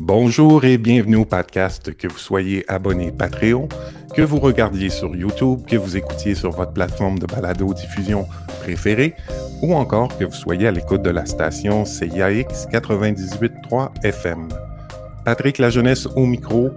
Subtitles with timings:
[0.00, 3.68] Bonjour et bienvenue au podcast, que vous soyez abonné Patreon,
[4.12, 8.26] que vous regardiez sur YouTube, que vous écoutiez sur votre plateforme de balado-diffusion
[8.60, 9.14] préférée
[9.62, 14.48] ou encore que vous soyez à l'écoute de la station CIAX 98.3 FM.
[15.24, 16.70] Patrick La Jeunesse au micro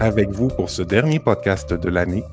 [0.00, 2.24] avec vous pour ce dernier podcast de l'année.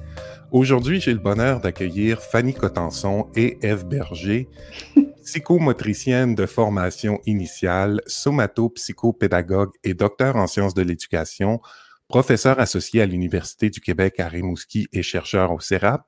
[0.52, 4.50] Aujourd'hui, j'ai le bonheur d'accueillir Fanny Cotenson et Eve Berger,
[5.23, 11.61] psychomotricienne de formation initiale, somato-psychopédagogue et docteur en sciences de l'éducation,
[12.09, 16.04] professeur associé à l'Université du Québec à Rimouski et chercheur au CERAP.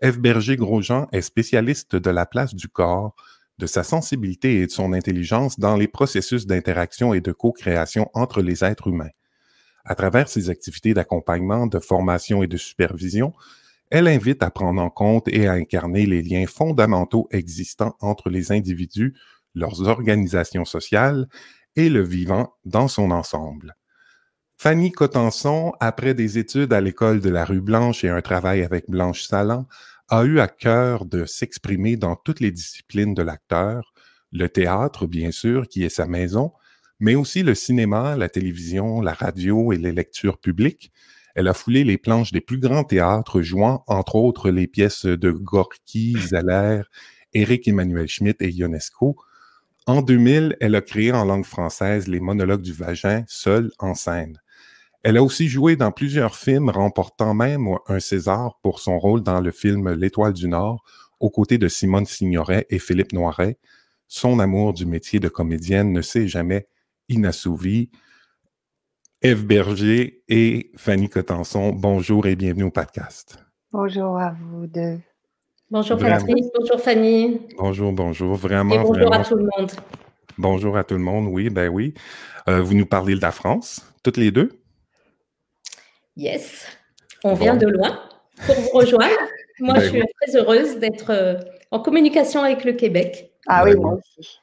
[0.00, 3.16] Eve Berger-Grosjean est spécialiste de la place du corps,
[3.58, 8.40] de sa sensibilité et de son intelligence dans les processus d'interaction et de co-création entre
[8.40, 9.10] les êtres humains.
[9.84, 13.32] À travers ses activités d'accompagnement, de formation et de supervision,
[13.90, 18.52] elle invite à prendre en compte et à incarner les liens fondamentaux existants entre les
[18.52, 19.14] individus,
[19.54, 21.28] leurs organisations sociales
[21.76, 23.76] et le vivant dans son ensemble.
[24.56, 28.88] Fanny Cotenson, après des études à l'école de la rue Blanche et un travail avec
[28.88, 29.66] Blanche Salan,
[30.08, 33.94] a eu à cœur de s'exprimer dans toutes les disciplines de l'acteur,
[34.32, 36.52] le théâtre, bien sûr, qui est sa maison,
[36.98, 40.92] mais aussi le cinéma, la télévision, la radio et les lectures publiques,
[41.40, 45.30] elle a foulé les planches des plus grands théâtres, jouant entre autres les pièces de
[45.30, 46.82] Gorky, Zeller,
[47.32, 49.16] Éric Emmanuel Schmitt et Ionesco.
[49.86, 54.38] En 2000, elle a créé en langue française les monologues du vagin, seule en scène.
[55.02, 59.40] Elle a aussi joué dans plusieurs films, remportant même un César pour son rôle dans
[59.40, 60.84] le film L'Étoile du Nord,
[61.20, 63.58] aux côtés de Simone Signoret et Philippe Noiret.
[64.08, 66.68] Son amour du métier de comédienne ne s'est jamais
[67.08, 67.88] inassouvi.
[69.22, 73.36] Eve Berger et Fanny Cotenson, bonjour et bienvenue au podcast.
[73.70, 74.98] Bonjour à vous deux.
[75.70, 77.38] Bonjour Patrick, bonjour Fanny.
[77.58, 78.76] Bonjour, bonjour, vraiment.
[78.76, 79.72] Et bonjour à tout le monde.
[80.38, 81.92] Bonjour à tout le monde, oui, ben oui.
[82.48, 84.58] Euh, vous nous parlez de la France, toutes les deux?
[86.16, 86.66] Yes,
[87.22, 88.00] on vient de loin
[88.46, 89.20] pour vous rejoindre.
[89.60, 91.34] Moi, ben je suis très heureuse d'être euh,
[91.70, 93.34] en communication avec le Québec.
[93.46, 94.38] Ah oui, ben moi aussi.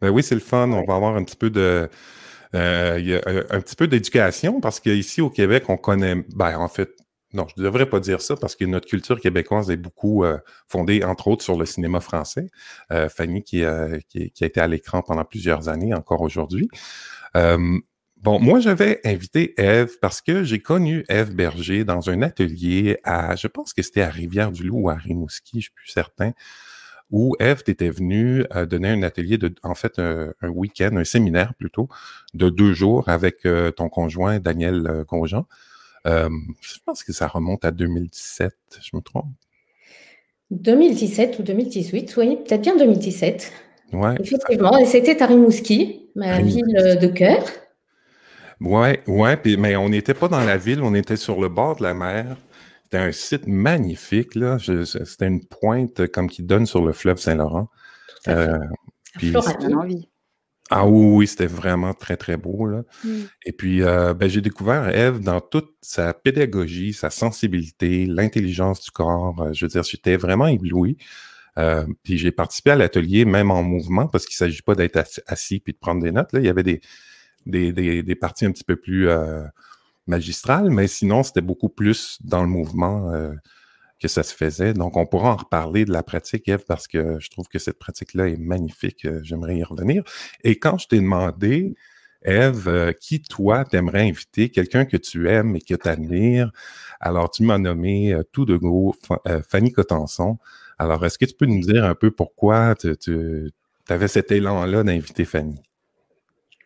[0.00, 0.70] Ben oui, c'est le fun.
[0.70, 1.90] On va avoir un petit peu de,
[2.54, 6.16] euh, il y a euh, un petit peu d'éducation parce qu'ici au Québec, on connaît,
[6.34, 6.90] ben, en fait,
[7.32, 10.38] non, je ne devrais pas dire ça parce que notre culture québécoise est beaucoup euh,
[10.66, 12.48] fondée, entre autres, sur le cinéma français.
[13.08, 16.68] Fanny, qui, a été à l'écran pendant plusieurs années, encore aujourd'hui.
[17.34, 23.36] bon, moi, j'avais invité Eve parce que j'ai connu Eve Berger dans un atelier à,
[23.36, 26.32] je pense que c'était à Rivière-du-Loup ou à Rimouski, je ne suis plus certain
[27.10, 31.04] où Eve, tu étais venue euh, donner un atelier, de, en fait, un, week-end, un
[31.04, 31.88] séminaire plutôt,
[32.34, 35.46] de deux jours avec euh, ton conjoint Daniel euh, Grosjean.
[36.04, 39.26] je pense que ça remonte à 2017, je me trompe.
[40.50, 43.52] 2017 ou 2018, oui, peut-être bien 2017.
[43.92, 44.14] Ouais.
[44.20, 47.44] Effectivement, et c'était à Rimouski, ma ville de cœur.
[48.60, 51.82] Ouais, ouais, mais on n'était pas dans la ville, on était sur le bord de
[51.82, 52.36] la mer.
[52.90, 54.58] C'était un site magnifique, là.
[54.58, 57.68] C'était une pointe comme qui donne sur le fleuve Saint-Laurent.
[58.26, 58.58] Euh,
[60.70, 62.66] ah oui, c'était vraiment très, très beau.
[62.66, 62.82] Là.
[63.04, 63.10] Mm.
[63.46, 68.90] Et puis, euh, ben, j'ai découvert Eve dans toute sa pédagogie, sa sensibilité, l'intelligence du
[68.90, 69.40] corps.
[69.40, 70.96] Euh, je veux dire, j'étais vraiment ébloui.
[71.58, 74.98] Euh, puis j'ai participé à l'atelier, même en mouvement, parce qu'il ne s'agit pas d'être
[75.28, 76.32] assis puis de prendre des notes.
[76.32, 76.40] Là.
[76.40, 76.80] Il y avait des,
[77.46, 79.08] des, des, des parties un petit peu plus
[80.10, 83.32] magistral, mais sinon, c'était beaucoup plus dans le mouvement euh,
[83.98, 84.74] que ça se faisait.
[84.74, 87.78] Donc, on pourra en reparler de la pratique, Eve, parce que je trouve que cette
[87.78, 89.06] pratique-là est magnifique.
[89.06, 90.02] Euh, j'aimerais y revenir.
[90.44, 91.74] Et quand je t'ai demandé,
[92.22, 96.52] Eve, euh, qui toi t'aimerais inviter, quelqu'un que tu aimes et que tu admires,
[97.00, 98.94] alors tu m'as nommé tout de gros
[99.48, 100.36] Fanny Cotenson.
[100.78, 103.50] Alors, est-ce que tu peux nous dire un peu pourquoi tu
[103.88, 105.62] avais cet élan-là d'inviter Fanny?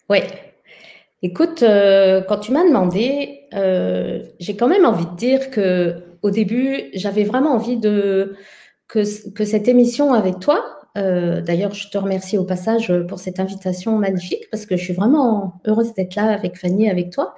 [0.08, 0.20] Oui,
[1.24, 6.30] Écoute, euh, quand tu m'as demandé, euh, j'ai quand même envie de dire que au
[6.30, 8.34] début, j'avais vraiment envie de
[8.88, 10.62] que, cette émission avec toi.
[10.98, 14.92] Euh, d'ailleurs, je te remercie au passage pour cette invitation magnifique parce que je suis
[14.92, 17.34] vraiment heureuse d'être là avec Fanny, avec toi.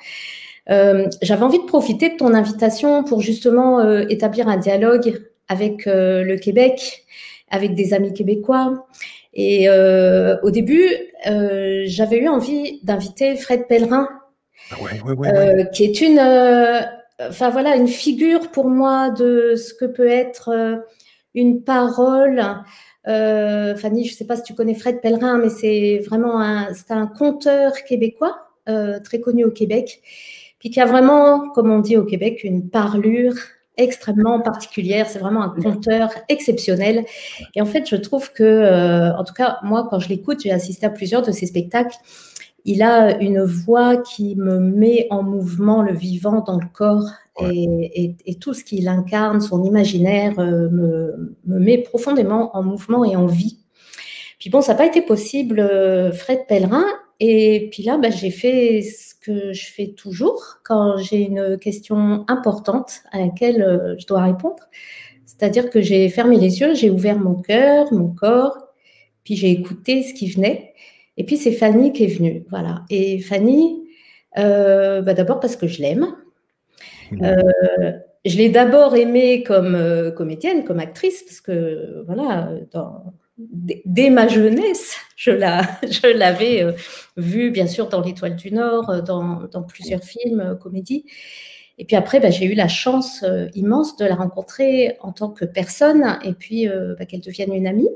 [0.66, 7.04] j'avais envie de profiter de ton invitation pour justement établir un dialogue avec le Québec,
[7.52, 8.88] avec des amis québécois.
[9.38, 10.88] Et euh, au début,
[11.26, 14.08] euh, j'avais eu envie d'inviter Fred Pellerin,
[14.70, 14.76] ah
[15.26, 16.18] euh, qui est une,
[17.20, 20.82] enfin voilà, une figure pour moi de ce que peut être
[21.34, 22.42] une parole.
[23.04, 26.92] Fanny, je ne sais pas si tu connais Fred Pellerin, mais c'est vraiment un, c'est
[26.92, 30.00] un conteur québécois très connu au Québec,
[30.58, 33.34] puis qui a vraiment, comme on dit au Québec, une parlure
[33.76, 35.08] extrêmement particulière.
[35.08, 37.04] C'est vraiment un conteur exceptionnel.
[37.54, 40.52] Et en fait, je trouve que, euh, en tout cas, moi, quand je l'écoute, j'ai
[40.52, 41.96] assisté à plusieurs de ses spectacles.
[42.68, 48.36] il a une voix qui me met en mouvement le vivant dans le corps et,
[48.40, 53.58] tout ce qu'il incarne, son imaginaire, euh, me, met profondément en mouvement et en vie.
[54.38, 56.84] Puis bon, ça n'a pas été possible, euh, Fred Pellerin.
[57.20, 62.24] Et puis là, bah, j'ai fait ce que je fais toujours quand j'ai une question
[62.28, 64.62] importante à laquelle euh, je dois répondre.
[65.24, 68.56] C'est-à-dire que j'ai fermé les yeux, j'ai ouvert mon cœur, mon corps,
[69.24, 70.74] puis j'ai écouté ce qui venait.
[71.16, 72.84] Et puis c'est Fanny qui est venue, voilà.
[72.88, 73.82] Et Fanny,
[74.38, 76.06] euh, bah, d'abord parce que je l'aime.
[77.10, 77.24] Mmh.
[77.24, 77.92] Euh,
[78.24, 82.50] je l'ai d'abord aimée comme comédienne, comme actrice, parce que voilà,
[83.38, 86.64] dès ma jeunesse, je, la, je l'avais
[87.16, 91.04] vue bien sûr dans l'Étoile du Nord, dans, plusieurs films, comédies.
[91.78, 93.24] Et puis après, bah, j'ai eu la chance
[93.54, 96.68] immense de la rencontrer en tant que personne et puis
[96.98, 97.88] bah, qu'elle devienne une amie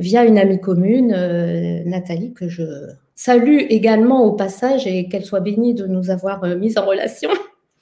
[0.00, 2.64] via une amie commune, euh, Nathalie, que je
[3.14, 7.30] salue également au passage et qu'elle soit bénie de nous avoir euh, mis en relation.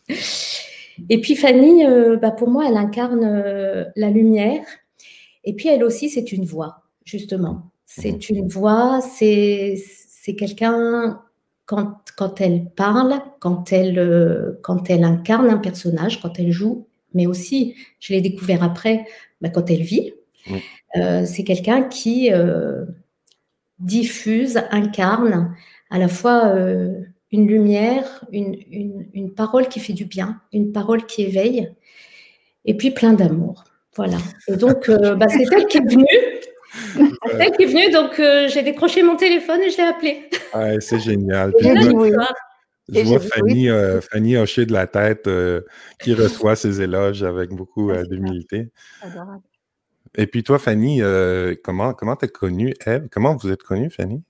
[1.11, 4.65] Et puis Fanny, euh, bah, pour moi, elle incarne la lumière.
[5.49, 7.71] Et puis elle aussi, c'est une voix, justement.
[7.87, 8.37] C'est mhm.
[8.37, 9.75] une voix, c'est
[10.39, 11.23] quelqu'un,
[11.65, 17.27] quand, quand elle parle, quand elle, quand elle incarne un personnage, quand elle joue, mais
[17.27, 19.07] aussi, je l'ai découvert après,
[19.41, 20.13] bah, quand elle vit.
[20.97, 22.85] Euh, c'est quelqu'un qui euh,
[23.79, 25.55] diffuse, incarne
[25.91, 27.01] à la fois euh,
[27.33, 31.73] une lumière, une, parole qui fait du bien, une parole qui éveille,
[32.65, 33.65] et puis plein d'amour.
[33.99, 34.17] Voilà.
[34.49, 36.07] Et donc, bah, c'est elle qui est venue.
[36.95, 38.15] C'est elle qui est venue, donc
[38.51, 40.31] j'ai décroché mon téléphone et je l'ai appelée.
[40.81, 41.53] c'est génial.
[41.61, 43.69] je vois Fanny,
[44.11, 45.29] Fanny, hocher de la tête
[46.01, 48.71] qui reçoit ses éloges avec beaucoup d'humilité.
[49.03, 49.43] Adorable.
[50.17, 53.09] Et puis toi, Fanny, euh, comment comment t'es connue, Eve?
[53.11, 54.23] Comment vous êtes connue, Fanny?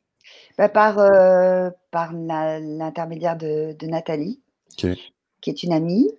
[0.56, 4.40] Bah, par, euh, par l'intermédiaire de, Nathalie,
[4.76, 4.96] qui
[5.46, 6.10] est une amie,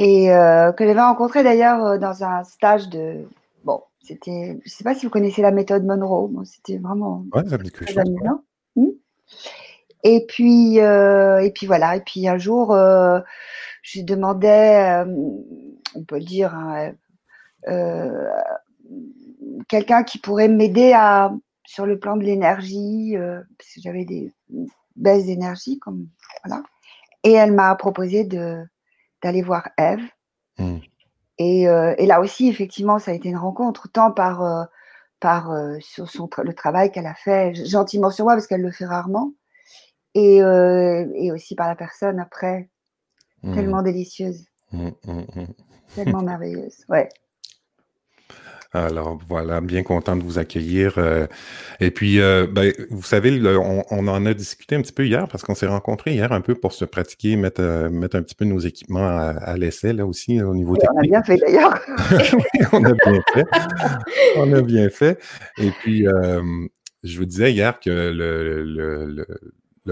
[0.00, 3.28] et euh, que j'avais rencontrée d'ailleurs dans un stage de.
[3.64, 4.58] Bon, c'était.
[4.64, 8.04] Je ne sais pas si vous connaissez la méthode Monroe, c'était vraiment Ouais, ça chose,
[8.76, 8.86] hmm.
[10.02, 12.74] Et puis, et puis voilà, et puis un jour,
[13.82, 15.04] je demandais,
[15.94, 16.92] on peut le dire, hein,
[17.68, 18.28] euh,
[19.68, 21.32] quelqu'un qui pourrait m'aider à
[21.64, 24.32] sur le plan de l'énergie, euh, parce que j'avais des
[24.96, 26.08] baisses d'énergie, comme
[26.44, 26.62] voilà.
[27.22, 28.64] Et elle m'a proposé de
[29.22, 30.02] d'aller voir Eve.
[30.58, 30.78] Hmm.
[31.38, 34.68] Et, euh, et, là aussi, effectivement, ça a été une rencontre, tant par
[35.20, 38.86] par sur son le travail qu'elle a fait gentiment sur moi parce qu'elle le fait
[38.86, 39.32] rarement,
[40.14, 42.70] et, et aussi par la personne après,
[43.42, 43.54] hmm.
[43.54, 44.90] tellement délicieuse, hmm,
[45.94, 47.08] tellement merveilleuse, ouais.
[48.72, 50.94] Alors voilà, bien content de vous accueillir.
[50.98, 51.26] Euh,
[51.80, 55.42] et puis, euh, ben, vous savez, on, en a discuté un petit peu hier parce
[55.42, 58.44] qu'on s'est rencontrés hier un peu pour se pratiquer, mettre, euh, mettre un petit peu
[58.44, 60.94] nos équipements à, l'essai là aussi au niveau technique.
[60.94, 61.80] On a bien fait d'ailleurs.
[62.72, 63.46] on a bien fait.
[64.36, 65.18] On a bien fait.
[65.58, 66.06] Et puis,
[67.02, 69.26] je vous disais hier que le, le le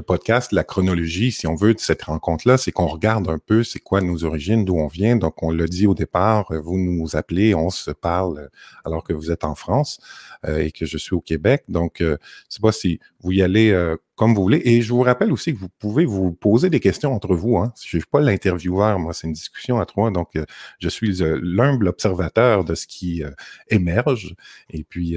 [0.02, 3.78] podcast, la chronologie, si on veut, de cette rencontre-là, c'est qu'on regarde un peu c'est
[3.78, 5.16] quoi nos origines, d'où on vient.
[5.16, 8.48] Donc, on l'a dit au départ, vous nous appelez, on se parle euh,
[8.84, 10.00] alors que vous êtes en France
[10.46, 11.64] euh, et que je suis au Québec.
[11.68, 12.16] Donc, euh,
[12.48, 14.62] c'est pas si vous y allez comme vous voulez.
[14.64, 17.56] Et je vous rappelle aussi que vous pouvez vous poser des questions entre vous.
[17.56, 17.72] Hein.
[17.80, 20.10] Je ne suis pas l'intervieweur, moi, c'est une discussion à trois.
[20.10, 20.32] Donc,
[20.78, 23.22] je suis l'humble observateur de ce qui
[23.68, 24.34] émerge.
[24.70, 25.16] Et puis,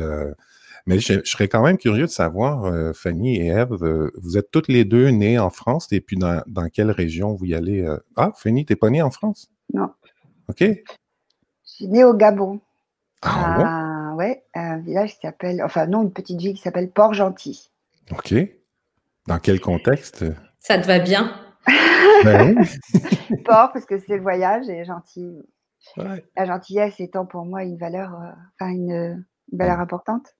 [0.85, 4.51] mais je, serais quand même curieux de savoir, euh, Fanny et Eve, euh, vous êtes
[4.51, 7.81] toutes les deux nées en France et puis dans, quelle région vous y allez?
[7.81, 7.97] Euh?
[8.15, 9.50] Ah, Fanny, t'es pas née en France?
[9.73, 9.89] Non.
[10.47, 10.59] OK.
[10.61, 10.75] Je
[11.63, 12.59] suis née au Gabon.
[13.21, 14.43] Ah, ouais?
[14.55, 17.71] un village qui s'appelle, enfin non, une petite ville qui s'appelle Port-Gentil.
[18.11, 18.33] OK.
[19.27, 20.25] Dans quel contexte?
[20.59, 21.33] Ça te va bien?
[22.23, 22.55] Ben
[23.45, 25.41] Port, parce que c'est le voyage et gentil.
[25.97, 28.11] La gentillesse étant pour moi une valeur,
[28.59, 30.35] enfin une, valeur importante.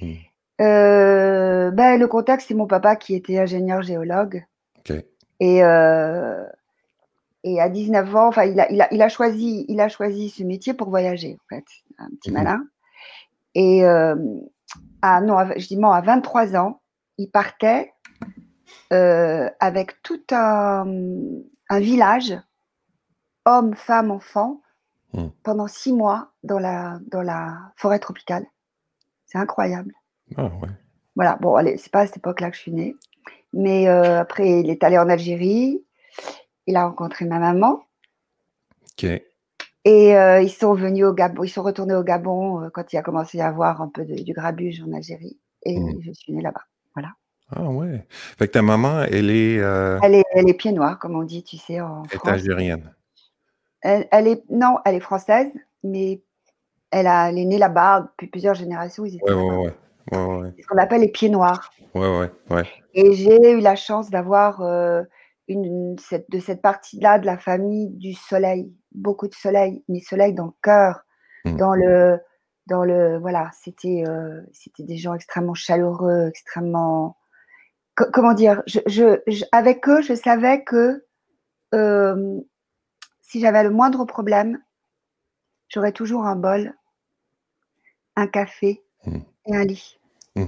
[0.00, 0.14] Mmh.
[0.60, 4.44] Euh, ben, le contexte, c'est mon papa qui était ingénieur géologue.
[5.42, 6.44] Et, euh,
[7.44, 10.28] et à 19 ans, enfin, il a, il, a, il, a choisi, il a choisi
[10.28, 11.64] ce métier pour voyager, en fait,
[11.96, 12.64] un petit mmh malin.
[13.54, 14.16] Et euh,
[15.00, 16.82] à, non, je dis à 23 ans,
[17.16, 17.94] il partait
[18.90, 20.84] avec tout un,
[21.70, 22.36] un, village,
[23.46, 24.60] hommes, femmes, enfants,
[25.14, 25.26] mmh.
[25.42, 28.46] pendant six mois dans la, dans la forêt tropicale.
[29.30, 29.92] C'est incroyable.
[30.36, 30.50] Ah
[31.14, 32.96] voilà, bon, allez, c'est pas à cette époque-là que je suis née.
[33.52, 35.84] Mais euh, après, il est allé en Algérie.
[36.66, 37.82] Il a rencontré ma maman.
[38.92, 39.04] Ok.
[39.84, 42.96] Et euh, ils sont venus au Gabon, ils sont retournés au Gabon euh, quand il
[42.96, 45.38] a commencé à avoir un peu de, du grabuge en Algérie.
[45.64, 46.00] Et mmh.
[46.02, 46.64] je suis née là-bas.
[46.94, 47.10] Voilà.
[47.50, 48.06] Ah ouais.
[48.10, 49.56] Fait que ta maman, elle est.
[49.56, 52.94] Elle est, elle est pied noir, comme on dit, tu sais, en Elle est algérienne.
[53.82, 55.50] Elle, elle, est, non, elle est française,
[55.82, 56.20] mais
[56.90, 59.04] elle, a, elle est née là-bas depuis plusieurs générations.
[59.04, 59.74] Ils ouais, ouais,
[60.12, 61.70] ouais, ouais, ce qu'on appelle les pieds noirs.
[61.94, 62.64] Ouais, ouais, ouais.
[62.94, 65.02] Et j'ai eu la chance d'avoir euh,
[65.48, 70.34] une, cette, de cette partie-là de la famille du soleil, beaucoup de soleil, mais soleil
[70.34, 71.02] dans le cœur,
[71.44, 71.56] mmh.
[71.56, 72.18] dans le,
[72.66, 77.16] dans le, voilà, c'était, euh, c'était des gens extrêmement chaleureux, extrêmement
[78.12, 79.20] comment dire, je,
[79.52, 81.04] avec eux, je savais que
[81.74, 82.40] euh,
[83.20, 84.58] si j'avais le moindre problème,
[85.68, 86.74] j'aurais toujours un bol,
[88.16, 89.18] un café hmm.
[89.46, 89.98] et un lit.
[90.36, 90.46] Hmm.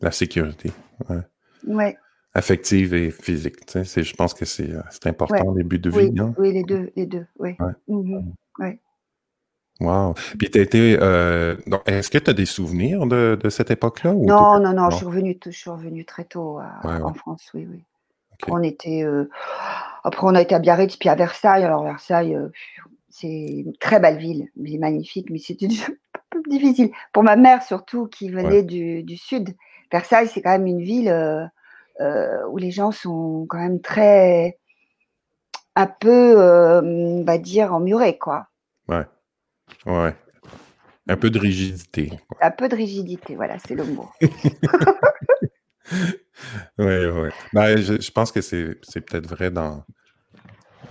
[0.00, 0.70] La sécurité.
[1.08, 1.20] Ouais.
[1.66, 1.96] ouais.
[2.34, 3.64] Affective et physique.
[3.66, 6.12] Tu sais, je pense que c'est euh, important, les buts de vie.
[6.14, 7.56] Oui, oui les deux, les deux, oui.
[7.58, 7.72] Ouais.
[7.88, 8.34] Mhm.
[9.78, 10.14] Wow.
[10.38, 10.96] Puis tu été.
[11.00, 14.14] Euh, est-ce que tu as des souvenirs de, de cette époque-là?
[14.14, 17.84] Non, non, non, je suis revenue, je suis revenue très tôt en France, oui, oui.
[18.48, 19.28] On était, euh,
[20.04, 21.64] après, on a été à Biarritz, puis à Versailles.
[21.64, 22.48] Alors, Versailles, euh,
[23.08, 25.68] c'est une très belle ville, ville magnifique, mais c'était
[26.48, 26.90] difficile.
[27.12, 29.54] Pour ma mère, surtout, qui venait du, du, sud.
[29.90, 31.50] Versailles, c'est quand même une ville
[32.50, 34.58] où les gens sont quand même très.
[35.74, 36.36] un peu,
[36.82, 38.48] on va dire, emmurés, quoi.
[38.88, 39.04] Ouais.
[39.86, 40.14] Ouais.
[41.08, 42.10] Un peu de rigidité.
[42.40, 44.08] Un peu de rigidité, voilà, c'est le mot.
[46.78, 47.28] oui, oui.
[47.52, 49.84] Ben, je, pense que c'est peut-être vrai dans,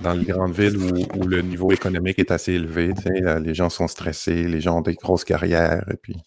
[0.01, 2.93] dans les grandes villes où, le niveau économique est assez élevé.
[3.41, 5.83] les gens sont stressés, les gens ont des grosses carrières.
[5.91, 6.17] Et puis...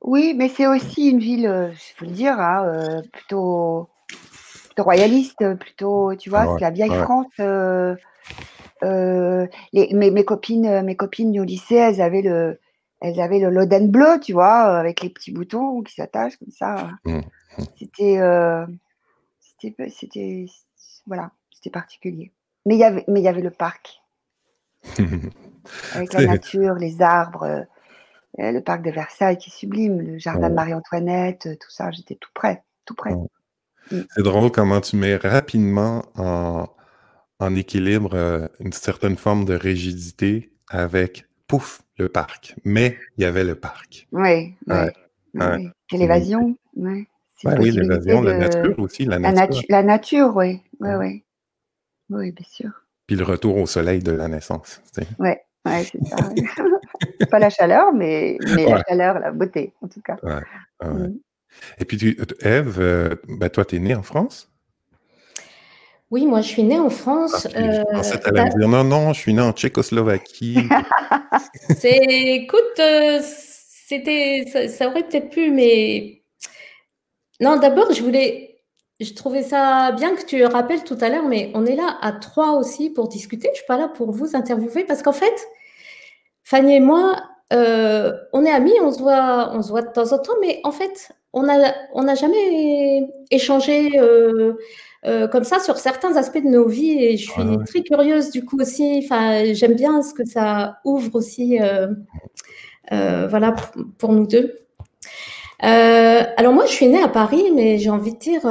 [0.00, 3.88] Oui, mais c'est aussi une ville, euh, je faut le dire, hein, euh, plutôt,
[4.76, 7.32] royaliste, plutôt, tu vois, c'est la vieille France.
[7.40, 7.94] Euh,
[8.82, 12.58] euh, mes, copines, mes copines au lycée, elles avaient le,
[13.04, 16.50] elles avaient le Loden bleu, tu vois, euh, avec les petits boutons qui s'attachent comme
[16.50, 16.90] ça.
[17.04, 17.64] Mmh, mmh.
[17.78, 18.66] C'était, euh,
[19.58, 20.46] c'était,
[21.06, 22.32] voilà, c'était particulier.
[22.66, 24.02] Mais il y avait, mais il y avait le parc,
[25.94, 27.66] avec la nature, les arbres,
[28.38, 31.90] le parc de Versailles qui est sublime, le jardin de Marie-Antoinette, tout ça.
[31.90, 33.14] J'étais tout près, tout près.
[33.14, 34.00] Mmh.
[34.14, 36.66] C'est drôle comment tu mets rapidement en,
[37.38, 42.56] en équilibre euh, une certaine forme de rigidité avec, pouf, le parc.
[42.64, 44.08] Mais il y avait le parc.
[44.12, 45.70] Oui, oui.
[45.90, 46.56] C'est l'évasion.
[46.76, 47.06] oui,
[47.44, 49.62] l'évasion, la nature aussi, la nature.
[49.68, 50.62] La, nature, oui.
[50.80, 51.23] Oui,
[52.14, 52.32] oui.
[52.32, 52.70] Bien sûr.
[53.06, 54.80] Puis le retour au soleil de la naissance.
[55.18, 55.30] Oui,
[55.66, 56.16] ouais, c'est ça.
[57.30, 60.16] Pas la chaleur, mais, mais la chaleur, la beauté, en tout cas.
[60.82, 61.14] Mm.
[61.78, 64.50] Et puis, tu, Eve, euh, ben, toi, tu es née en France?
[66.10, 67.48] Oui, moi, je suis née en France.
[67.54, 67.82] Ah, euh,
[68.32, 70.68] bah dire non, non, je suis née en Tchécoslovaquie.
[71.76, 76.22] c'est, écoute, euh, c'était, ça, aurait peut-être pu, mais
[77.40, 77.56] non.
[77.56, 78.53] D'abord, je voulais,
[79.00, 82.12] je trouvais ça bien que tu rappelles tout à l'heure, mais on est là à
[82.12, 83.48] trois aussi pour discuter.
[83.52, 85.48] Je suis pas là pour vous interviewer parce qu'en fait,
[86.44, 87.16] Fanny et moi,
[87.52, 90.60] euh, on est amis, on se voit, on se voit de temps en temps, mais
[90.64, 93.98] en fait, on a, on n'a jamais échangé.
[95.06, 98.44] Euh, comme ça sur certains aspects de nos vies et je suis très curieuse du
[98.44, 99.02] coup aussi.
[99.04, 101.88] Enfin, j'aime bien ce que ça ouvre aussi, euh,
[102.92, 103.54] euh, voilà,
[103.98, 104.54] pour, nous deux.
[105.64, 108.42] Alors moi, je suis née à Paris, mais j'ai envie de dire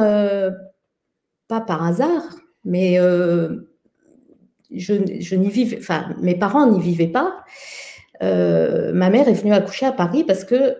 [1.47, 2.23] pas par hasard,
[2.65, 7.43] mais je, je n'y vivais, enfin, mes parents n'y vivaient pas.
[8.21, 10.77] ma mère est venue accoucher à Paris parce que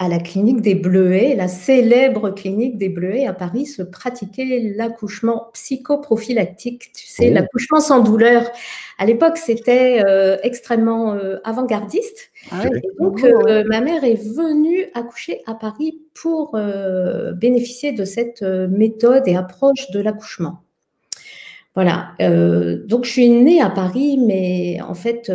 [0.00, 5.50] à la clinique des Bleuets, la célèbre clinique des Bleuets à Paris, se pratiquait l'accouchement
[5.52, 7.34] psychoprophylactique, tu sais, oh.
[7.34, 8.50] l'accouchement sans douleur.
[8.98, 12.32] À l'époque, c'était euh, extrêmement euh, avant-gardiste.
[12.50, 12.64] Ah
[12.98, 16.58] donc, oh, euh, ma mère est venue accoucher à Paris pour
[17.36, 20.60] bénéficier de cette méthode et approche de l'accouchement.
[21.74, 22.14] Voilà.
[22.86, 25.32] donc, je suis née à Paris, mais en fait,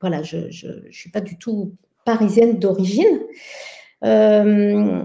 [0.00, 1.72] voilà, je ne suis pas du tout
[2.08, 3.20] parisienne d'origine.
[4.02, 5.02] Euh,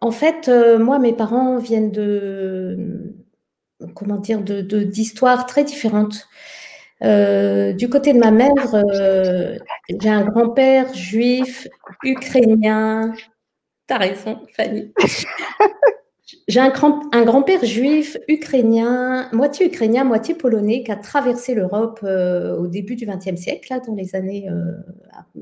[0.00, 3.16] en fait, euh, moi, mes parents viennent de,
[3.96, 6.28] comment dire, de, d'histoires très différentes.
[7.02, 8.54] Euh, du côté de ma mère,
[10.00, 11.66] j'ai un grand-père juif,
[12.04, 13.12] ukrainien.
[13.88, 14.92] T'as raison, Fanny.
[16.46, 22.66] J'ai un, grand-père juif ukrainien, moitié ukrainien, moitié polonais, qui a traversé l'Europe euh, au
[22.66, 24.72] début du XXe siècle, là, dans les années, euh,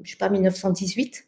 [0.05, 1.25] je sais pas, 1918.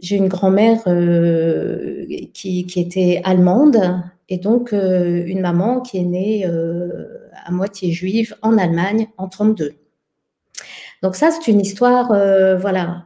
[0.00, 7.50] J'ai une grand-mère euh, qui, était allemande et donc une maman qui est née à
[7.52, 9.76] moitié juive en Allemagne en 32.
[11.02, 12.08] Donc ça, c'est une histoire,
[12.58, 13.04] voilà,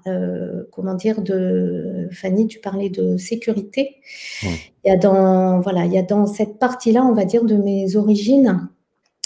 [0.70, 3.96] comment dire, de Fanny, tu parlais de sécurité.
[4.42, 4.46] Mmh.
[4.84, 7.56] Il y a dans, voilà, il y a dans cette partie-là, on va dire, de
[7.56, 8.68] mes origines,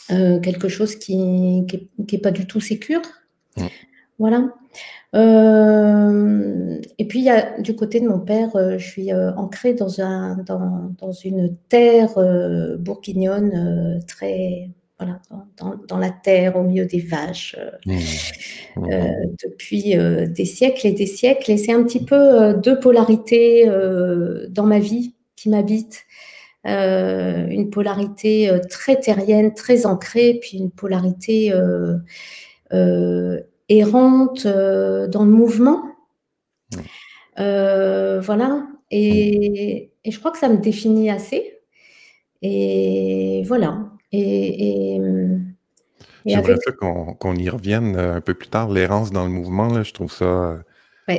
[0.08, 3.02] quelque chose qui n'est pas du tout sécure.
[3.56, 3.64] Mmh.
[4.18, 4.48] Voilà.
[5.14, 9.32] Euh, et puis, il y a, du côté de mon père, euh, je suis euh,
[9.36, 12.14] ancrée dans, un, dans, dans une terre
[12.78, 14.70] bourguignonne, très.
[14.98, 15.20] Voilà,
[15.58, 17.96] dans, dans, la terre, au milieu des vaches, mmh.
[18.76, 18.88] Mmh.
[19.44, 19.96] depuis
[20.28, 21.50] des siècles et des siècles.
[21.50, 23.66] Et c'est un petit peu deux polarités
[24.50, 26.04] dans ma vie qui m'habitent.
[26.64, 31.52] une polarité très terrienne, très ancrée, puis une polarité
[33.68, 35.82] errante euh, dans le mouvement.
[37.38, 38.66] Euh, voilà.
[38.90, 41.58] Et, je crois que ça me définit assez.
[42.42, 43.83] Et voilà.
[44.14, 45.00] Et,
[46.26, 46.56] J'aimerais
[47.20, 48.70] qu'on y revienne euh, un peu plus tard.
[48.70, 50.58] L'errance dans le mouvement, là, je trouve ça.
[51.06, 51.16] Je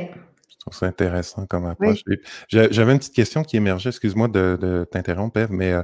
[0.58, 2.02] trouve ça intéressant comme approche.
[2.48, 5.74] J'avais une petite question qui émergeait, excuse-moi de, t'interrompre, Eve, mais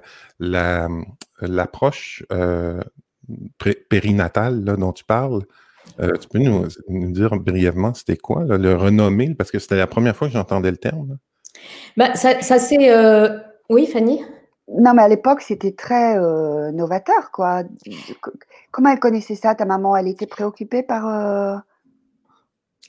[0.40, 2.24] l'approche
[3.88, 5.42] périnatale dont tu parles,
[6.00, 6.66] euh, tu peux nous,
[7.12, 10.76] dire brièvement c'était quoi, le renommé, parce que c'était la première fois que j'entendais le
[10.76, 11.18] terme.
[11.96, 12.90] Bah, ça, c'est.
[12.90, 13.38] Euh,
[13.68, 14.22] oui, Fanny?
[14.68, 17.62] Non, mais à l'époque, c'était très euh, novateur, quoi.
[18.70, 19.96] Comment elle connaissait ça, ta maman?
[19.96, 21.62] Elle était préoccupée par.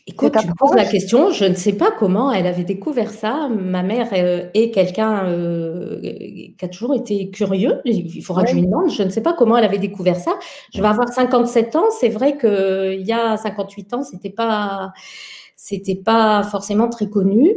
[0.05, 3.47] Écoute, tu me poses la question, je ne sais pas comment elle avait découvert ça.
[3.47, 7.79] Ma mère euh, est quelqu'un euh, qui a toujours été curieux.
[7.85, 8.89] Il faudra que je lui demande.
[8.89, 10.33] Je ne sais pas comment elle avait découvert ça.
[10.73, 11.85] Je vais avoir 57 ans.
[12.01, 14.91] C'est vrai qu'il y a 58 ans, c'était pas,
[15.55, 17.55] c'était pas forcément très connu.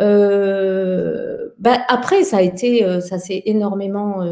[0.00, 4.24] Euh, bah, après, ça a été, ça s'est énormément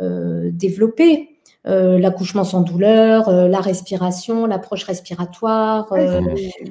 [0.00, 1.34] développé.
[1.66, 6.20] Euh, l'accouchement sans douleur, euh, la respiration, l'approche respiratoire, euh,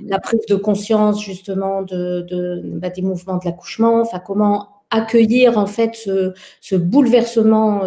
[0.05, 5.65] la prise de conscience justement de, bah, des mouvements de l'accouchement, enfin comment accueillir en
[5.65, 7.83] fait ce, bouleversement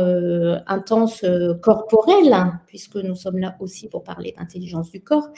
[0.67, 1.25] intense
[1.63, 5.29] corporel, hein, puisque nous sommes là aussi pour parler d'intelligence du corps.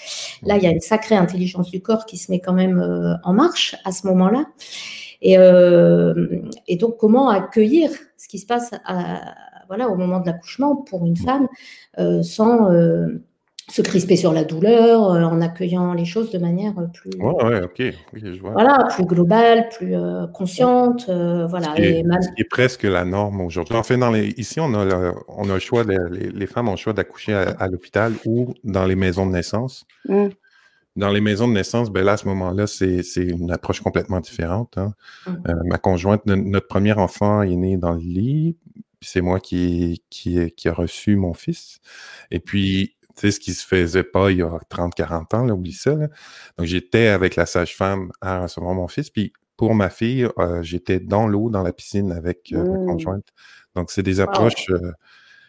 [0.43, 3.33] Là, il y a une sacrée intelligence du corps qui se met quand même en
[3.33, 4.47] marche à ce moment-là.
[5.23, 5.37] Et,
[6.77, 8.71] donc, comment accueillir ce qui se passe
[9.69, 11.47] voilà, au moment de l'accouchement pour une femme
[11.99, 13.23] euh, sans euh,
[13.71, 19.05] se crisper sur la douleur, euh, en accueillant les choses de manière plus, Voilà, plus
[19.05, 19.95] globale, plus
[20.33, 21.75] consciente, voilà.
[21.77, 23.77] Ce qui, est, presque la norme aujourd'hui.
[23.77, 26.73] En fait, dans les, ici, on a, le, on a le choix, les, femmes ont
[26.73, 29.85] le choix d'accoucher à, l'hôpital ou dans les maisons de naissance.
[30.09, 30.29] Mmh.
[30.97, 34.79] Dans les maisons de naissance, ben là, à ce moment-là, c'est une approche complètement différente.
[34.79, 34.95] Hein.
[35.27, 35.53] Mmh.
[35.67, 38.57] ma conjointe, notre premier enfant est né dans le lit,
[39.01, 41.79] c'est moi qui, qui, qui a reçu mon fils.
[42.31, 45.45] Et puis, tu sais, ce qui se faisait pas il y a 30, 40 ans,
[45.45, 45.95] là, oublie ça.
[45.95, 46.09] Donc,
[46.67, 49.11] j'étais avec la sage-femme à recevoir mon fils.
[49.11, 52.87] Puis, pour ma fille, euh, j'étais dans l'eau, dans la piscine avec euh, ma mmh.
[52.87, 53.27] conjointe.
[53.75, 54.93] Donc, c'est des approches euh,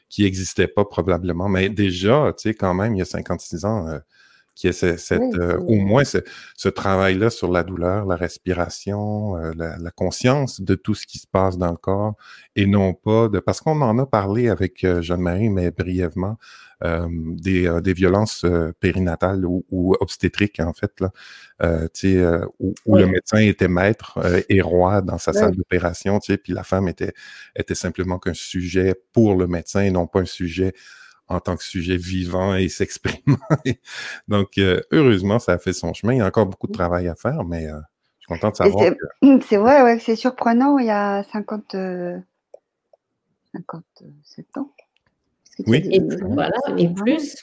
[0.09, 1.47] qui n'existaient pas probablement.
[1.47, 3.99] Mais déjà, tu sais, quand même, il y a 56 ans,
[4.59, 9.91] qui est cette, euh, au moins ce, travail-là sur la douleur, la respiration, euh, la,
[9.91, 12.15] conscience de tout ce qui se passe dans le corps
[12.57, 16.37] et non pas de parce qu'on en a parlé avec euh, Jeanne-Marie, mais brièvement,
[16.81, 18.45] des, des, violences
[18.79, 21.11] périnatales ou, obstétriques, en fait, là,
[22.61, 24.17] où, où le médecin était maître
[24.47, 27.11] et roi dans sa salle d'opération, puis la femme était,
[27.53, 30.71] était simplement qu'un sujet pour le médecin et non pas un sujet
[31.29, 33.37] en tant que sujet vivant et s'exprimant.
[34.27, 36.13] Donc, euh, heureusement, ça a fait son chemin.
[36.13, 37.79] Il y a encore beaucoup de travail à faire, mais euh,
[38.19, 38.93] je suis content de savoir.
[39.47, 40.77] C'est vrai, ouais, c'est surprenant.
[40.79, 41.75] Il y a 50,
[43.53, 44.71] 57 ans.
[45.67, 45.87] Oui.
[45.91, 47.35] Et, voilà, et plus.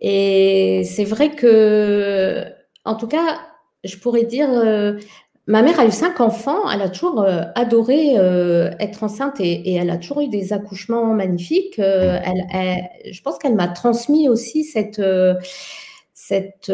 [0.00, 2.44] Et c'est vrai que,
[2.84, 3.40] en tout cas,
[3.84, 4.98] je pourrais dire, euh,
[5.48, 9.74] Ma mère a eu cinq enfants, elle a toujours euh, adoré euh, être enceinte et,
[9.74, 11.78] elle a toujours eu des accouchements magnifiques.
[11.78, 12.18] Euh,
[12.52, 15.00] elle, je pense qu'elle m'a transmis aussi cette,
[16.14, 16.72] cette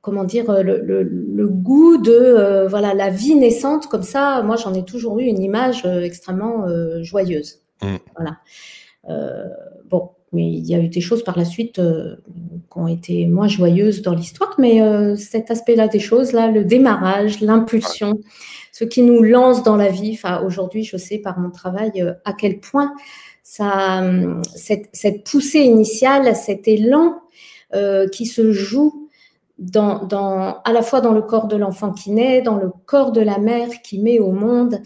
[0.00, 4.42] comment dire, le, goût de voilà la vie naissante comme ça.
[4.42, 6.66] Moi, j'en ai toujours eu une image extrêmement
[7.02, 7.62] joyeuse.
[7.82, 7.96] Mmh.
[8.16, 8.36] Voilà.
[9.86, 12.16] bon, mais il y a eu des choses par la suite euh,
[12.70, 16.64] qui ont été moins joyeuses dans l'histoire, mais euh, cet aspect-là des choses, là, le
[16.64, 18.20] démarrage, l'impulsion,
[18.72, 20.12] ce qui nous lance dans la vie.
[20.12, 22.92] Enfin, aujourd'hui, je sais par mon travail euh, à quel point
[23.42, 27.14] cette, cette, poussée initiale, cet élan
[28.12, 29.07] qui se joue
[29.58, 33.12] dans, dans, à la fois dans le corps de l'enfant qui naît, dans le corps
[33.12, 34.80] de la mère qui met au monde,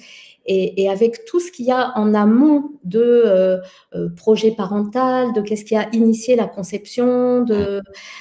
[0.44, 3.58] et, et avec tout ce qu'il y a en amont de euh,
[3.94, 7.80] euh, projet parental, de qu'est-ce qui a initié la conception, de,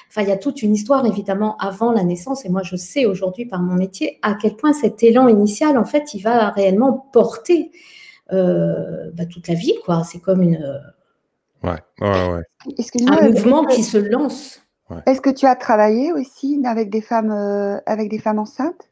[0.09, 2.45] enfin il y a toute une histoire évidemment avant la naissance.
[2.45, 5.85] Et moi je sais aujourd'hui par mon métier à quel point cet élan initial en
[5.85, 7.71] fait il va réellement porter
[8.31, 10.03] euh, bah, toute la vie quoi.
[10.03, 10.79] C'est comme une
[11.63, 13.07] ouais, ouais, ouais.
[13.07, 14.61] un mouvement qui se lance.
[15.05, 18.91] Est-ce que tu as travaillé aussi avec des femmes, euh, avec des femmes enceintes?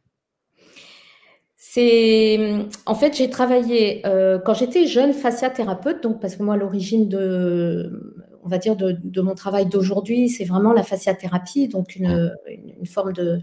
[1.71, 2.39] C'est
[2.87, 8.17] en fait j'ai travaillé euh, quand j'étais jeune fasciathérapeute donc parce que moi l'origine de
[8.43, 12.87] on va dire de, de mon travail d'aujourd'hui c'est vraiment la fasciathérapie donc une, une,
[12.87, 13.41] forme de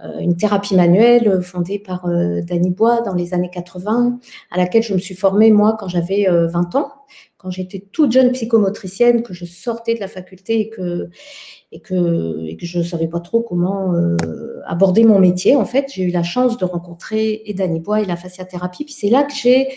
[0.00, 4.18] euh, une thérapie manuelle fondée par euh, Danny Bois dans les années 80
[4.50, 6.90] à laquelle je me suis formée moi quand j'avais 20 ans.
[7.36, 11.10] Quand j'étais toute jeune psychomotricienne que je sortais de la faculté et que
[11.72, 14.16] et que, je ne savais pas trop comment euh,
[14.66, 15.56] aborder mon métier.
[15.56, 18.84] En fait, j'ai eu la chance de rencontrer et Danny Bois et la fasciathérapie.
[18.84, 19.68] Puis c'est là que j'ai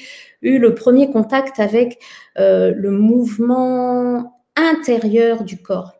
[0.42, 2.00] eu le premier contact avec
[2.38, 5.94] euh, le mouvement intérieur du corps.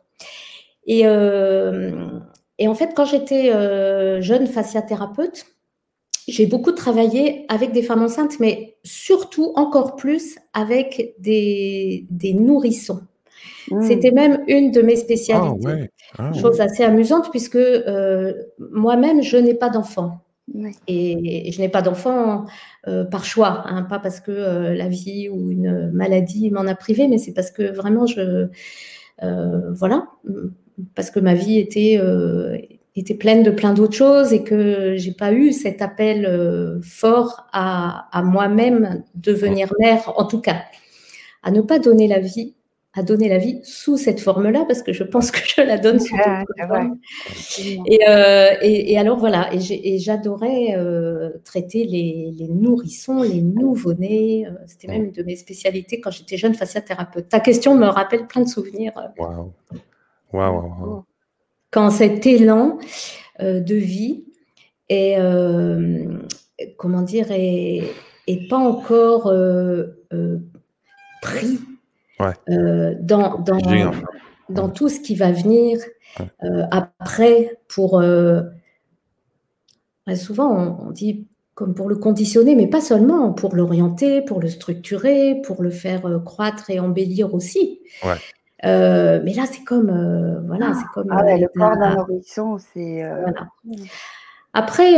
[0.86, 2.20] Et, euh,
[2.62, 3.52] en fait, quand j'étais
[4.22, 5.46] jeune fasciathérapeute,
[6.28, 13.02] j'ai beaucoup travaillé avec des femmes enceintes, mais surtout encore plus avec des nourrissons.
[13.72, 13.82] Mmh.
[13.82, 15.66] C'était même une de mes spécialités.
[15.66, 15.92] Ah, ouais.
[16.18, 18.34] ah, Chose assez amusante puisque euh,
[18.72, 20.22] moi-même, je n'ai pas d'enfant.
[20.88, 22.46] Et, je n'ai pas d'enfant
[22.88, 26.76] euh, par choix, hein, pas parce que euh, la vie ou une maladie m'en a
[26.76, 28.48] privé, mais c'est parce que vraiment, je,
[29.24, 30.08] euh, voilà,
[30.94, 32.58] parce que ma vie était, euh,
[32.96, 37.48] était pleine de plein d'autres choses et que j'ai pas eu cet appel euh, fort
[37.54, 40.64] à, à moi-même devenir mère, en tout cas,
[41.44, 42.56] à ne pas donner la vie
[42.98, 46.00] à donner la vie sous cette forme-là, parce que je pense que je la donne
[46.00, 46.98] sous formes.
[47.60, 54.48] Et, euh, et, et, alors voilà, et j'adorais euh, traiter les, les, nourrissons, les nouveau-nés.
[54.48, 57.28] Euh, c'était même une de mes spécialités quand j'étais jeune fasciathérapeute.
[57.28, 58.94] Ta question me rappelle plein de souvenirs.
[59.18, 59.52] Waouh!
[60.32, 60.64] Waouh!
[60.64, 61.06] Wow.
[61.72, 62.80] Quand cet élan
[63.42, 64.24] euh, de vie
[64.88, 65.18] est,
[66.78, 67.84] comment dire, est,
[68.28, 69.34] est pas encore
[71.22, 71.60] pris
[72.20, 72.34] Ouais.
[72.50, 73.60] Euh, dans, dans,
[74.50, 75.80] dans tout ce qui va venir
[76.22, 78.00] euh, après pour...
[78.00, 78.42] Euh,
[80.16, 84.50] souvent, on, on, dit comme pour le conditionner, mais pas seulement, pour l'orienter, pour le
[84.50, 87.80] structurer, pour le faire euh, croître et embellir aussi.
[88.04, 88.16] Ouais.
[88.64, 90.44] mais là, c'est comme...
[90.48, 91.08] voilà, c'est comme...
[91.12, 93.08] Ah ouais, le corps d'un nourrisson, c'est...
[93.08, 93.48] Voilà.
[94.54, 94.94] Après,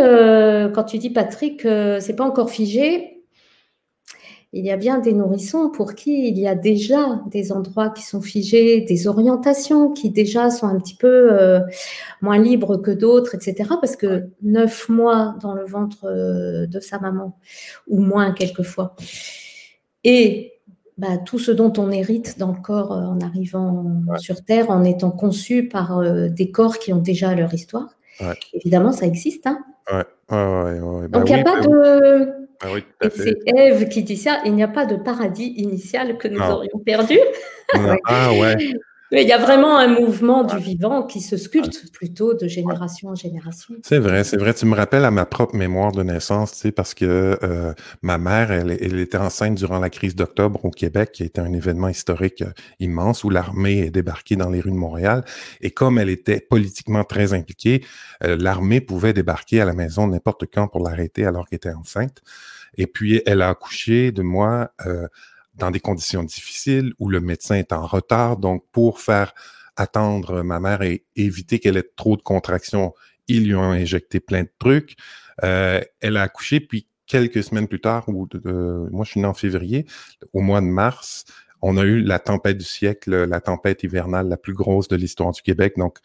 [0.73, 3.16] quand tu dis, Patrick, c'est pas encore figé,
[4.53, 8.03] il y a bien des nourrissons pour qui il y a déjà des endroits qui
[8.03, 11.59] sont figés, des orientations qui déjà sont un petit peu euh,
[12.21, 13.69] moins libres que d'autres, etc.
[13.81, 17.37] Parce que neuf mois dans le ventre euh, de sa maman,
[17.87, 18.95] ou moins quelquefois,
[20.03, 20.53] et
[20.97, 24.17] bah, tout ce dont on hérite dans le corps euh, en arrivant ouais.
[24.17, 27.89] sur Terre, en étant conçu par euh, des corps qui ont déjà leur histoire.
[28.19, 28.33] Ouais.
[28.53, 29.45] Évidemment, ça existe.
[29.45, 29.59] Hein
[29.91, 30.05] ouais.
[30.29, 34.41] Ouais, Donc, il n'y a pas de ah oui, et c'est Ève qui dit ça,
[34.45, 37.19] il n'y a pas de paradis initial que nous aurions perdu.
[38.05, 38.55] ah ouais.
[39.11, 43.09] Mais il y a vraiment un mouvement du vivant qui se sculpte plutôt de génération
[43.09, 43.75] en génération.
[43.83, 44.53] C'est vrai, c'est vrai.
[44.53, 48.17] Tu me rappelles à ma propre mémoire de naissance, tu sais, parce que euh, ma
[48.17, 51.87] mère, elle, elle, était enceinte durant la crise d'octobre au Québec, qui était un événement
[51.87, 55.23] historique euh, immense où l'armée est débarquée dans les rues de Montréal.
[55.61, 57.85] Et comme elle était politiquement très impliquée,
[58.23, 62.21] euh, l'armée pouvait débarquer à la maison n'importe quand pour l'arrêter alors qu'elle était enceinte.
[62.77, 65.07] Et puis, elle a accouché de moi euh,
[65.57, 68.37] dans des conditions difficiles où le médecin est en retard.
[68.37, 69.33] Donc, pour faire
[69.75, 72.93] attendre ma mère et éviter qu'elle ait trop de contractions,
[73.27, 74.95] ils lui ont injecté plein de trucs.
[75.43, 78.27] Euh, elle a accouché, puis quelques semaines plus tard, ou
[78.91, 79.85] moi je suis né en février,
[80.33, 81.25] au mois de mars,
[81.61, 85.31] on a eu la tempête du siècle, la tempête hivernale la plus grosse de l'histoire
[85.31, 85.73] du Québec.
[85.77, 85.97] Donc,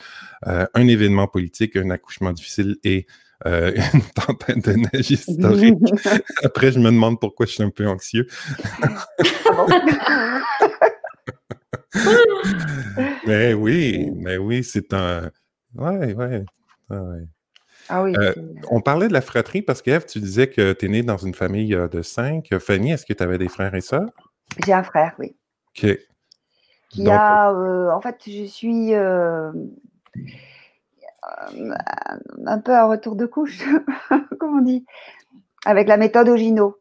[0.47, 3.07] euh, un événement politique, un accouchement difficile et
[3.46, 5.78] euh, une tempête de neige historique.
[6.44, 8.26] Après, je me demande pourquoi je suis un peu anxieux.
[13.26, 15.31] mais oui, mais oui, c'est un.
[15.74, 16.44] Ouais, ouais.
[16.90, 17.26] ouais.
[17.88, 18.33] Ah oui, euh,
[18.70, 21.35] on parlait de la fratrie parce que tu disais que tu es né dans une
[21.35, 22.57] famille euh, de cinq.
[22.61, 24.09] Fanny, est-ce que tu avais des frères et sœurs?
[24.64, 25.35] J'ai un frère, oui.
[25.76, 25.98] OK.
[26.90, 29.50] Qui Donc, a, euh, en fait, je suis euh,
[31.23, 33.63] un peu à retour de couche,
[34.41, 34.85] comment on dit,
[35.65, 36.79] avec la méthode Ogino.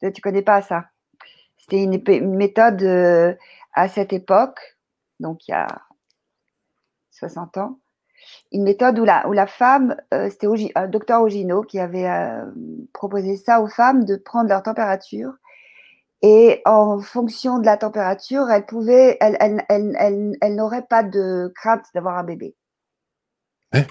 [0.00, 0.86] Tu connais pas ça
[1.58, 3.34] C'était une, méthode euh,
[3.72, 4.76] à cette époque,
[5.20, 5.66] donc il y a
[7.12, 7.78] 60 ans,
[8.52, 12.08] une méthode où la, femme, euh, c'était un docteur Ogino qui avait
[12.92, 15.32] proposé ça aux femmes de prendre leur température
[16.22, 21.52] et en fonction de la température, elle pouvait, elle, elle, elle, elle, n'aurait pas de
[21.54, 22.54] crainte d'avoir un bébé.
[23.72, 23.82] Hein?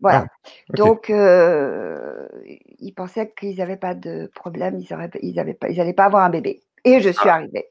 [0.00, 0.26] Voilà.
[0.26, 2.26] Ah, Donc, euh,
[2.78, 6.30] ils pensaient qu'ils n'avaient pas de problème, ils n'allaient ils pas, ils pas avoir un
[6.30, 6.62] bébé.
[6.84, 7.34] Et je suis ah.
[7.34, 7.68] arrivée.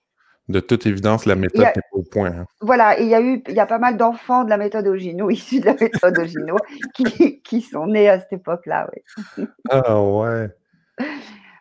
[0.48, 2.32] De toute évidence, la méthode est au point.
[2.32, 2.46] Hein.
[2.62, 5.30] Voilà, il y a eu, il y a pas mal d'enfants de la méthode Ogino,
[5.30, 6.58] issus de la méthode Ogino,
[6.94, 8.90] qui, qui, sont nés à cette époque-là.
[9.38, 9.46] Oui.
[9.70, 10.50] ah ouais.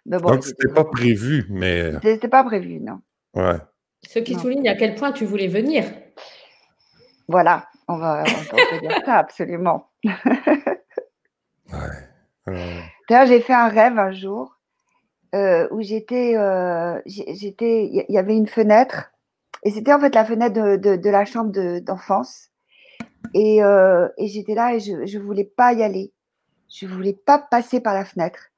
[0.06, 1.92] Donc, Donc, c'était pas prévu, mais.
[2.02, 3.00] C'était pas prévu, non.
[3.34, 3.58] Ouais.
[4.08, 5.84] Ce qui souligne à quel point tu voulais venir.
[7.28, 9.88] Voilà, on va, on dire ça, absolument.
[10.04, 10.12] ouais.
[13.08, 14.58] D'ailleurs, j'ai fait un rêve un jour
[15.34, 19.12] euh, où j'étais, euh, j'étais, il y avait une fenêtre,
[19.64, 22.50] et c'était en fait la fenêtre de, de, la chambre d'enfance.
[23.34, 26.12] et, euh, et j'étais là et je ne voulais pas y aller.
[26.68, 28.50] Je ne voulais pas passer par la fenêtre.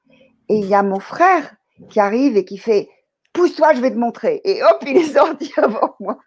[0.49, 1.55] Et il y a mon frère
[1.89, 2.89] qui arrive et qui fait
[3.33, 4.41] Pousse-toi, je vais te montrer.
[4.43, 6.19] Et hop, il est sorti avant moi.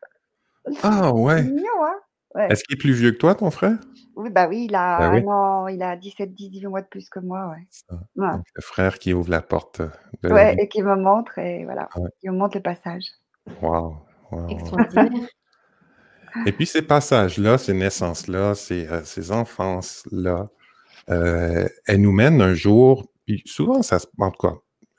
[0.82, 1.42] Ah ouais.
[1.44, 1.94] Mignon, hein
[2.38, 3.78] Est-ce qu'il est plus vieux que toi, ton frère?
[4.16, 7.50] Oui, bah oui, il a, ben il a 17, 18 mois de plus que moi.
[7.50, 7.96] Ouais.
[8.16, 9.82] le frère qui ouvre la porte.
[10.22, 11.88] De ouais, et qui me montre, et voilà,
[12.20, 13.04] qui me montre le passage.
[13.60, 13.96] Waouh.
[14.48, 15.10] Extraordinaire.
[16.46, 20.50] Et puis ces passages-là, ces naissances-là, ces, euh, ces enfances-là,
[21.08, 24.06] euh, elles nous mènent un jour puis souvent, ça se.
[24.18, 24.54] En tout cas,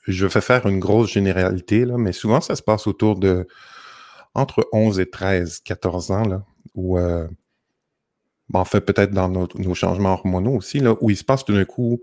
[0.06, 3.47] je fais faire une grosse généralité, là, mais souvent, ça se passe autour de.
[4.36, 6.43] entre 11 et 13, 14 ans, là,
[6.77, 6.97] où.
[6.97, 7.27] Euh,
[8.53, 11.65] en fait, peut-être dans nos, changements hormonaux aussi, là, où il se passe tout d'un
[11.65, 12.01] coup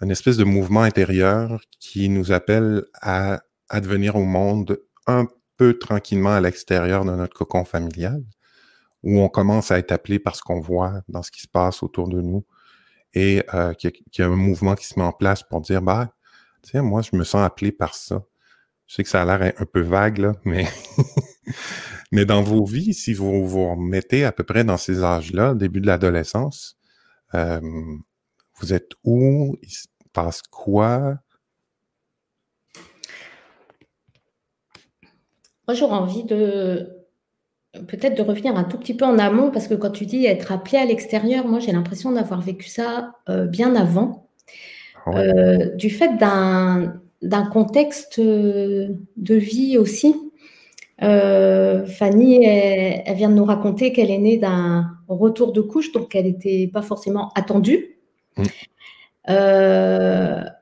[0.00, 5.26] une espèce de mouvement intérieur qui nous appelle à advenir au monde un
[5.56, 8.22] peu tranquillement à l'extérieur de notre cocon familial,
[9.02, 11.82] où on commence à être appelé par ce qu'on voit dans ce qui se passe
[11.82, 12.44] autour de nous
[13.14, 16.12] et euh, qu'il y, a un mouvement qui se met en place pour dire, bah,
[16.62, 18.22] tiens, moi, je me sens appelé par ça.
[18.86, 20.66] Je sais que ça a l'air un, peu vague, là, mais,
[22.12, 25.80] mais dans vos vies, si vous vous remettez à peu près dans ces âges-là, début
[25.80, 26.76] de l'adolescence,
[27.34, 27.60] euh,
[28.60, 29.56] vous êtes où?
[29.62, 31.18] Il se passe quoi?
[35.68, 36.96] Moi, j'aurais envie de,
[37.88, 40.52] peut-être de revenir un tout petit peu en amont, parce que quand tu dis être
[40.52, 44.28] appelé à l'extérieur, moi j'ai l'impression d'avoir vécu ça euh, bien avant,
[45.06, 48.94] ah euh, du fait d'un contexte de
[49.34, 50.25] vie aussi.
[51.00, 56.24] Fanny, elle, vient de nous raconter qu'elle est née d'un retour de couche, donc elle
[56.26, 57.98] n'était pas forcément attendue.
[58.36, 58.42] Mm.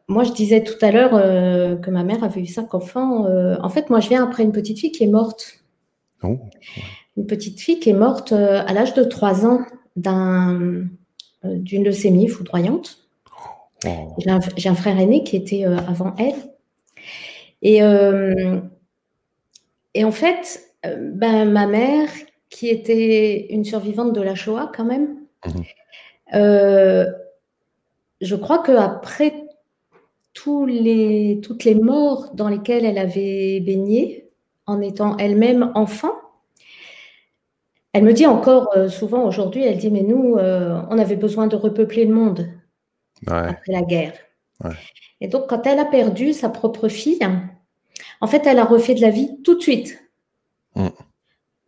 [0.09, 1.13] moi, je disais tout à l'heure
[1.81, 3.27] que ma mère avait eu cinq enfants.
[3.63, 5.61] en fait, moi, je viens après une petite fille qui est morte.
[6.23, 6.39] Oh
[7.17, 9.61] une petite fille qui est morte euh, à l'âge de 3 ans
[10.07, 10.85] euh,
[11.45, 12.99] d'une leucémie foudroyante.
[13.87, 14.15] Oh.
[14.57, 16.35] J'ai un, frère aîné qui était euh, avant elle.
[17.63, 17.81] Et,
[19.95, 22.09] et en fait, ben, ma mère,
[22.51, 25.65] qui était une survivante de la Shoah quand même, mhm.
[28.21, 29.45] je crois qu'après
[30.35, 34.25] tous les, toutes les morts dans lesquelles elle avait baigné,
[34.67, 36.15] en étant elle-même enfant,
[37.93, 41.47] elle me dit encore euh, souvent aujourd'hui, elle dit, mais nous, euh, on avait besoin
[41.47, 42.49] de repeupler le monde
[43.27, 44.15] après la guerre.
[45.21, 47.21] Et donc, quand elle a perdu sa propre fille,
[48.21, 49.99] en fait, elle a refait de la vie tout de suite.
[50.75, 50.89] Mm.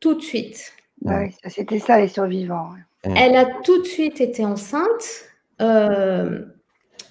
[0.01, 0.73] Tout de suite.
[1.03, 2.71] Oui, c'était ça les survivants.
[3.05, 3.15] Mm.
[3.17, 5.25] Elle a tout de suite été enceinte.
[5.61, 6.45] Euh,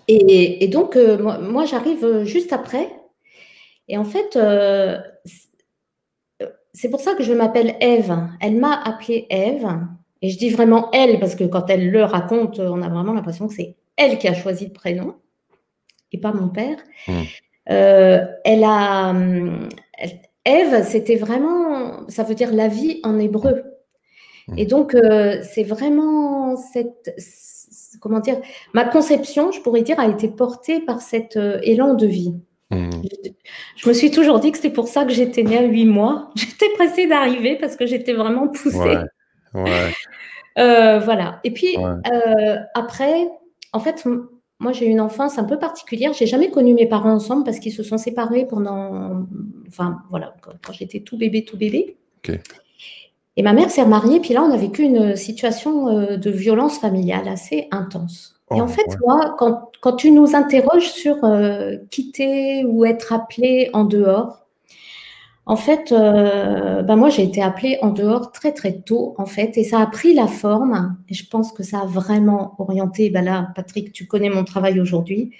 [0.07, 2.89] et, donc, moi, moi j'arrive juste après.
[3.87, 4.37] Et en fait,
[6.73, 8.15] c'est pour ça que je m'appelle Eve.
[8.41, 9.67] Elle m'a appelée Eve.
[10.21, 13.47] Et je dis vraiment elle parce que quand elle le raconte, on a vraiment l'impression
[13.47, 15.15] que c'est elle qui a choisi le prénom
[16.11, 16.77] et pas mon père.
[17.07, 17.23] Hmm.
[17.69, 19.13] Euh, elle a.
[20.45, 22.07] Eve, c'était vraiment.
[22.07, 23.63] Ça veut dire la vie en hébreu.
[24.47, 24.57] Hmm.
[24.57, 27.15] Et donc, euh, c'est vraiment cette.
[27.99, 28.37] Comment dire
[28.73, 32.35] Ma conception, je pourrais dire, a été portée par cet euh, élan de vie.
[32.71, 32.89] Hmm.
[33.77, 36.31] Je me suis toujours dit que c'était pour ça que j'étais née à 8 mois.
[36.35, 38.97] J'étais pressée d'arriver parce que j'étais vraiment poussée.
[40.57, 41.39] Euh, voilà.
[41.43, 43.27] Et puis, euh, après,
[43.73, 44.05] en fait,
[44.59, 46.13] moi, j'ai eu une enfance un peu particulière.
[46.13, 49.25] J'ai jamais connu mes parents ensemble parce qu'ils se sont séparés pendant.
[49.67, 51.97] Enfin, voilà, quand j'étais tout bébé, tout bébé.
[53.37, 56.79] Et ma mère s'est remariée, puis là, on a vécu une situation euh, de violence
[56.79, 62.63] familiale assez intense et en oh, fait, moi, quand, tu nous interroges sur euh, quitter
[62.65, 64.44] ou être appelé en dehors,
[65.47, 69.57] En fait, euh, ben moi, j'ai été appelée en dehors très très tôt, en fait,
[69.57, 70.97] et ça a pris la forme.
[71.07, 73.11] Et je pense que ça a vraiment orienté.
[73.11, 75.31] Ben là, Patrick, tu connais mon travail aujourd'hui.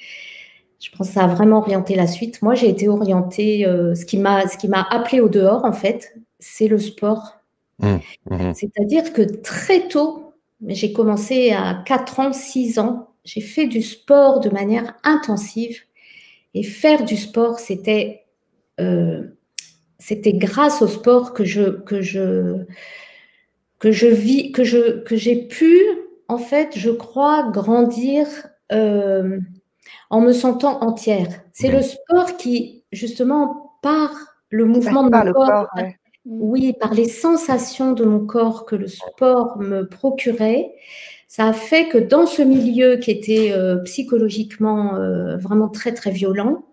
[0.80, 2.42] Je pense que ça a vraiment orienté la suite.
[2.44, 3.66] Moi, j'ai été orientée.
[3.66, 7.38] Euh, ce qui m'a ce qui m'a appelée au dehors, en fait, c'est le sport.
[7.80, 7.96] Mmh,
[8.30, 8.54] mmh.
[8.54, 10.34] C'est-à-dire que très tôt,
[10.68, 15.80] j'ai commencé à 4 ans, 6 ans, j'ai fait du sport de manière intensive.
[16.54, 18.26] Et faire du sport, c'était
[18.80, 19.35] euh,
[20.00, 22.66] c'était grâce au sport que je que je
[23.80, 25.80] que je vis que je que j'ai pu
[26.28, 28.28] en fait je crois grandir
[28.72, 29.40] euh,
[30.10, 31.28] en me sentant entière.
[31.54, 34.12] C'est le sport qui justement par
[34.50, 35.68] le mouvement de mon corps,
[36.26, 40.72] oui par les sensations de mon corps que le sport me procurait
[41.28, 46.12] ça a fait que dans ce milieu qui était euh, psychologiquement euh, vraiment très très
[46.12, 46.64] violent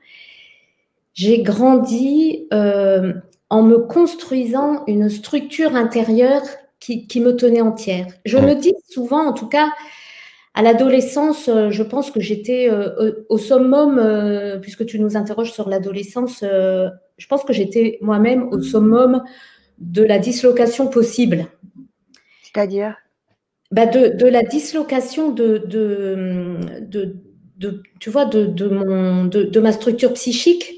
[1.14, 3.12] j'ai grandi euh,
[3.50, 6.42] en me construisant une structure intérieure
[6.80, 8.06] qui, me tenait entière.
[8.24, 9.68] Je me dis souvent, en tout cas,
[10.54, 15.68] à l'adolescence, euh, je pense que j'étais euh, au summum, puisque tu nous interroges sur
[15.68, 19.22] l'adolescence, je pense que j'étais moi-même au summum
[19.78, 21.46] de la dislocation possible.
[22.42, 22.96] C'est-à-dire?
[23.70, 27.16] Bah de, la dislocation de, de
[28.00, 30.72] tu vois, de, mon, de, ma structure psychique.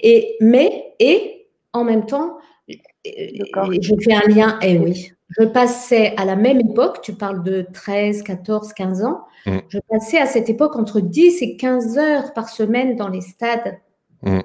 [0.00, 6.14] Et, mais, et en même temps, je fais un lien, et eh oui, je passais
[6.16, 9.58] à la même époque, tu parles de 13, 14, 15 ans, mm.
[9.68, 13.78] je passais à cette époque entre 10 et 15 heures par semaine dans les stades.
[14.22, 14.40] Mm.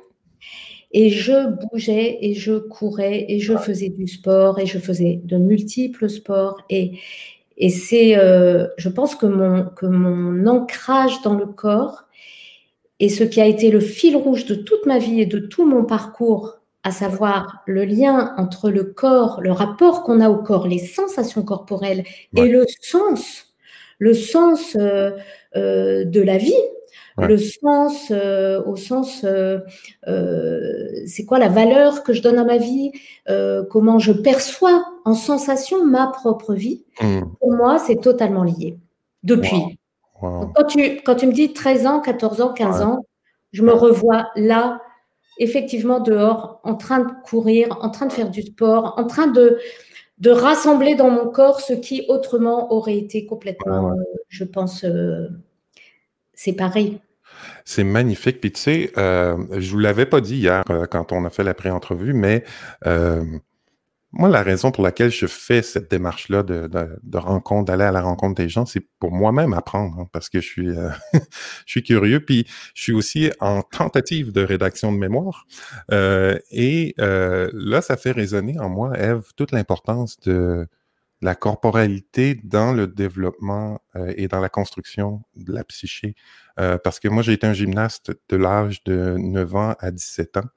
[0.92, 5.38] Et je bougeais et je courais et je faisais du sport et je faisais de
[5.38, 6.58] multiples sports.
[6.70, 7.00] Et,
[7.60, 12.06] et c'est, euh, je pense que mon, que mon ancrage dans le corps
[13.02, 15.66] et ce qui a été le fil rouge de toute ma vie et de tout
[15.66, 20.68] mon parcours, à savoir le lien entre le corps, le rapport qu'on a au corps,
[20.68, 23.54] les sensations corporelles et le sens,
[24.00, 25.12] le sens euh,
[25.58, 26.54] euh, de la vie,
[27.28, 29.60] le sens euh, au sens, euh,
[30.08, 32.92] euh, c'est quoi la valeur que je donne à ma vie,
[33.70, 36.84] comment je perçois en sensation ma propre vie.
[37.02, 37.22] Mmh.
[37.40, 38.78] Pour moi, c'est totalement lié.
[39.24, 39.78] Depuis.
[40.22, 43.06] quand, tu, quand tu me dis 13 ans, 14 ans, 15 ans,
[43.52, 44.82] je me revois là,
[45.40, 49.60] effectivement, dehors, en train de courir, en train de faire du sport, en train de,
[50.20, 53.94] de rassembler dans mon corps ce qui autrement aurait été complètement,
[54.30, 54.86] je pense,
[56.34, 57.02] séparé.
[57.66, 58.42] C'est magnifique.
[58.42, 61.44] Puis tu sais, euh, je vous l'avais pas dit hier euh, quand on a fait
[61.44, 62.44] la pré-entrevue, mais
[62.86, 63.24] euh,
[64.12, 68.02] moi, la raison pour laquelle je fais cette démarche-là de, de, rencontre, d'aller à la
[68.02, 71.84] rencontre des gens, c'est pour moi-même apprendre, hein, parce que je suis, euh, je suis
[71.84, 75.46] curieux, puis je suis aussi en tentative de rédaction de mémoire.
[75.92, 80.68] et là, ça fait résonner en moi, Eve, toute l'importance de
[81.22, 83.82] la corporalité dans le développement
[84.16, 86.16] et dans la construction de la psyché.
[86.60, 90.38] Euh, parce que moi, j'ai été un gymnaste de l'âge de 9 ans à 17
[90.38, 90.50] ans.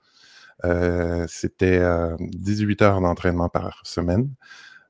[0.64, 1.80] Euh, c'était
[2.20, 4.28] 18 euh, heures d'entraînement par semaine.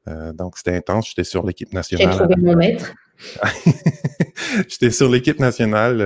[0.06, 1.08] donc, c'était intense.
[1.08, 2.12] J'étais sur l'équipe nationale.
[2.12, 2.92] J'ai trouvé mon maître.
[4.68, 5.98] J'étais sur l'équipe nationale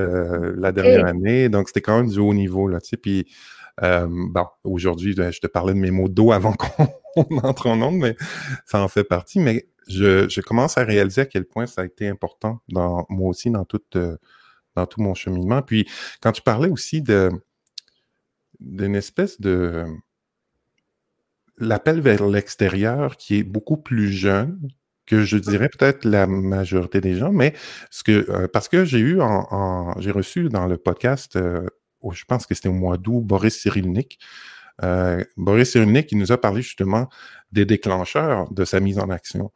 [0.58, 2.68] la dernière année, donc c'était quand même du haut niveau.
[2.68, 3.26] Là, tu sais, puis,
[3.80, 6.88] bon, aujourd'hui, je te parlais de mes mots d'eau avant qu'on
[7.42, 8.16] entre en onde, mais
[8.64, 9.38] ça en fait partie.
[9.38, 13.50] Mais je, commence à réaliser à quel point ça a été important dans moi aussi
[13.50, 13.80] dans tout
[14.98, 15.62] mon cheminement.
[15.62, 15.88] Puis
[16.20, 19.84] quand tu parlais aussi d'une espèce de
[21.58, 24.68] l'appel vers l'extérieur qui est beaucoup plus jeune
[25.06, 27.54] que je dirais peut-être la majorité des gens, mais
[28.08, 31.66] euh, parce que j'ai eu en, j'ai reçu dans le podcast, euh,
[32.12, 34.18] je pense que c'était au mois d'août, Boris Cyrulnik.
[34.82, 37.08] Euh, Boris Cyrulnik, qui nous a parlé justement
[37.52, 39.52] des déclencheurs de sa mise en action.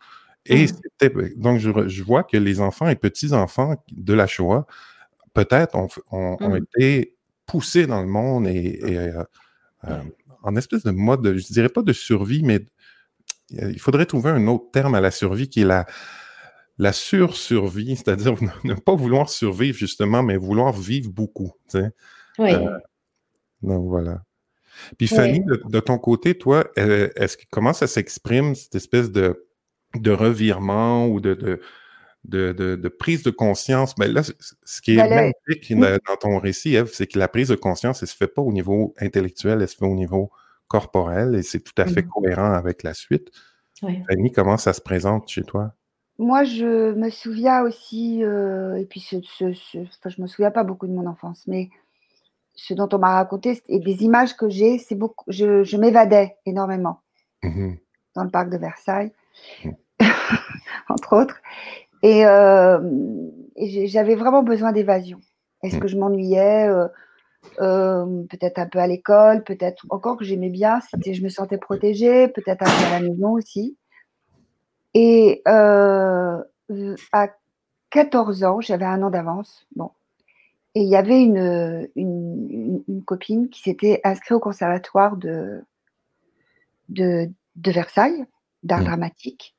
[0.46, 1.34] Et mmh.
[1.36, 4.66] donc je, je, vois que les enfants et petits-enfants de la Shoah
[5.34, 5.76] peut-être
[6.10, 6.56] ont, mmh.
[6.56, 9.22] été poussés dans le monde et, euh,
[9.84, 10.02] euh,
[10.42, 12.64] en espèce de mode, je ne dirais pas de survie, mais
[13.50, 15.84] il faudrait trouver un autre terme à la survie qui est la,
[16.80, 21.52] la sursurvie, c'est-à-dire ne pas vouloir survivre justement, mais vouloir vivre beaucoup.
[21.74, 21.84] Oui.
[22.38, 22.78] Euh,
[23.62, 24.22] donc voilà.
[24.98, 29.46] Puis Fanny, de, ton côté, toi, est-ce que comment ça s'exprime cette espèce de,
[29.94, 31.60] de revirement ou de,
[32.24, 33.96] de, prise de conscience?
[33.98, 37.56] Mais là, ce qui est magnifique dans ton récit, Eve, c'est que la prise de
[37.56, 40.30] conscience, elle ne se fait pas au niveau intellectuel, elle se fait au niveau
[40.68, 43.30] corporel et c'est tout à fait mmh cohérent avec la suite.
[43.80, 45.72] Fanny, comment ça se présente chez toi?
[46.18, 49.16] Moi, je me souviens aussi, euh, et puis je
[49.46, 51.70] ne me souviens pas beaucoup de mon enfance, mais
[52.62, 55.24] ce dont on m'a raconté et des images que j'ai, c'est beaucoup.
[55.28, 57.00] Je, je m'évadais énormément
[57.42, 57.78] Mhm.
[58.14, 59.12] dans le parc de Versailles,
[59.64, 59.74] Mhm.
[60.90, 61.38] entre autres.
[62.02, 62.78] Et, euh,
[63.56, 65.20] et j'avais vraiment besoin d'évasion.
[65.62, 65.80] Est-ce Mhm.
[65.82, 66.86] que je m'ennuyais euh,
[67.60, 70.80] euh, Peut-être un peu à l'école, peut-être encore que j'aimais bien.
[70.82, 73.78] C'était, je me sentais protégée, peut-être un peu à la maison aussi.
[74.92, 77.28] Et à
[77.90, 79.66] 14 ans, j'avais un an d'avance.
[79.76, 79.90] Bon.
[80.74, 85.64] Et il y avait une, une, une- une copine qui s'était inscrite au conservatoire de,
[86.88, 88.24] de, de Versailles,
[88.62, 88.84] d'art Mm.
[88.84, 89.56] dramatique.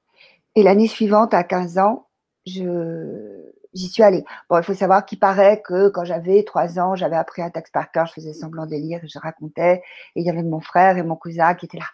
[0.56, 2.08] Et l'année suivante, à 15 ans,
[2.46, 3.44] je,
[3.74, 4.24] j'y suis allée.
[4.50, 7.74] Bon, il faut savoir qu'il paraît que quand j'avais 3 ans, j'avais appris un texte
[7.74, 9.82] par cœur, je faisais semblant de lire, et je racontais.
[10.16, 11.86] Et il y avait mon frère et mon cousin qui étaient là.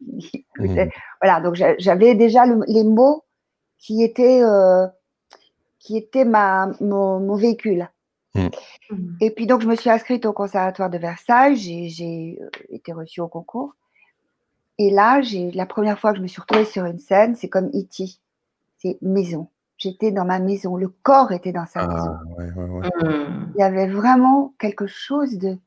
[0.58, 0.88] Mhm.
[1.20, 3.24] Voilà, donc j'a- j'avais déjà le- les mots
[3.78, 4.86] qui étaient, euh,
[5.80, 7.88] qui étaient ma, mon, mon véhicule.
[9.20, 13.20] Et puis donc je me suis inscrite au conservatoire de Versailles, j'ai, euh, été reçue
[13.20, 13.74] au concours.
[14.78, 17.48] Et là, j'ai la première fois que je me suis retrouvée sur une scène, c'est
[17.48, 18.06] comme E.T.
[18.78, 19.48] C'est maison.
[19.76, 22.10] J'étais dans ma maison, le corps était dans sa maison.
[22.10, 22.88] Ah, ouais, ouais, ouais.
[23.02, 23.52] Hmm.
[23.54, 25.58] Il y avait vraiment quelque chose de.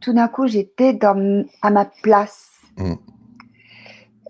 [0.00, 2.60] Tout d'un coup, j'étais dans, à ma place.
[2.76, 2.94] Mm.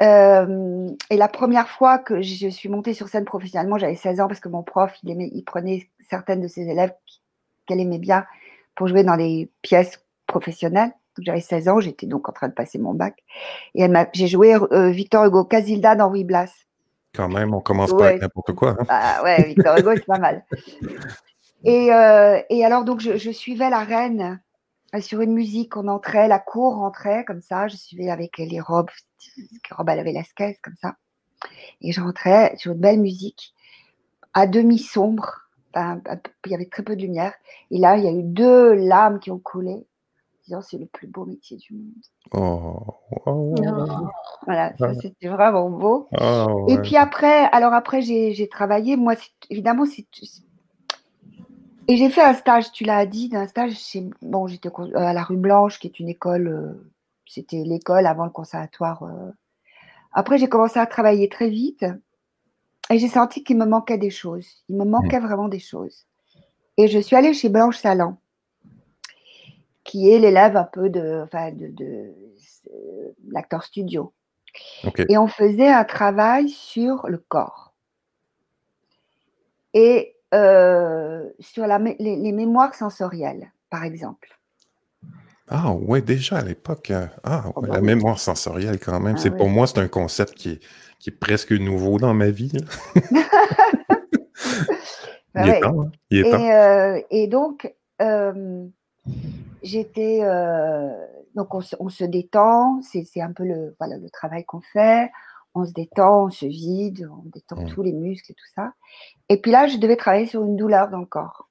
[0.02, 4.28] Euh, et la première fois que je suis montée sur scène professionnellement, j'avais 16 ans
[4.28, 7.17] parce que mon prof, il, aimait, il prenait certaines de ses élèves qui-
[7.68, 8.24] qu'elle aimait bien
[8.74, 10.90] pour jouer dans des pièces professionnelles.
[11.20, 13.16] J'avais 16 ans, j'étais donc en train de passer mon bac.
[13.74, 16.52] Et elle m'a- j'ai joué euh, Victor Hugo, Casilda dans Ruy Blas.
[17.14, 18.06] Quand même, on commence pas Ouais.
[18.10, 18.76] avec n'importe quoi.
[18.78, 18.84] hein.
[18.88, 20.44] Ah ouais, Victor Hugo, c'est pas mal.
[21.64, 24.40] Et, euh, et alors, donc, je, je suivais la reine
[24.94, 25.76] euh, sur une musique.
[25.76, 27.66] On entrait, la cour rentrait comme ça.
[27.66, 28.90] Je suivais avec les robes,
[29.36, 30.94] les robes à la Velasquez, comme ça.
[31.80, 33.54] Et je rentrais sur une belle musique,
[34.34, 35.47] à demi sombre.
[36.46, 37.32] Il y avait très peu de lumière.
[37.70, 39.86] Et là, il y a eu deux lames qui ont coulé.
[40.44, 41.92] Disant, c'est le plus beau métier du monde.
[42.32, 42.76] Oh,
[43.26, 43.54] oh.
[44.46, 44.94] Voilà, ça, Ah.
[45.00, 46.08] c'était vraiment beau.
[46.20, 48.96] oh, Et puis après, alors après, j'ai j'ai travaillé.
[48.96, 50.06] Moi, c'est- évidemment, c'est.
[51.90, 54.08] Et j'ai fait un stage, tu l'as dit, un stage chez.
[54.22, 56.48] Bon, j'étais con- à la rue Blanche, qui est une école.
[56.48, 56.90] euh,
[57.26, 59.02] C'était l'école avant le conservatoire.
[59.02, 59.30] euh.
[60.14, 61.84] Après, j'ai commencé à travailler très vite.
[62.90, 64.64] Et j'ai senti qu'il me manquait des choses.
[64.68, 66.06] Il me manquait vraiment des choses.
[66.76, 68.18] Et je suis allée chez Blanche Salan,
[69.84, 72.14] qui est l'élève un peu de, enfin, de, de,
[72.72, 74.12] euh, l'acteur studio.
[75.08, 77.74] Et on faisait un travail sur le corps.
[79.74, 84.38] Et euh, sur la les, les mémoires sensorielles, par exemple.
[85.48, 86.90] Ah, ouais, déjà à l'époque.
[86.90, 87.10] hein.
[87.24, 89.14] Ah, Oh, bah la mémoire sensorielle quand même.
[89.16, 89.36] Ah, c'est oui.
[89.36, 90.60] pour moi, c'est un concept qui est,
[90.98, 92.52] qui est presque nouveau dans ma vie.
[95.34, 95.80] Ah Il est temps.
[95.82, 95.90] hein.
[96.10, 96.38] Il est temps.
[96.40, 97.72] Et, euh, et donc,
[98.02, 98.66] euh,
[99.62, 100.20] j'étais.
[100.22, 100.90] euh,
[101.34, 105.10] donc, on se, on se détend, c'est un peu le, voilà, le travail qu'on fait.
[105.54, 107.68] On se détend, on se vide, on détend Mm.
[107.68, 108.72] tous les muscles et tout ça.
[109.28, 111.48] Et puis là, je devais travailler sur une douleur dans le corps.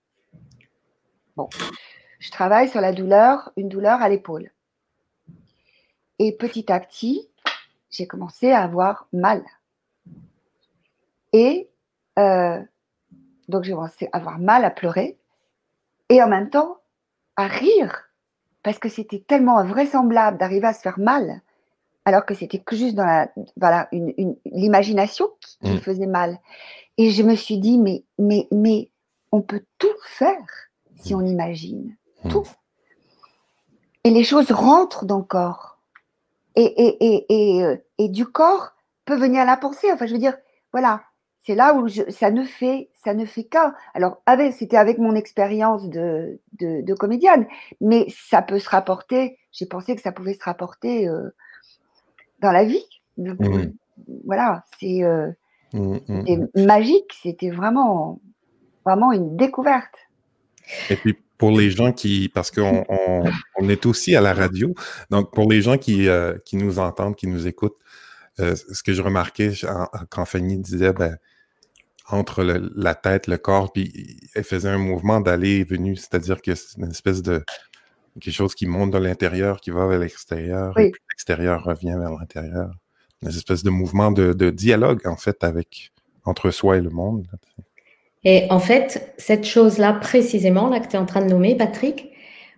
[1.36, 1.50] Bon,
[2.20, 4.52] je travaille sur la douleur, une douleur à l'épaule.
[6.20, 7.30] Et petit à petit,
[7.90, 9.44] j'ai commencé à avoir mal.
[11.34, 11.70] Et
[12.20, 12.62] euh,
[13.48, 15.18] donc, j'ai commencé à avoir mal, à pleurer,
[16.10, 16.78] et en même temps,
[17.36, 18.10] à rire,
[18.64, 21.42] parce que c'était tellement invraisemblable d'arriver à se faire mal,
[22.06, 25.80] alors que c'était que juste dans la, voilà, une, une- l'imagination qui, qui Mm.
[25.80, 26.40] faisait mal.
[26.98, 28.90] Et je me suis dit, mais, mais, mais
[29.32, 30.46] on peut tout faire
[30.96, 31.96] si on imagine.
[32.24, 32.30] Mm.
[32.30, 32.48] Tout.
[34.04, 35.77] Et les choses rentrent dans le corps.
[36.58, 38.74] Et, et, et, et, euh, et du corps
[39.06, 39.92] peut venir la pensée.
[39.94, 40.38] Enfin, je veux dire,
[40.74, 41.04] voilà,
[41.46, 43.76] c'est là où je- ça ne fait, ça ne fait qu'un.
[43.94, 47.48] Alors, avec, c'était avec mon expérience de, de, de comédienne,
[47.82, 49.40] mais ça peut se rapporter.
[49.54, 51.30] J'ai pensé que ça pouvait se rapporter euh,
[52.42, 52.86] dans la vie.
[53.18, 53.74] Donc, Mhm.
[54.26, 55.32] Voilà, c'est euh,
[55.74, 56.66] Mm, mm, c'était mm.
[56.66, 57.14] magique.
[57.22, 58.22] C'était vraiment,
[58.86, 59.96] vraiment une découverte.
[60.90, 63.24] Et puis pour les gens qui, parce qu'on on,
[63.58, 64.74] on est aussi à la radio,
[65.12, 67.78] donc pour les gens qui, euh, qui nous entendent, qui nous écoutent,
[68.40, 71.18] euh, ce que je remarquais en- quand Fanny disait, ben,
[72.10, 76.42] entre le- la tête, le corps, puis elle faisait un mouvement d'aller et venu, c'est-à-dire
[76.42, 77.44] que c'est une espèce de
[78.20, 80.86] quelque chose qui monte de l'intérieur, qui va vers l'extérieur, Oui.
[80.86, 82.72] et puis l'extérieur revient vers l'intérieur.
[83.22, 85.92] Une espèce de mouvement de, de dialogue, en fait, avec
[86.24, 87.28] entre soi et le monde.
[88.30, 92.10] Et en fait, cette chose-là, précisément, là que tu es en train de nommer, Patrick,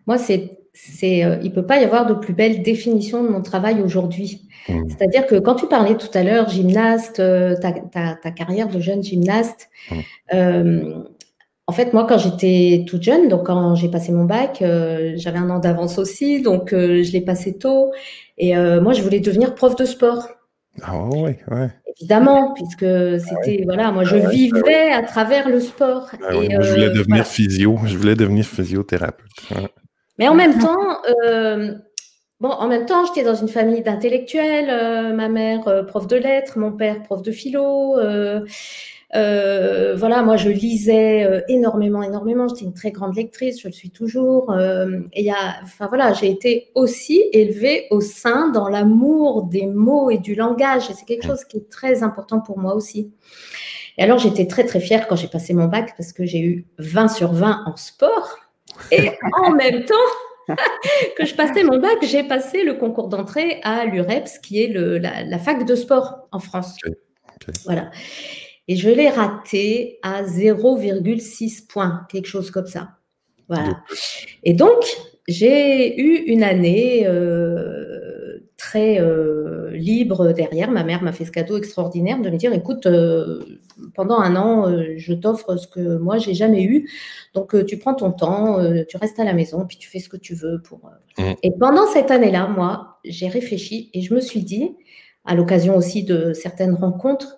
[0.08, 3.30] moi, c'est, c'est, euh, il ne peut pas y avoir de plus belle définition de
[3.30, 4.48] mon travail aujourd'hui.
[4.68, 4.90] Mm.
[4.90, 8.80] C'est-à-dire que quand tu parlais tout à l'heure, gymnaste, euh, ta, ta- ta carrière de
[8.80, 9.96] jeune gymnaste, Mm.
[10.34, 10.94] euh,
[11.68, 14.58] en fait, moi, quand j'étais toute jeune, donc quand j'ai passé mon bac,
[15.18, 17.92] j'avais un an d'avance aussi, donc je l'ai passé tôt.
[18.40, 20.30] Et moi, je voulais devenir prof de sport.
[20.82, 21.70] Ah oui, ouais.
[21.98, 26.10] Évidemment, puisque ah c'était, voilà, moi, je ah vivais à travers le sport.
[26.24, 29.30] Ah et, moi, je voulais devenir physio, je voulais devenir physiothérapeute.
[30.18, 30.98] Mais en même temps,
[32.40, 35.14] bon, en même temps, j'étais dans une famille d'intellectuels.
[35.16, 37.98] ma mère, prof de lettres, mon père, prof de philo.
[39.16, 42.48] Euh, voilà, moi je lisais euh, énormément, énormément.
[42.48, 44.52] J'étais une très grande lectrice, je le suis toujours.
[44.52, 49.66] Euh, et y a, enfin voilà, j'ai été aussi élevée au sein dans l'amour des
[49.66, 50.90] mots et du langage.
[50.90, 53.12] Et c'est quelque chose qui est très important pour moi aussi.
[53.98, 56.68] Et alors j'étais très très fière quand j'ai passé mon bac parce que j'ai eu
[56.78, 58.38] 20 sur 20 en sport.
[58.92, 59.10] Et
[59.44, 59.96] en même temps,
[61.18, 64.98] que je passais mon bac, j'ai passé le concours d'entrée à l'UREPS, qui est le,
[64.98, 66.78] la, fac de sport en France.
[67.66, 67.90] Voilà.
[68.70, 72.92] Et je l'ai raté à 0,6 points, quelque chose comme ça.
[73.48, 73.82] Voilà.
[74.44, 74.78] Et donc,
[75.28, 80.70] j'ai eu une année euh, très euh, libre derrière.
[80.70, 83.44] Ma mère m'a fait ce cadeau extraordinaire de me dire, écoute, euh,
[83.96, 86.88] pendant un an, je t'offre ce que moi, j'ai jamais eu.
[87.34, 90.18] Donc, tu prends ton temps, tu restes à la maison, puis tu fais ce que
[90.18, 90.62] tu veux.
[90.62, 91.24] Pour, mmh.
[91.42, 94.76] Et pendant cette année-là, moi, j'ai réfléchi et je me suis dit,
[95.26, 97.36] à l'occasion aussi de certaines rencontres,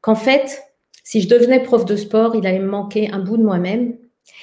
[0.00, 0.62] qu'en fait,
[1.04, 3.96] si je devenais prof de sport, il allait me manquer un bout de moi-même.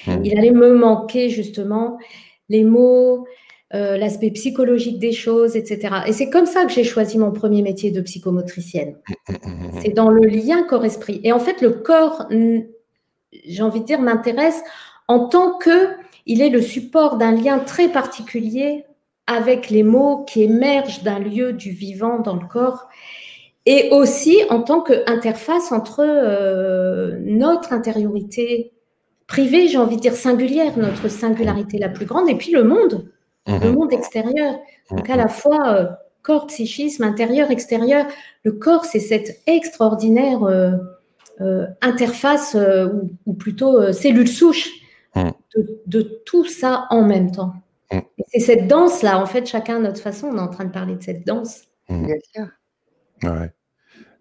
[0.06, 0.22] Hmm.
[0.24, 1.98] Il allait me manquer justement
[2.48, 3.26] les mots,
[3.74, 5.96] euh, l'aspect psychologique des choses, etc.
[6.06, 8.96] Et c'est comme ça que j'ai choisi mon premier métier de psychomotricienne.
[9.28, 11.20] Hmm, hmm, c'est dans le lien corps-esprit.
[11.24, 14.60] Et en fait, le corps, j'ai envie de dire, m'intéresse
[15.06, 15.88] en tant que
[16.26, 18.84] il est le support d'un lien très particulier
[19.26, 22.88] avec les mots qui émergent d'un lieu du vivant dans le corps
[23.70, 28.72] et aussi en tant qu'interface entre euh, notre intériorité
[29.26, 33.10] privée, j'ai envie de dire singulière, notre singularité la plus grande, et puis le monde,
[33.46, 33.74] le mhm.
[33.74, 34.54] monde extérieur.
[34.90, 35.86] Donc à la fois euh,
[36.22, 38.06] corps, psychisme, intérieur, extérieur.
[38.42, 42.56] Le corps, c'est cette extraordinaire euh, interface,
[43.26, 44.70] ou, plutôt cellule souche
[45.14, 45.32] mhm.
[45.84, 47.52] de, tout ça en même temps.
[47.92, 48.00] Mhm.
[48.28, 50.96] C'est cette danse-là, en fait, chacun à notre façon, on est en train de parler
[50.96, 51.64] de cette danse.
[51.90, 52.46] Bien sûr.
[53.24, 53.50] Ouais.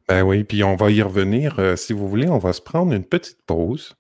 [0.08, 1.56] Ben oui, puis on va y revenir.
[1.60, 3.96] Euh, si vous voulez, on va se prendre une petite pause.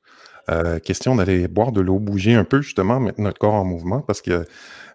[0.49, 3.99] Euh, question d'aller boire de l'eau, bouger un peu justement, mettre notre corps en mouvement
[3.99, 4.45] parce que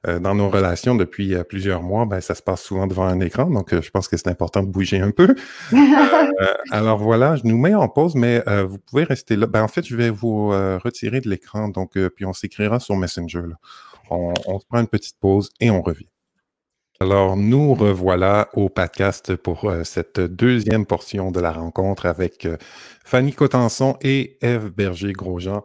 [0.06, 3.50] euh, dans nos relations depuis plusieurs mois, ben, ça se passe souvent devant un écran,
[3.50, 5.34] donc je pense que c'est important de bouger un peu.
[6.70, 9.46] alors voilà, je nous mets en pause, mais vous pouvez rester là.
[9.46, 13.44] Ben, en fait, je vais vous retirer de l'écran, donc puis on s'écrira sur Messenger.
[14.08, 16.11] On, on se prend une petite pause et on revient.
[17.03, 22.57] Alors, nous revoilà au podcast pour euh, cette deuxième portion de la rencontre avec euh,
[23.05, 25.64] Fanny Cotenson et Eve Berger-Grosjean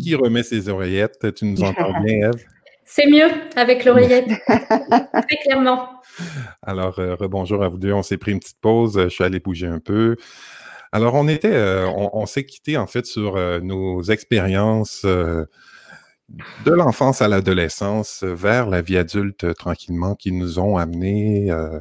[0.00, 1.34] qui remet ses oreillettes.
[1.34, 2.44] Tu nous entends bien, Eve?
[2.84, 5.88] C'est mieux avec l'oreillette, très clairement.
[6.62, 7.92] Alors, euh, rebonjour à vous deux.
[7.92, 8.96] On s'est pris une petite pause.
[8.96, 10.14] Je suis allé bouger un peu.
[10.92, 15.04] Alors, on était, on, s'est quitté en fait sur nos expériences
[16.28, 21.80] de l'enfance à l'adolescence vers la vie adulte euh, tranquillement qui nous ont amenés euh,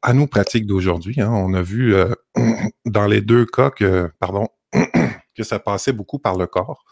[0.00, 1.20] à nos pratiques d'aujourd'hui.
[1.20, 1.30] Hein.
[1.30, 2.14] On a vu euh,
[2.86, 4.48] dans les deux cas que, pardon,
[5.36, 6.84] que ça passait beaucoup par le corps.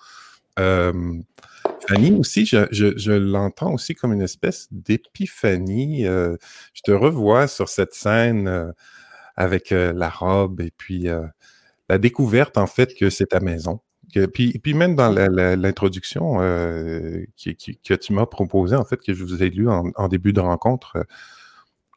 [1.88, 6.02] Fanny aussi, je, l'entends aussi comme une espèce d'épiphanie.
[6.02, 8.74] je te revois sur cette scène
[9.36, 11.06] avec la robe et puis
[11.88, 13.80] la découverte en fait que c'est ta maison
[14.32, 19.42] puis, puis, même dans l'introduction euh, que tu m'as proposé, en fait, que je vous
[19.42, 21.02] ai lu en, début de rencontre, euh,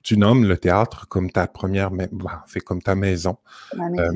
[0.04, 3.38] tu nommes le théâtre comme ta première, fait bah, comme ta maison.
[3.80, 4.12] Euh,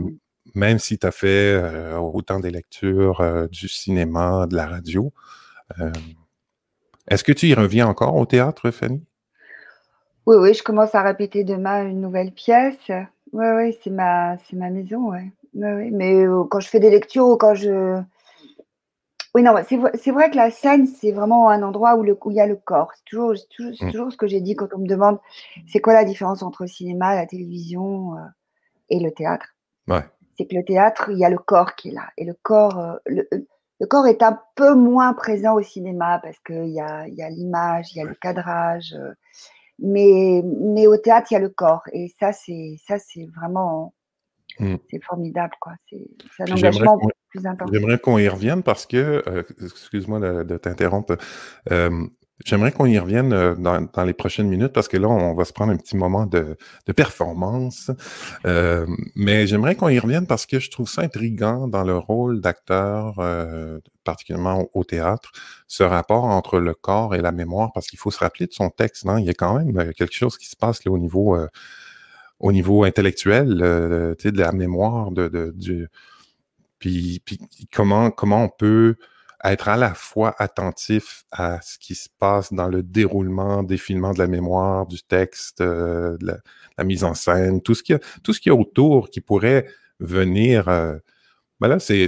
[0.55, 1.61] même si tu as fait
[1.97, 5.13] autant des lectures, du cinéma, de la radio.
[7.07, 9.03] Est-ce que tu y reviens encore au théâtre, Fanny?
[10.25, 12.91] Oui, oui, je commence à répéter demain une nouvelle pièce.
[13.33, 17.37] Oui, oui, c'est ma, ma maison, ouais oui, mais quand je fais des lectures ou
[17.37, 18.01] quand je.
[19.35, 22.41] Oui, non, c'est vrai, que la scène, c'est vraiment un endroit où, le, il y
[22.41, 22.91] a le corps.
[22.95, 23.91] C'est toujours, toujours, mmh.
[23.91, 25.19] toujours, ce que j'ai dit quand on me demande
[25.67, 28.15] c'est quoi la différence entre le cinéma, la télévision
[28.89, 29.45] et le théâtre?
[29.87, 30.03] Ouais.
[30.37, 32.09] C'est que le théâtre, il y a le corps qui est là.
[32.17, 33.27] Et le corps, le,
[33.87, 37.93] corps est un peu moins présent au cinéma parce qu'il y a, y a l'image,
[37.93, 38.95] il y a le cadrage.
[39.77, 41.83] mais, mais au théâtre, il y a le corps.
[41.91, 42.79] Et ça, c'est
[43.35, 43.93] vraiment
[44.59, 44.75] Mmh.
[44.89, 45.73] C'est formidable, quoi.
[45.89, 46.99] C'est un engagement
[47.29, 47.71] plus important.
[47.73, 51.17] J'aimerais qu'on y revienne parce que, euh, excuse-moi de, t'interrompre,
[52.45, 55.53] J'aimerais qu'on y revienne euh, dans, les prochaines minutes parce que là, on va se
[55.53, 56.55] prendre un petit moment de,
[56.95, 57.89] performance.
[58.45, 58.85] Euh,
[59.15, 63.15] mais j'aimerais qu'on y revienne parce que je trouve ça intriguant dans le rôle d'acteur,
[63.19, 65.31] euh, particulièrement au, théâtre,
[65.67, 68.69] ce rapport entre le corps et la mémoire, parce qu'il faut se rappeler de son
[68.69, 69.05] texte.
[69.05, 69.17] Non?
[69.17, 71.35] Il y a quand même quelque chose qui se passe là, au niveau,
[72.39, 75.87] au niveau intellectuel, de la mémoire, de, de du,
[76.79, 77.39] puis, puis
[77.73, 78.95] comment, comment on peut
[79.43, 84.19] être à la fois attentif à ce qui se passe dans le déroulement, défilement de
[84.19, 86.33] la mémoire, du texte, euh, de
[86.77, 89.67] la, mise en scène, tout ce a, tout ce qui autour qui pourrait
[89.99, 90.67] venir.
[90.69, 90.97] Euh,
[91.59, 92.07] ben là, c'est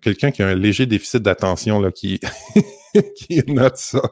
[0.00, 2.20] quelqu'un qui a un léger déficit d'attention là, qui,
[3.16, 4.02] qui note ça,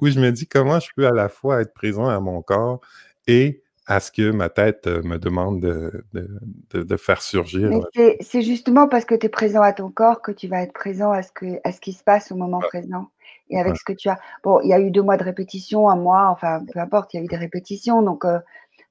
[0.00, 2.80] où je me dis comment je peux à la fois être présent à mon corps
[3.26, 7.70] et à ce que ma tête euh, me demande de, de, de, faire surgir.
[8.20, 11.12] C'est justement parce que tu es présent à ton corps que tu vas être présent
[11.12, 13.08] à ce, que, à ce qui se passe au moment présent
[13.48, 14.18] et avec ce que tu as.
[14.42, 17.18] Bon, il y a eu deux mois de répétition, un mois, enfin, peu importe, il
[17.18, 18.02] y a eu des répétitions.
[18.02, 18.40] Donc, euh,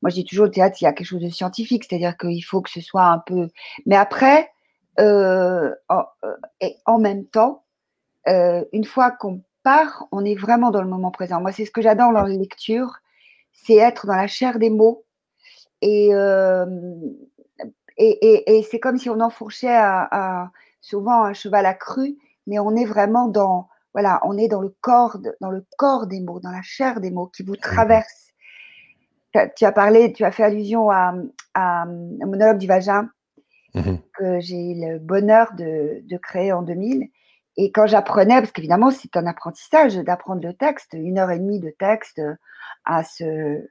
[0.02, 2.44] moi, je dis toujours, le théâtre, il y a quelque chose de scientifique, c'est-à-dire qu'il
[2.44, 3.50] faut que ce soit un peu.
[3.86, 4.50] Mais après,
[5.00, 6.06] euh, en,
[6.62, 7.64] et en même temps,
[8.28, 11.42] une fois qu'on part, on est vraiment dans le moment présent.
[11.42, 13.02] Moi, c'est ce que j'adore dans les lectures
[13.56, 15.06] c'est être dans la chair des mots.
[15.84, 16.66] Euh,
[17.98, 20.52] et, et, c'est comme si on enfourchait à,
[20.82, 25.18] souvent un cheval accru, mais on est vraiment dans, voilà, on est dans le corps,
[25.40, 28.34] dans le corps des mots, dans la chair des mots qui vous traversent.
[29.56, 31.14] Tu as parlé, tu as fait allusion à,
[31.56, 31.86] un
[32.26, 33.10] monologue du vagin
[33.74, 37.10] mmh que j'ai le bonheur de, de, créer en 2000.
[37.58, 41.60] Et quand j'apprenais, parce qu'évidemment c'est un apprentissage d'apprendre le texte, une heure et demie
[41.60, 42.22] de texte
[42.84, 43.66] à se.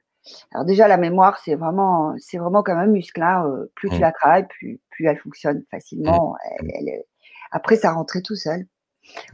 [0.51, 3.21] Alors déjà la mémoire c'est vraiment c'est vraiment comme un muscle.
[3.21, 4.01] Hein, euh, plus tu mmh.
[4.01, 6.35] la travailles, plus, plus elle fonctionne facilement.
[6.61, 6.89] Mmh.
[7.51, 8.65] Après ça rentrait tout seul.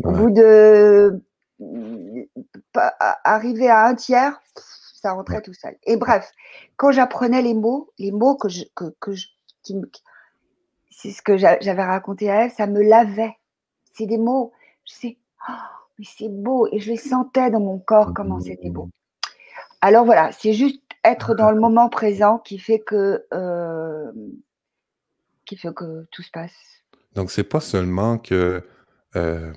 [0.03, 1.21] Au bout de
[3.23, 4.41] arriver à un tiers,
[5.01, 5.77] ça rentrait tout seul.
[5.83, 6.31] Et bref,
[6.75, 9.27] quand j'apprenais les mots, les mots que je que, que je,
[10.89, 13.35] c'est ce que j'avais raconté à elle, ça me lavait
[13.93, 14.51] c'est des mots,
[14.85, 15.17] je sais,
[15.49, 15.53] oh,
[15.99, 18.89] mais c'est beau, et je les sentais dans mon corps comment c'était beau.
[19.81, 24.11] Alors voilà, c'est juste être dans le moment présent qui fait que, euh,
[25.45, 26.53] qui fait que tout se passe.
[27.13, 28.63] Donc c'est pas seulement que,
[29.15, 29.53] euh,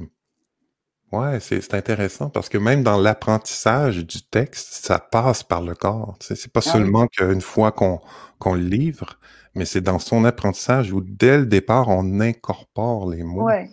[1.13, 6.17] ouais, c'est intéressant parce que même dans l'apprentissage du texte, ça passe par le corps.
[6.21, 8.01] C'est pas ah seulement qu'une fois qu'on
[8.39, 9.19] qu'on le livre,
[9.55, 13.45] mais c'est dans son apprentissage où dès le départ on incorpore les mots.
[13.45, 13.71] Ouais,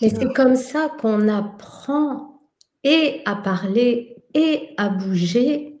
[0.00, 2.40] et c'est comme ça qu'on apprend
[2.84, 5.80] et à parler et à bouger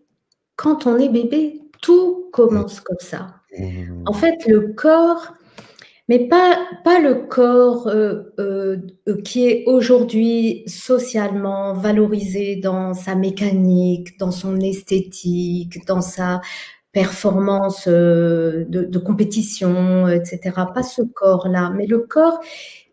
[0.56, 1.60] quand on est bébé.
[1.80, 3.34] Tout commence comme ça.
[4.06, 5.34] En fait, le corps,
[6.08, 8.76] mais pas, pas le corps euh, euh,
[9.24, 16.40] qui est aujourd'hui socialement valorisé dans sa mécanique, dans son esthétique, dans sa
[16.92, 20.40] performance euh, de, de, compétition, etc.
[20.74, 22.40] Pas ce corps-là, mais le corps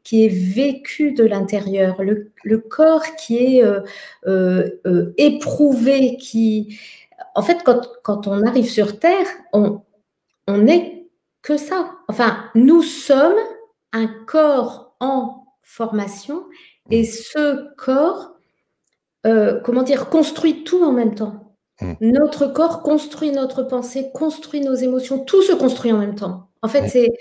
[0.05, 3.81] qui est vécu de l'intérieur, le, corps qui est euh,
[4.27, 6.79] euh, euh, éprouvé, qui...
[7.33, 9.81] En fait, quand, on arrive sur Terre, on,
[10.47, 11.07] on n'est
[11.41, 11.91] que ça.
[12.07, 13.35] Enfin, nous sommes
[13.91, 16.45] un corps en formation
[16.91, 18.35] et ce corps,
[19.23, 21.57] comment dire, construit tout en même temps.
[21.81, 21.93] Mmh.
[22.01, 26.49] Notre corps construit notre pensée, construit nos émotions, tout se construit en même temps.
[26.65, 27.13] En fait, c'est euh,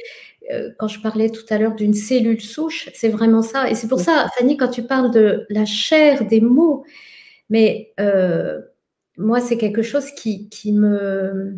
[0.78, 3.70] quand je parlais tout à l'heure d'une cellule souche, c'est vraiment ça.
[3.70, 6.84] Et c'est pour ça, Fanny, quand tu parles de la chair des mots,
[7.50, 8.60] mais euh,
[9.16, 11.56] moi, c'est quelque chose qui, qui, me...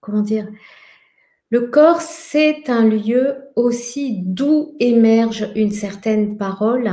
[0.00, 0.48] Comment dire
[1.50, 6.90] Le corps, c'est un lieu aussi d'où émerge une certaine parole.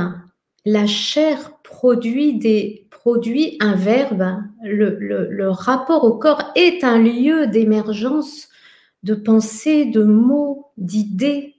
[0.64, 4.36] La chair produit, des, produit un verbe.
[4.62, 8.48] Le, le, le rapport au corps est un lieu d'émergence
[9.06, 11.54] de pensées, de mots, d'idées,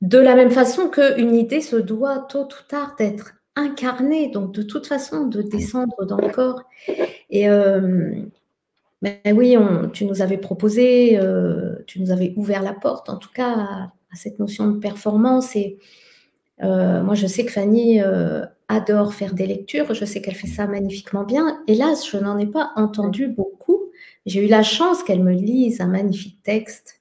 [0.00, 4.62] de la même façon qu'une idée se doit tôt ou tard d'être incarnée, donc de
[4.62, 6.62] toute façon de descendre dans le corps.
[7.30, 8.12] Et euh,
[9.02, 9.56] ben oui,
[9.92, 13.92] tu nous avais proposé, euh, tu nous avais ouvert la porte, en tout cas, à,
[14.14, 15.56] cette notion de performance.
[15.56, 15.78] Et
[16.62, 18.00] euh, moi, je sais que Fanny
[18.68, 21.60] adore faire des lectures, je sais qu'elle fait ça magnifiquement bien.
[21.66, 23.61] Hélas, je n'en ai pas entendu beaucoup.
[24.26, 27.00] J'ai eu la chance qu'elle me lise un magnifique texte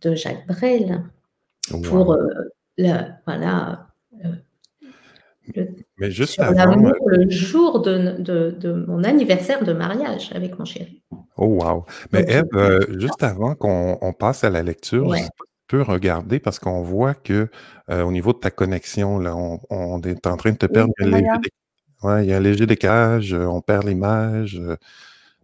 [0.00, 1.02] de Jacques Brel
[1.84, 3.86] pour euh, voilà,
[4.24, 4.32] euh,
[5.54, 5.68] le,
[5.98, 11.02] Mais juste avant, euh, le jour de, mon anniversaire de mariage avec mon chéri.
[11.36, 11.84] Oh wow!
[12.12, 15.28] Mais Eve, juste avant qu'on passe à la lecture, je
[15.68, 17.48] peux regarder parce qu'on voit que
[17.88, 20.92] au niveau de ta connexion, là, on, est en train de te perdre.
[22.02, 24.60] Ouais, il y a un léger décalage, on perd l'image.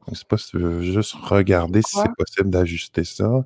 [0.08, 3.44] Je ne sais pas si tu veux juste regarder si c'est possible d'ajuster ça.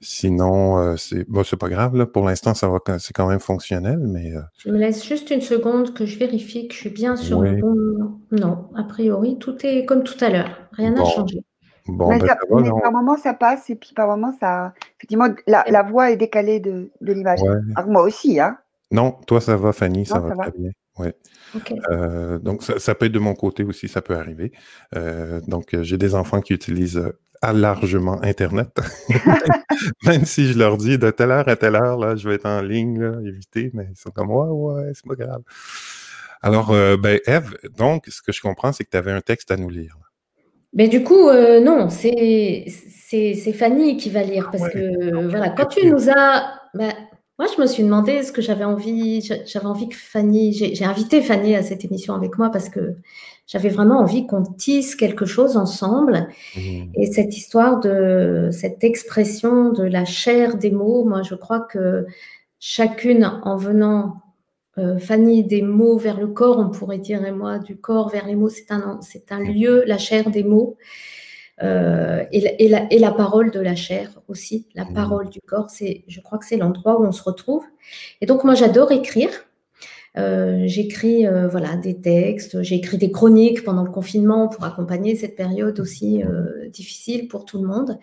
[0.00, 1.96] Sinon, euh, c'est bon, c'est pas grave.
[1.96, 2.06] Là.
[2.06, 4.32] Pour l'instant, ça va, c'est quand même fonctionnel, mais.
[4.32, 7.42] Euh je me laisse juste une seconde que je vérifie que je suis bien sur
[7.42, 8.18] le bon.
[8.30, 10.68] Non, a priori, tout est comme tout à l'heure.
[10.72, 11.42] Rien n'a changé.
[11.86, 12.36] Bon, mais, ben,
[12.82, 14.72] par moment, ça passe et puis par moment, ça.
[14.98, 17.40] Effectivement, la, voix est décalée de, l'image.
[17.86, 18.58] moi aussi, hein.
[18.90, 20.70] Non, toi, ça va, Fanny, ça, va, très bien.
[20.98, 21.14] Ouais.
[21.90, 24.52] Euh, donc, ça, peut être de mon côté aussi, ça peut arriver.
[25.46, 27.02] donc, j'ai des enfants qui utilisent
[27.42, 28.68] à largement Internet.
[30.04, 32.46] Même si je leur dis de telle heure à telle heure, là, je vais être
[32.46, 35.42] en ligne, là, éviter, mais ils sont comme ouais, ouais, c'est pas grave.
[36.42, 39.50] Alors, euh, ben, Eve, donc, ce que je comprends, c'est que tu avais un texte
[39.50, 39.96] à nous lire.
[40.74, 42.66] Mais du coup, euh, non, c'est
[43.54, 46.52] Fanny qui va lire parce que voilà, quand tu nous as.
[46.74, 46.92] Ben,
[47.38, 49.20] moi, je me suis demandé ce que j'avais envie.
[49.22, 50.52] J'avais envie que Fanny.
[50.52, 52.96] J'ai invité Fanny à cette émission avec moi parce que
[53.46, 56.28] j'avais vraiment envie qu'on tisse quelque chose ensemble.
[56.56, 56.90] Mmh.
[56.94, 62.06] Et cette histoire de cette expression de la chair des mots, moi, je crois que
[62.58, 64.16] chacune, en venant,
[64.76, 68.26] euh, Fanny, des mots vers le corps, on pourrait dire, et moi, du corps vers
[68.26, 69.52] les mots, c'est un, c'est un mmh.
[69.52, 70.76] lieu, la chair des mots.
[71.62, 74.94] Euh, et, la, et, la, parole de la chair aussi, la mmh.
[74.94, 77.64] parole du corps, c'est, je crois que c'est l'endroit où on se retrouve.
[78.20, 79.30] Et donc moi j'adore écrire,
[80.16, 85.16] euh, j'écris euh, voilà des textes, j'ai écrit des chroniques pendant le confinement pour accompagner
[85.16, 86.22] cette période aussi
[86.72, 87.98] difficile pour tout le monde.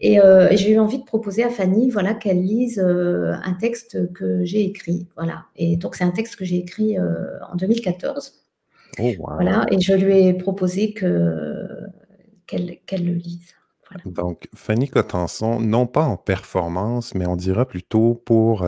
[0.00, 0.18] Et,
[0.52, 5.06] j'ai eu envie de proposer à Fanny voilà qu'elle lise un texte que j'ai écrit
[5.14, 5.44] voilà.
[5.54, 8.40] Et donc c'est un texte que j'ai écrit en 2014.
[9.18, 9.66] Voilà.
[9.70, 11.68] Et je lui ai proposé que
[12.46, 13.54] qu'elle le lise.
[14.06, 18.64] Donc, Fanny Cotenson, non pas en performance, mais on dira plutôt pour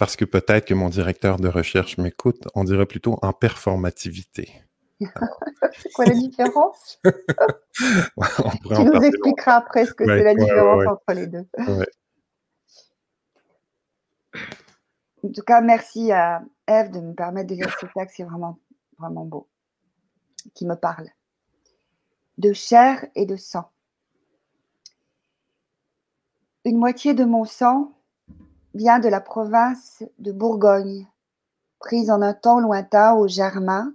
[0.00, 4.50] parce que peut-être que mon directeur de recherche m'écoute, on dirait plutôt en performativité.
[5.00, 6.98] c'est quoi la différence?
[7.04, 11.46] Tu nous expliqueras après ce que c'est la différence entre les deux.
[15.22, 18.58] En tout cas, merci à Eve de me permettre de lire ce texte, c'est vraiment,
[18.98, 19.48] vraiment beau,
[20.54, 21.08] qui me parle.
[22.40, 23.68] De chair et de sang.
[26.64, 27.92] Une moitié de mon sang
[28.72, 31.06] vient de la province de Bourgogne,
[31.80, 33.92] prise en un temps lointain au Germain,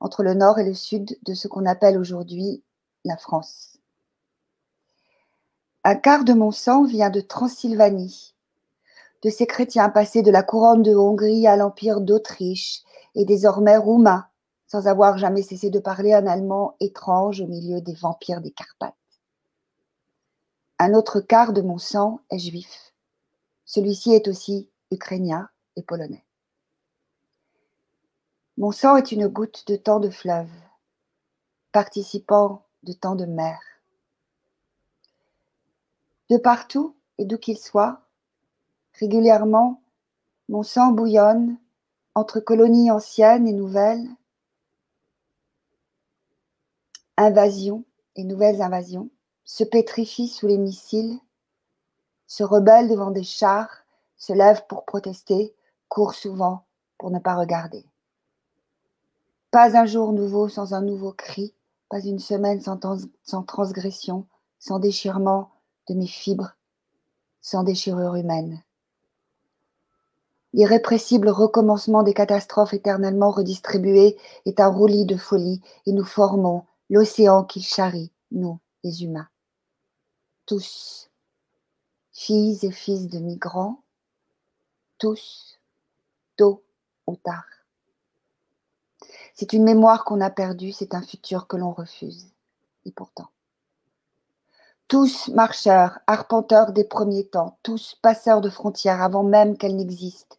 [0.00, 2.64] entre le nord et le sud de ce qu'on appelle aujourd'hui
[3.04, 3.78] la France.
[5.84, 8.34] Un quart de mon sang vient de Transylvanie,
[9.22, 12.82] de ces chrétiens passés de la couronne de Hongrie à l'empire d'Autriche
[13.14, 14.26] et désormais roumains,
[14.68, 18.94] sans avoir jamais cessé de parler un allemand étrange au milieu des vampires des Carpates.
[20.78, 22.88] Un autre quart de mon sang est juif
[23.68, 26.24] celui-ci est aussi ukrainien et polonais.
[28.56, 30.48] Mon sang est une goutte de tant de fleuves,
[31.70, 33.60] participant de tant de mers.
[36.30, 38.00] De partout et d'où qu'il soit,
[38.94, 39.82] régulièrement,
[40.48, 41.58] mon sang bouillonne
[42.14, 44.08] entre colonies anciennes et nouvelles,
[47.18, 47.84] invasions
[48.16, 49.10] et nouvelles invasions,
[49.44, 51.18] se pétrifie sous les missiles,
[52.26, 53.70] se rebelle devant des chars,
[54.16, 55.54] se lève pour protester,
[55.88, 56.64] court souvent
[56.96, 57.84] pour ne pas regarder.
[59.50, 61.54] Pas un jour nouveau sans un nouveau cri,
[61.88, 62.78] pas une semaine sans,
[63.22, 64.26] sans transgression,
[64.58, 65.50] sans déchirement
[65.88, 66.54] de mes fibres,
[67.40, 68.62] sans déchirure humaine.
[70.52, 77.44] L'irrépressible recommencement des catastrophes éternellement redistribuées est un roulis de folie et nous formons l'océan
[77.44, 79.28] qui charrie, nous, les humains.
[80.46, 81.10] Tous,
[82.12, 83.82] filles et fils de migrants,
[84.98, 85.58] tous,
[86.36, 86.64] tôt
[87.06, 87.44] ou tard.
[89.34, 92.32] C'est une mémoire qu'on a perdue, c'est un futur que l'on refuse.
[92.84, 93.28] Et pourtant.
[94.88, 100.36] Tous marcheurs, arpenteurs des premiers temps, tous passeurs de frontières avant même qu'elles n'existent,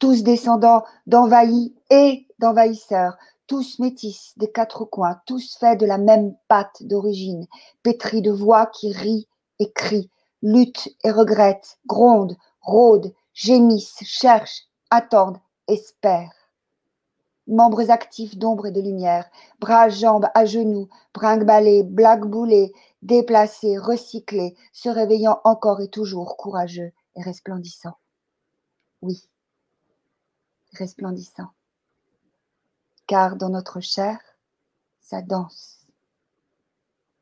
[0.00, 3.16] tous descendants d'envahis et d'envahisseurs,
[3.46, 7.46] tous métis des quatre coins, tous faits de la même pâte d'origine,
[7.82, 9.28] pétris de voix qui rient
[9.58, 10.10] et crient,
[10.42, 15.38] luttent et regrettent, grondent, rôdent, gémissent, cherchent, attendent,
[15.68, 16.32] espèrent.
[17.46, 19.30] Membres actifs d'ombre et de lumière,
[19.60, 22.72] bras, jambes, à genoux, brinque-ballés, blague-boulés,
[23.02, 27.98] déplacés, recyclés, se réveillant encore et toujours courageux et resplendissants.
[29.00, 29.28] Oui,
[30.72, 31.50] resplendissant.
[33.06, 34.18] Car dans notre chair,
[35.00, 35.86] ça danse.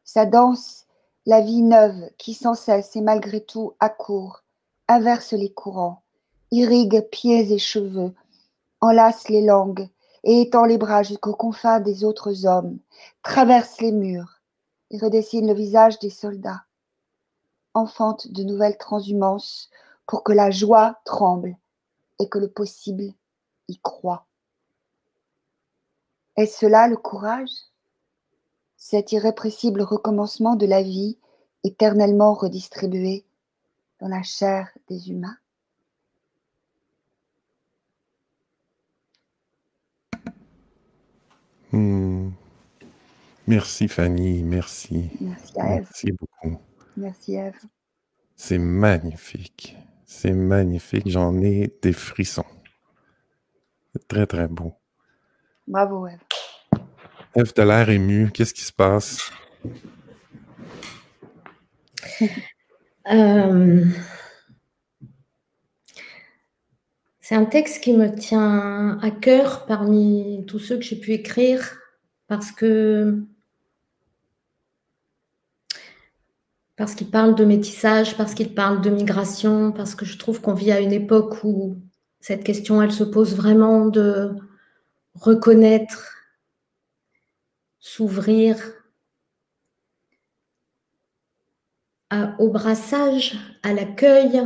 [0.04, 0.86] Ça danse
[1.26, 4.42] la vie neuve qui sans cesse et malgré tout accourt,
[4.88, 6.02] inverse les courants,
[6.50, 8.14] irrigue pieds et cheveux,
[8.80, 9.88] enlace les langues,
[10.24, 12.78] et étend les bras jusqu'aux confins des autres hommes,
[13.22, 14.40] traverse les murs
[14.90, 16.64] et redessine le visage des soldats,
[17.74, 19.68] enfante de nouvelles transhumances
[20.06, 21.56] pour que la joie tremble
[22.20, 23.12] et que le possible
[23.68, 24.26] y croit.
[26.36, 27.50] Est-ce cela le courage?
[28.76, 31.18] Cet irrépressible recommencement de la vie
[31.62, 33.24] éternellement redistribué
[34.00, 35.36] dans la chair des humains?
[41.72, 42.30] Hmm.
[43.46, 45.10] Merci Fanny, merci.
[45.20, 45.82] Merci à Eve.
[45.82, 46.58] Merci beaucoup.
[46.96, 47.60] Merci Eve.
[48.36, 49.76] C'est magnifique.
[50.04, 51.08] C'est magnifique.
[51.08, 52.44] J'en ai des frissons.
[53.92, 54.74] C'est très, très beau.
[55.66, 56.20] Bravo Eve.
[57.34, 58.30] Eve, de l'air ému.
[58.32, 59.30] Qu'est-ce qui se passe?
[63.06, 63.84] Euh,
[67.26, 71.78] C'est un texte qui me tient à cœur parmi tous ceux que j'ai pu écrire
[72.26, 73.24] parce que
[76.76, 80.52] parce qu'il parle de métissage, parce qu'il parle de migration, parce que je trouve qu'on
[80.52, 81.78] vit à une époque où
[82.20, 84.36] cette question, elle se pose vraiment de
[85.14, 86.16] reconnaître,
[87.80, 88.56] s'ouvrir
[92.38, 94.42] au brassage, à l'accueil,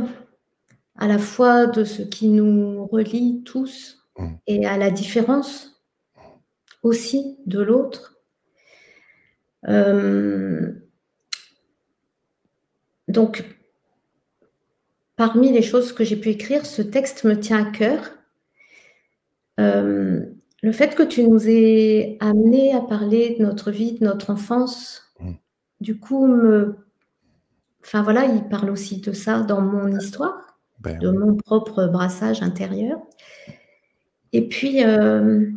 [0.95, 4.27] à la fois de ce qui nous relie tous mm.
[4.47, 5.83] et à la différence
[6.83, 8.17] aussi de l'autre.
[9.67, 10.71] Euh,
[13.07, 13.43] donc,
[15.15, 18.11] parmi les choses que j'ai pu écrire, ce texte me tient à cœur.
[19.59, 20.25] Euh,
[20.61, 25.13] le fait que tu nous aies amené à parler de notre vie, de notre enfance,
[25.19, 25.33] mm.
[25.81, 26.77] du coup, me...
[27.81, 30.49] enfin voilà, il parle aussi de ça dans mon histoire.
[30.79, 33.01] Ben de mon propre brassage intérieur.
[34.31, 35.51] Et puis, euh,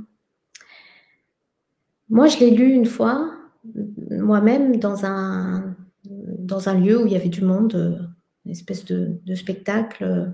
[2.08, 3.32] moi, je l'ai lu une fois,
[4.10, 8.10] moi-même, dans un, dans un lieu où il y avait du monde,
[8.44, 10.32] une espèce de, spectacle.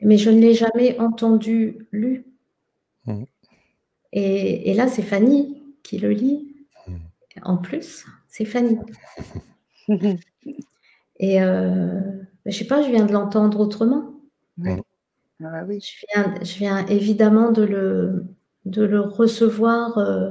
[0.00, 2.26] Mais je ne l'ai jamais entendu lu.
[3.06, 3.24] Mmh.
[4.12, 6.66] Et, là, c'est Fanny qui le lit.
[6.86, 6.96] Mmh.
[7.42, 8.78] En plus, c'est Fanny.
[11.16, 12.00] et euh,
[12.46, 14.14] je sais pas, je viens de l'entendre autrement.
[14.58, 14.72] Oui.
[15.44, 15.80] Ah oui.
[15.80, 18.26] Je, viens, évidemment de le,
[18.64, 20.30] de le recevoir euh,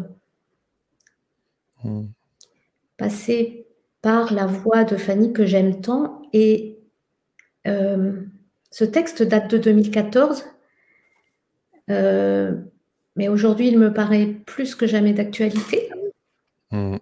[2.98, 3.68] passer
[4.02, 6.22] par la voix de Fanny que j'aime tant.
[6.34, 6.80] Et
[7.68, 8.22] euh,
[8.72, 10.46] ce texte date de 2014,
[11.92, 12.56] euh,
[13.16, 15.90] mais aujourd'hui il me paraît plus que jamais d'actualité.
[16.72, 16.98] Hmm.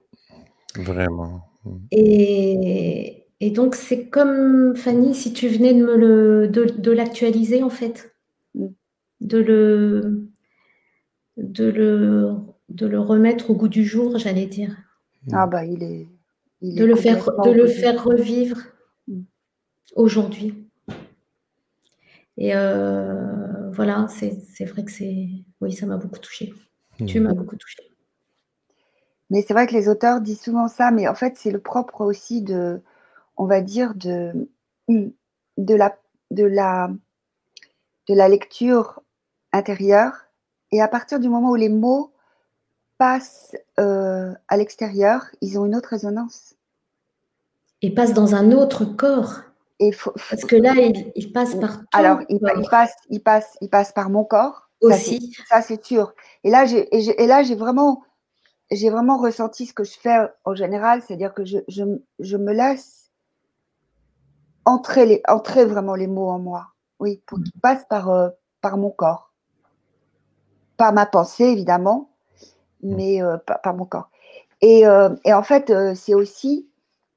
[0.76, 1.50] Vraiment.
[1.92, 7.70] Et, et donc, c'est comme, Fanny, si tu venais de me le, de, l'actualiser, en
[7.70, 8.14] fait.
[8.56, 8.68] Mm.
[9.22, 10.30] De le,
[11.38, 12.36] de, le,
[12.70, 14.76] de le remettre au goût du jour, j'allais dire.
[15.28, 15.34] Mm.
[15.34, 16.08] Ah bah, il est...
[16.62, 18.58] de le, faire, de le faire revivre
[19.08, 19.22] mm.
[19.96, 20.54] aujourd'hui.
[22.38, 23.48] Et euh,
[23.80, 25.30] voilà, c'est vrai que c'est...
[25.62, 26.54] Oui, ça m'a beaucoup touché.
[27.08, 27.82] Tu m'as beaucoup touché.
[29.30, 32.02] Mais c'est vrai que les auteurs disent souvent ça, mais en fait, c'est le propre
[32.02, 32.82] aussi de
[33.40, 34.50] on va dire, de,
[34.90, 35.98] de, la,
[36.30, 36.92] de, la,
[38.10, 39.02] de la lecture
[39.54, 40.26] intérieure.
[40.74, 42.12] Et à partir du moment où les mots
[42.98, 46.56] passent euh, à l'extérieur, ils ont une autre résonance.
[47.82, 49.40] Et passent dans un autre corps.
[49.80, 49.92] Et
[50.30, 50.74] Parce que là,
[51.16, 54.70] ils, passent par Alors, ils, passent, ils, passent, ils passent par mon corps.
[54.82, 55.36] Aussi.
[55.50, 56.14] Ça, c'est sûr.
[56.44, 58.04] Et là, j'ai, et, là, j'ai vraiment,
[58.72, 61.84] j'ai vraiment ressenti ce que je fais en général, c'est-à-dire que je, je,
[62.20, 63.10] je me laisse
[64.66, 66.68] entrer, les, entrer vraiment les mots en moi.
[67.00, 68.30] Oui, pour qu'ils passent par, euh,
[68.62, 69.34] par mon corps.
[70.78, 72.10] Pas ma pensée, évidemment,
[72.82, 74.10] mais euh, par, mon corps.
[74.62, 76.70] Et, euh, et en fait, c'est aussi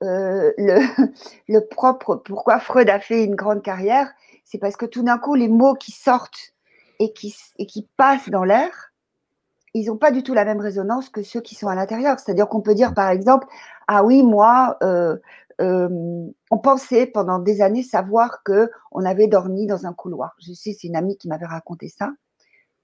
[0.02, 0.80] le,
[1.48, 2.16] le propre.
[2.16, 4.10] Pourquoi Freud a fait une grande carrière
[4.44, 6.54] C'est parce que tout d'un coup, les mots qui sortent
[6.98, 8.92] et qui, et qui passent dans l'air,
[9.74, 12.18] ils n'ont pas du tout la même résonance que ceux qui sont à l'intérieur.
[12.18, 13.46] C'est-à-dire qu'on peut dire, par exemple,
[13.88, 15.16] ah oui, moi, euh,
[15.60, 20.34] on pensait pendant des années savoir que on avait dormi dans un couloir.
[20.40, 22.10] Je sais, c'est une amie qui m'avait raconté ça.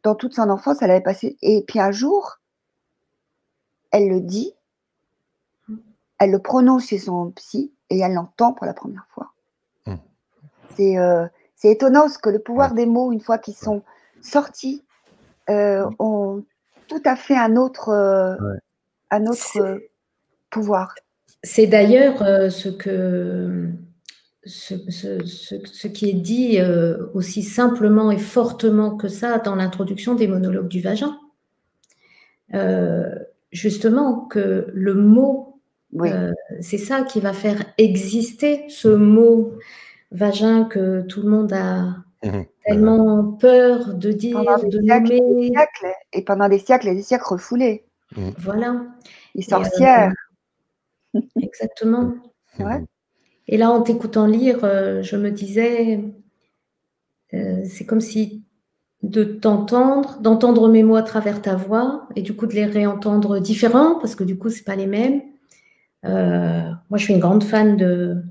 [0.02, 1.36] Dans toute son enfance, elle avait passé.
[1.42, 2.38] Et puis un jour,
[3.90, 4.54] elle le dit,
[6.18, 9.32] elle le prononce chez son psy et elle l'entend pour la première fois.
[9.86, 9.96] Hmm.
[10.80, 13.82] Euh, c'est étonnant ce que le pouvoir des mots, une fois qu'ils sont
[14.22, 14.84] sortis,
[15.50, 16.44] euh, ont
[16.88, 17.90] tout à fait un autre,
[19.10, 19.80] un autre
[20.50, 20.94] pouvoir.
[21.42, 23.70] C'est d'ailleurs euh, ce que,
[24.44, 30.68] ce, qui est dit euh, aussi simplement et fortement que ça dans l'introduction des monologues
[30.68, 31.16] du vagin.
[32.54, 33.14] Euh,
[33.52, 35.47] justement, que le mot,
[35.96, 39.54] euh, c'est ça qui va faire exister ce mot
[40.10, 45.52] vagin que tout le monde a mmh tellement peur de dire, de nommer.
[46.12, 47.86] Et, pendant des siècles et des siècles refoulés.
[48.14, 48.30] Mmh.
[48.38, 48.84] Voilà.
[49.34, 50.12] Les sorcières.
[51.40, 52.14] exactement.
[52.58, 52.84] Ouais.
[53.46, 56.04] Et là, en t'écoutant lire, euh, je me disais,
[57.32, 58.44] euh, c'est comme si
[59.02, 63.40] de t'entendre, d'entendre mes mots à travers ta voix, et du coup de les réentendre
[63.40, 65.22] différents, parce que du coup, ce pas les mêmes.
[66.04, 68.22] Euh, moi, je suis une grande fan de,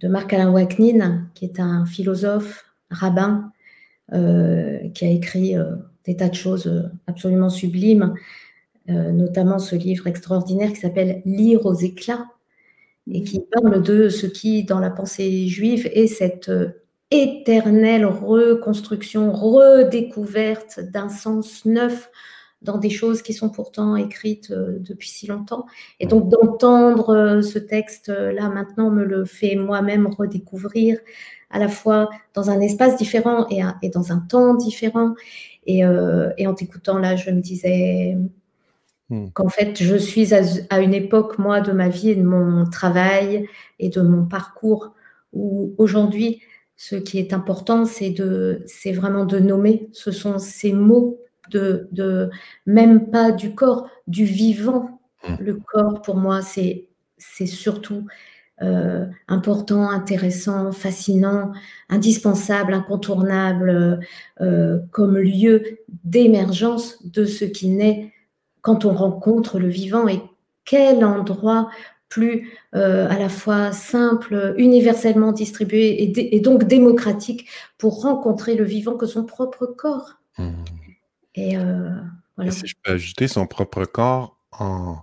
[0.00, 3.52] de Marc-Alain Waknin, qui est un philosophe, rabbin,
[4.12, 5.54] qui a écrit
[6.04, 8.14] des tas de choses absolument sublimes,
[8.88, 12.26] notamment ce livre extraordinaire qui s'appelle Lire aux éclats,
[13.12, 19.32] et qui parle de ce qui, dans la pensée juive, est cette euh, éternelle reconstruction,
[19.32, 22.10] redécouverte d'un sens neuf
[22.62, 25.66] dans des choses qui sont pourtant écrites euh, depuis si longtemps.
[25.98, 30.98] Et donc d'entendre euh, ce texte-là maintenant me le fait moi-même redécouvrir
[31.50, 35.14] à la fois dans un espace différent et, dans un temps différent.
[35.66, 38.16] Et, et en t'écoutant là, je me disais,
[39.10, 39.26] Hmm.
[39.34, 43.48] Qu'en fait, je suis à, une époque, moi, de ma vie et de mon travail
[43.80, 44.94] et de mon parcours
[45.32, 46.40] où aujourd'hui,
[46.76, 49.88] ce qui est important, c'est de, c'est vraiment de nommer.
[49.92, 51.20] Ce sont ces mots
[51.50, 52.30] de, de,
[52.66, 55.00] même pas du corps, du vivant.
[55.26, 55.34] Hmm.
[55.40, 56.88] Le corps, pour moi, c'est,
[57.18, 58.06] c'est surtout
[58.62, 61.52] euh, important, intéressant, fascinant,
[61.88, 64.00] indispensable, incontournable,
[64.42, 68.12] euh, comme lieu d'émergence de ce qui naît
[68.60, 70.20] quand on rencontre le vivant et
[70.66, 71.70] quel endroit
[72.10, 77.48] plus euh, à la fois simple, universellement distribué et, donc démocratique
[77.78, 80.16] pour rencontrer le vivant que son propre corps.
[80.36, 80.50] Mmh.
[81.34, 81.90] Et, euh,
[82.50, 84.98] si je peux ajouter son propre corps en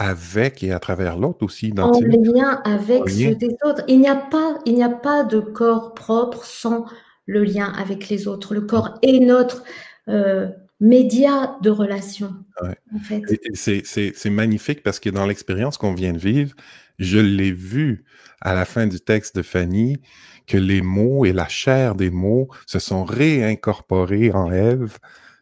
[0.00, 1.72] avec et à travers l'autre aussi.
[1.72, 3.82] Dans en lien avec ceux des autres.
[3.86, 6.86] Il n'y a pas, il n'y a pas de corps propre sans
[7.26, 8.54] le lien avec les autres.
[8.54, 9.62] Le corps est notre
[10.08, 10.48] euh,
[10.80, 12.34] média de relation.
[12.62, 13.22] En fait.
[13.52, 16.54] C'est magnifique parce que dans l'expérience qu'on vient de vivre,
[16.98, 18.04] je l'ai vu
[18.40, 19.98] à la fin du texte de Fanny
[20.46, 24.98] que les mots et la chair des mots se sont réincorporés en Ève,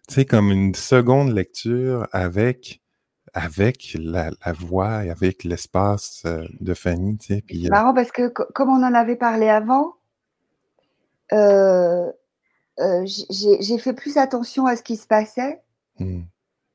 [0.08, 2.82] tu sais, comme une seconde lecture avec
[3.34, 7.18] avec la, voix et avec l'espace euh, de Fanny.
[7.18, 9.94] Tu sais, c'est euh marrant parce que comme on en avait parlé avant,
[11.32, 12.10] euh,
[12.80, 15.60] euh, j'ai fait plus attention à ce qui se passait
[15.98, 16.20] mmh.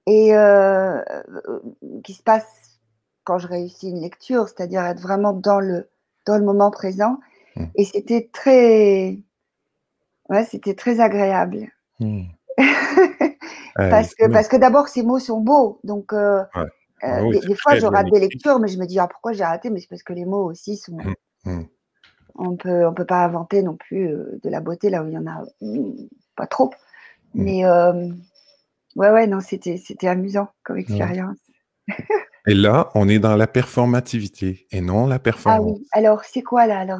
[0.07, 1.01] et euh,
[2.03, 2.79] qui se passe
[3.23, 5.89] quand je réussis une lecture, c'est-à-dire être vraiment dans le,
[6.25, 7.19] dans le moment présent.
[7.55, 7.65] Mmh.
[7.75, 9.17] Et c'était très,
[10.29, 11.69] ouais, c'était très agréable.
[11.99, 12.23] Mmh.
[13.76, 15.80] Parce, que, parce que d'abord, ces mots sont beaux.
[15.84, 16.47] Donc, ah
[17.01, 19.70] des, fois, je rate des lectures, mais je me dis, ah, pourquoi j'ai raté?
[19.70, 20.97] Mais c'est parce que les mots aussi sont,
[22.36, 25.14] on peut, on peut pas inventer non plus euh, de la beauté là où il
[25.14, 26.72] y en a mm, pas trop.
[27.36, 28.10] Mais euh,
[28.95, 31.38] ouais, ouais, non, c'était, c'était amusant comme expérience.
[32.45, 35.61] Et là, on est dans la performativité et non la performance.
[35.61, 36.79] Ah oui, alors c'est quoi là?
[36.79, 36.99] Alors,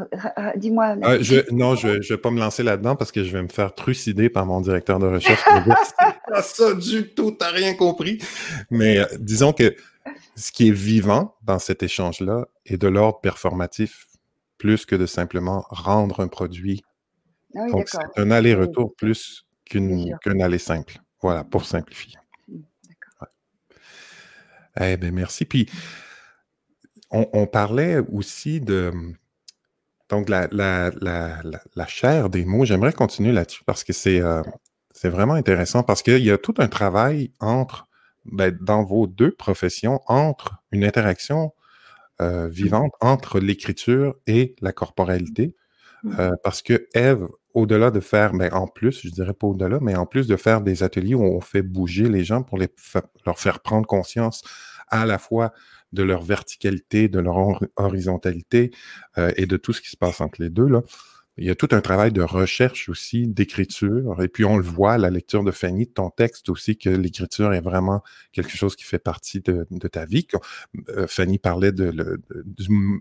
[0.56, 0.96] dis-moi.
[1.02, 1.18] Ah,
[1.52, 4.30] non, je ne vais pas me lancer là-dedans parce que je vais me faire trucider
[4.30, 5.44] par mon directeur de recherche.
[6.28, 8.20] pas ça du tout, tu n'as rien compris.
[8.72, 9.76] Mais euh, disons que
[10.36, 14.08] ce qui est vivant dans cet échange-là est de l'ordre performatif
[14.58, 16.84] plus que de simplement rendre un produit.
[17.56, 21.00] Ah Donc, c'est un aller-retour plus qu'un aller simple.
[21.22, 22.18] Voilà, pour simplifier.
[24.80, 25.46] Eh bien, merci.
[25.46, 25.70] Puis,
[27.12, 28.92] on, parlait aussi de.
[30.10, 34.42] Donc, la, la, chair des mots, j'aimerais continuer là-dessus parce que c'est euh,
[35.04, 37.88] vraiment intéressant parce qu'il y a tout un travail entre,
[38.26, 41.54] ben, dans vos deux professions, entre une interaction
[42.22, 45.56] euh, vivante entre l'écriture et la corporalité.
[46.04, 46.20] Mmh.
[46.20, 49.96] Euh, parce que Eve, au-delà de faire, ben, en plus, je dirais pas au-delà, mais
[49.96, 53.60] en plus de faire des ateliers où on fait bouger les gens pour leur faire
[53.60, 54.44] prendre conscience
[54.90, 55.54] à la fois
[55.92, 58.72] de leur verticalité, de leur horizontalité
[59.18, 60.82] euh, et de tout ce qui se passe entre les deux, là,
[61.38, 64.22] il y a tout un travail de recherche aussi, d'écriture.
[64.22, 67.54] Et puis, on le voit, la lecture de Fanny, de ton texte aussi, que l'écriture
[67.54, 70.28] est vraiment quelque chose qui fait partie de, ta vie.
[70.90, 72.22] Euh, Fanny parlait de,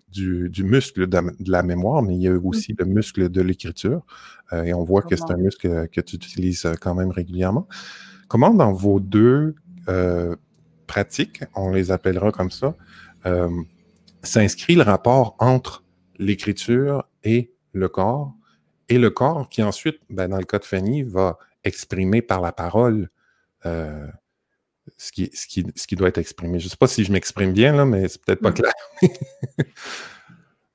[0.08, 4.02] du, muscle de, la mémoire, mais il y a aussi le muscle de l'écriture.
[4.54, 7.68] Euh, et on voit que c'est un muscle que tu utilises euh, quand même régulièrement.
[8.28, 9.56] Comment, dans vos deux
[10.86, 12.76] pratiques, on les appellera comme ça,
[14.22, 15.82] s'inscrit le rapport entre
[16.18, 18.34] l'écriture et le corps.
[18.88, 22.52] Et le corps qui ensuite, ben, dans le cas de Fanny, va exprimer par la
[22.52, 23.08] parole
[23.66, 24.06] euh,
[24.98, 26.58] ce, qui, ce, qui, ce, qui, doit être exprimé.
[26.58, 28.72] Je ne sais pas si je m'exprime bien, là, mais c'est peut-être pas clair.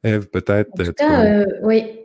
[0.04, 0.70] Eve, peut-être.
[0.80, 2.00] En tout cas, euh, oui.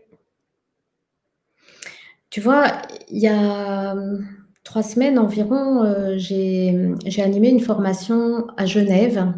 [2.30, 2.66] Tu vois,
[3.08, 4.26] il y a hum,
[4.64, 9.32] trois semaines environ, euh, j'ai animé une formation à Genève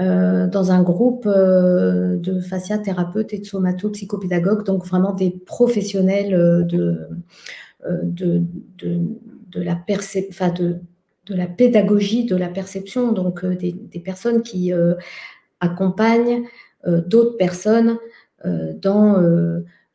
[0.00, 6.62] euh, dans un groupe euh, de fasciathérapeutes et de somato-psychopédagogues, donc vraiment des professionnels euh,
[6.64, 8.42] de,
[11.28, 14.72] la pédagogie de la perception, donc des, des, personnes qui
[15.60, 16.42] accompagnent
[16.86, 17.98] d'autres personnes
[18.44, 19.16] dans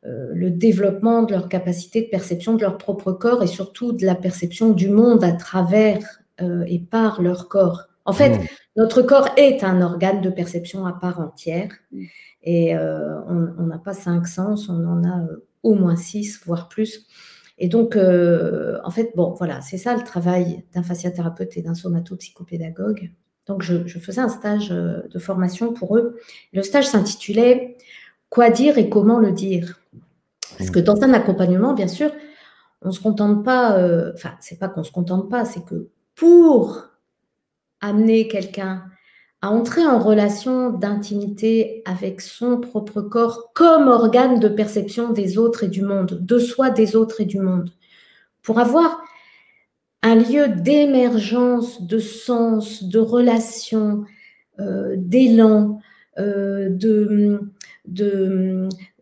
[0.02, 4.14] le développement de leur capacité de perception de leur propre corps et surtout de la
[4.14, 6.22] perception du monde à travers
[6.66, 7.89] et par leur corps.
[8.04, 8.46] En fait, mmh.
[8.76, 11.70] notre corps est un organe de perception à part entière.
[11.92, 12.04] Mmh.
[12.42, 16.68] Et euh, on n'a pas cinq sens, on en a euh, au moins six, voire
[16.68, 17.06] plus.
[17.58, 21.74] Et donc, euh, en fait, bon, voilà, c'est ça le travail d'un fasciathérapeute et d'un
[21.74, 23.10] somato-psychopédagogue.
[23.46, 26.16] Donc, je, faisais un stage de formation pour eux.
[26.52, 27.76] Le stage s'intitulait
[28.30, 29.80] Quoi dire et comment le dire?
[30.56, 30.82] Parce que mmh.
[30.82, 32.12] dans un accompagnement, bien sûr,
[32.80, 33.76] on ne se contente pas,
[34.14, 36.89] enfin, c'est pas qu'on ne se contente pas, c'est que pour
[37.80, 38.84] amener quelqu'un
[39.42, 45.64] à entrer en relation d'intimité avec son propre corps comme organe de perception des autres
[45.64, 47.70] et du monde, de soi, des autres et du monde,
[48.42, 49.00] pour avoir
[50.02, 54.04] un lieu d'émergence, de sens, de relation,
[54.58, 55.80] euh, d'élan,
[56.18, 57.48] euh, de,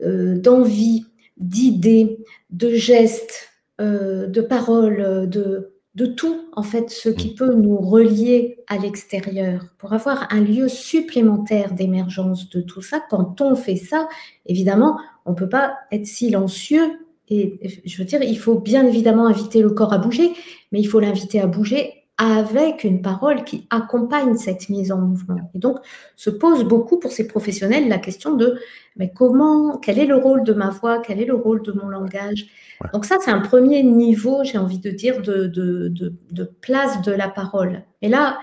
[0.03, 1.07] euh, d'envie,
[1.37, 2.19] d'idées,
[2.51, 7.35] de gestes, de paroles, de, de tout, en fait, ce qui mm.
[7.35, 13.03] peut nous relier à l'extérieur, pour avoir un lieu supplémentaire d'émergence de tout ça.
[13.11, 14.09] Quand on fait ça,
[14.47, 14.97] évidemment,
[15.27, 17.01] on ne peut pas être silencieux.
[17.29, 20.31] Et je veux dire, il faut bien évidemment inviter le corps à bouger,
[20.71, 25.51] mais il faut l'inviter à bouger avec une parole qui accompagne cette mise en mouvement.
[25.55, 25.79] Et donc,
[26.17, 28.59] se pose beaucoup pour ces professionnels la question de
[28.97, 31.89] mais comment, quel est le rôle de ma voix, quel est le rôle de mon
[31.89, 32.49] langage?
[32.93, 37.29] Donc ça, c'est un premier niveau, j'ai envie de dire, de, de, place de la
[37.29, 37.85] parole.
[38.03, 38.39] Et là,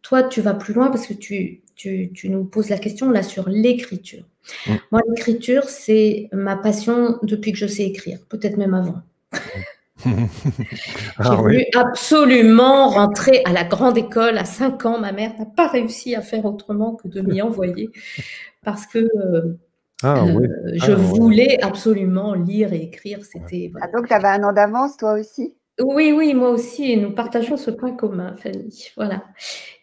[0.00, 3.50] toi, tu vas plus loin parce que tu, tu, nous poses la question là sur
[3.50, 4.24] l'écriture.
[4.90, 9.02] Moi, l'écriture, c'est ma passion depuis que je sais écrire, peut-être même avant.
[10.04, 10.10] J'ai
[11.18, 14.98] ah voulu absolument rentrer à la grande école à 5 ans.
[14.98, 17.90] Ma mère n'a pas réussi à faire autrement que de m'y envoyer
[18.62, 19.58] parce que euh,
[20.02, 20.46] ah, oui.
[20.46, 23.24] Euh, je ah, voulais absolument lire et écrire.
[23.24, 23.72] C'était.
[23.80, 25.54] Ah, donc, tu avais un an d'avance, toi aussi?
[25.82, 26.92] Oui, oui, moi aussi.
[26.92, 28.90] Et nous partageons ce point commun, Fanny.
[28.96, 29.24] Voilà.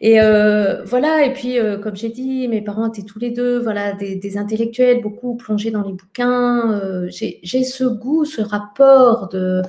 [0.00, 1.24] Et euh, voilà.
[1.24, 5.02] Et puis, euh, comme j'ai dit, mes parents étaient tous les deux, voilà, des, intellectuels,
[5.02, 6.80] beaucoup plongés dans les bouquins.
[7.08, 9.62] j'ai ce goût, ce rapport de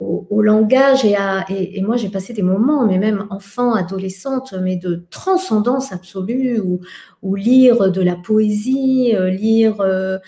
[0.00, 4.76] au, langage et, à, et, moi j'ai passé des moments, mais même enfant, adolescente, mais
[4.76, 10.18] de transcendance absolue, ou, lire de la poésie, euh, lire, euh,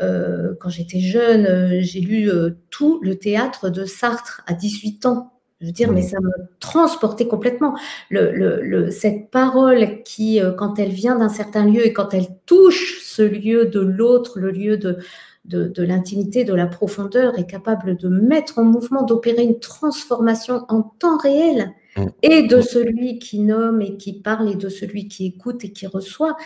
[0.00, 2.30] euh, quand j'étais jeune, j'ai lu
[2.70, 5.32] tout le théâtre de Sartre à 18 ans.
[5.60, 6.08] Je veux dire, mais mmh.
[6.08, 7.78] ça me transportait complètement.
[8.10, 13.00] Le, le, cette parole qui, quand elle vient d'un certain lieu et quand elle touche
[13.04, 14.98] ce lieu de l'autre, le lieu de,
[15.44, 20.82] de, l'intimité, de la profondeur, est capable de mettre en mouvement, d'opérer une transformation en
[20.82, 22.06] temps réel, mm.
[22.22, 25.86] et de celui qui nomme et qui parle, et de celui qui écoute et qui
[25.86, 26.36] reçoit.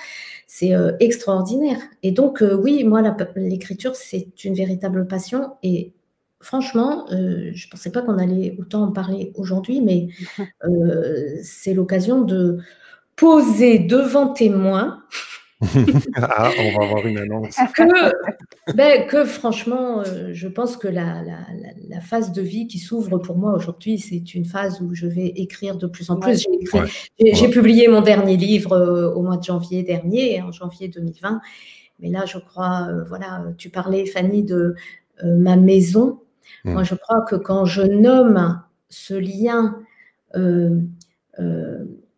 [0.46, 1.78] C'est euh, extraordinaire.
[2.02, 3.02] Et donc, euh, oui, moi,
[3.36, 5.52] l'écriture, c'est une véritable passion.
[5.62, 5.92] Et
[6.40, 10.08] franchement, euh, je ne pensais pas qu'on allait autant en parler aujourd'hui, mais
[11.42, 12.58] c'est l'occasion de
[13.16, 15.02] poser devant témoin
[16.16, 17.56] ah, on va avoir une annonce.
[17.74, 21.22] Que, ben, que franchement, euh, je pense que la,
[21.88, 25.28] la, phase de vie qui s'ouvre pour moi aujourd'hui, c'est une phase où je vais
[25.28, 26.46] écrire de plus en plus.
[27.18, 31.40] J'ai publié mon dernier livre euh, au mois de janvier dernier, en janvier 2020.
[32.00, 34.74] Mais là, je crois, euh, voilà, tu parlais, Fanny, de
[35.24, 36.20] ma maison.
[36.64, 36.72] Hmm.
[36.72, 39.78] Moi, je crois que quand je nomme ce lien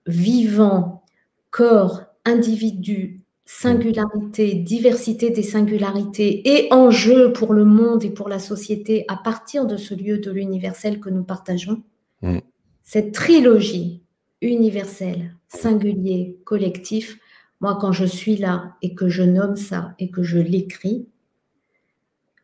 [0.06, 1.04] vivant,
[1.50, 3.17] corps, individu,
[3.50, 9.64] singularité, diversité des singularités et enjeux pour le monde et pour la société à partir
[9.64, 11.82] de ce lieu de l'universel que nous partageons.
[12.20, 12.40] Mm.
[12.82, 14.02] Cette trilogie
[14.42, 17.18] universelle, singulier, collectif,
[17.62, 21.08] moi quand je suis là et que je nomme ça et que je l'écris,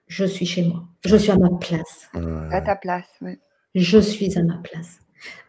[0.07, 0.85] je suis chez moi.
[1.05, 2.09] Je suis à ma place.
[2.51, 3.39] À ta place, oui.
[3.75, 5.01] Je suis à ma place.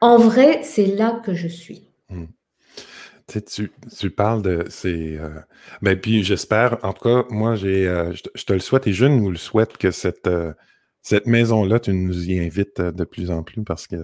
[0.01, 1.87] En vrai, c'est là que je suis.
[2.09, 2.25] Mm.
[3.27, 5.17] Tu, tu, parles de ces.
[5.17, 5.29] Euh,
[5.81, 9.05] ben, puis j'espère, en tout cas, moi, j'ai, euh, je, te le souhaite et je
[9.05, 10.53] nous le souhaite que cette, euh,
[11.01, 13.95] cette maison-là, tu nous y invites de plus en plus parce que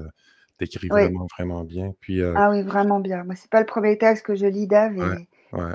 [0.58, 1.94] tu écris vraiment, vraiment bien.
[2.00, 3.24] Puis, ah oui, vraiment bien.
[3.24, 4.98] Moi, c'est pas le premier texte que je lis d'Ave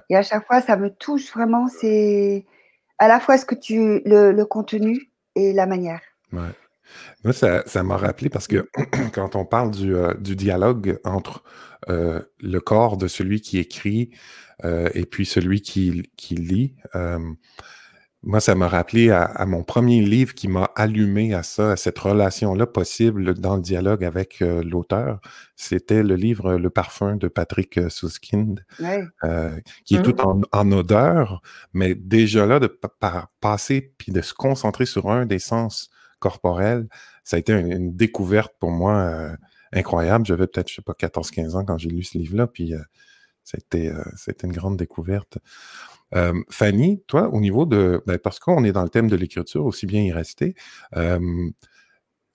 [0.09, 1.69] et, à chaque fois, ça me touche vraiment.
[1.69, 2.45] C'est
[2.99, 6.01] à la fois ce que tu, le, le contenu et la manière.
[6.33, 6.51] Ouais.
[7.25, 8.69] Moi, ça, m'a rappelé parce que
[9.13, 11.43] quand on parle du, euh, dialogue entre
[11.89, 14.11] euh, le corps de celui qui écrit
[14.65, 16.75] euh, et puis celui qui, lit,
[18.23, 21.99] moi, ça m'a rappelé à, mon premier livre qui m'a allumé à ça, à cette
[21.99, 25.21] relation-là possible dans le dialogue avec l'auteur.
[25.55, 28.65] C'était le livre Le parfum de Patrick Suskind,
[29.85, 30.43] qui est tout mmh.
[30.51, 31.41] en, odeur,
[31.73, 32.81] mais déjà là, de
[33.41, 35.91] passer puis de se concentrer sur un des sens
[36.27, 36.89] corporelle,
[37.23, 39.37] ça a été une, découverte pour moi euh,
[39.73, 40.27] incroyable.
[40.27, 42.83] J'avais peut-être, je sais pas, 14-15 ans quand j'ai lu ce livre-là, puis euh,
[43.45, 45.39] c'était, euh, c'était une grande découverte.
[46.51, 48.03] Fanny, toi, au niveau de.
[48.07, 50.55] Ben, parce qu'on est dans le thème de l'écriture, aussi bien y rester.
[50.95, 51.53] je ne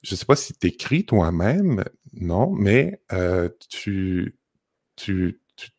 [0.04, 3.02] sais pas si tu écris toi-même, non, mais
[3.70, 4.38] tu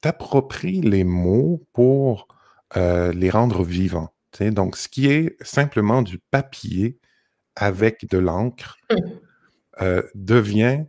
[0.01, 2.29] t'appropries les mots pour
[2.75, 4.13] les rendre vivants.
[4.41, 6.99] Donc, ce qui est simplement du papier
[7.57, 8.97] avec de l'encre mmh.
[9.83, 10.85] euh, devient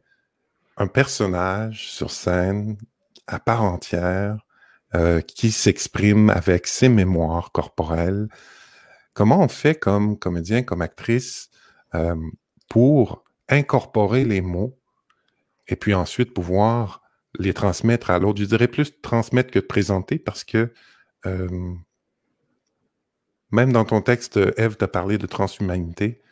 [0.77, 2.77] un personnage sur scène
[3.27, 4.45] à part entière
[4.95, 8.27] euh, qui s'exprime avec ses mémoires corporelles.
[9.13, 11.49] Comment on fait comme comédien, comme actrice
[11.95, 12.15] euh,
[12.69, 14.79] pour incorporer les mots
[15.67, 17.01] et puis ensuite pouvoir
[17.37, 18.39] les transmettre à l'autre?
[18.39, 20.73] Je dirais plus transmettre que présenter parce que
[23.51, 26.22] même dans ton texte, Eve t'a parlé de transhumanité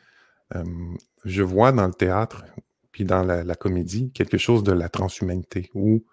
[1.25, 2.45] je vois dans le théâtre,
[2.91, 6.03] puis dans la, comédie, quelque chose de la transhumanité, où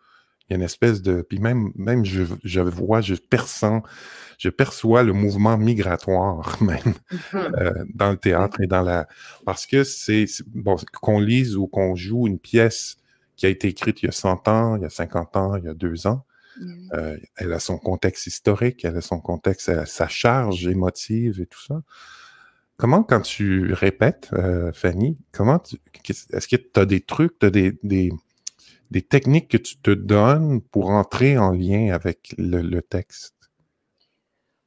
[0.49, 1.23] il y a une espèce de...
[1.23, 3.83] Puis même, même je, je vois, je perçois,
[4.39, 9.09] je perçois le mouvement migratoire même mmh euh, dans le théâtre et dans la...
[9.45, 10.25] Parce que c'est...
[10.47, 12.97] Bon, qu'on lise ou qu'on joue une pièce
[13.37, 15.65] qui a été écrite il y a 100 ans, il y a 50 ans, il
[15.65, 16.25] y a deux ans,
[16.93, 21.63] euh, elle a son contexte historique, elle a son contexte, sa charge émotive et tout
[21.63, 21.83] ça.
[22.79, 25.61] Comment, quand tu répètes, euh, Fanny, comment
[26.09, 30.61] est-ce que tu as des trucs, tu as des, des, techniques que tu te donnes
[30.61, 33.35] pour entrer en lien avec le, texte?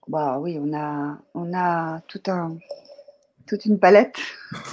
[0.09, 2.57] Bah oui, on a, on a tout un,
[3.47, 4.19] toute une palette.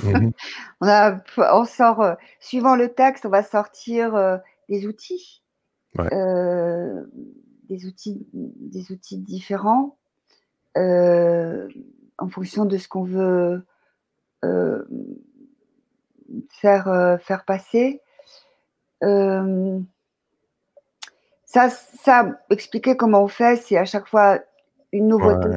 [0.02, 0.30] Mmh
[0.80, 4.36] on, a, on sort, euh, suivant le texte, on va sortir euh,
[4.68, 5.44] des outils.
[5.94, 9.96] des outils, des outils différents
[12.18, 13.62] en fonction de ce qu'on veut
[14.44, 14.84] euh,
[16.50, 18.02] faire, euh, faire passer.
[19.02, 19.78] Euh,
[21.46, 24.38] ça, ça, expliquer comment on fait, c'est à chaque fois
[24.92, 25.48] une nouveauté.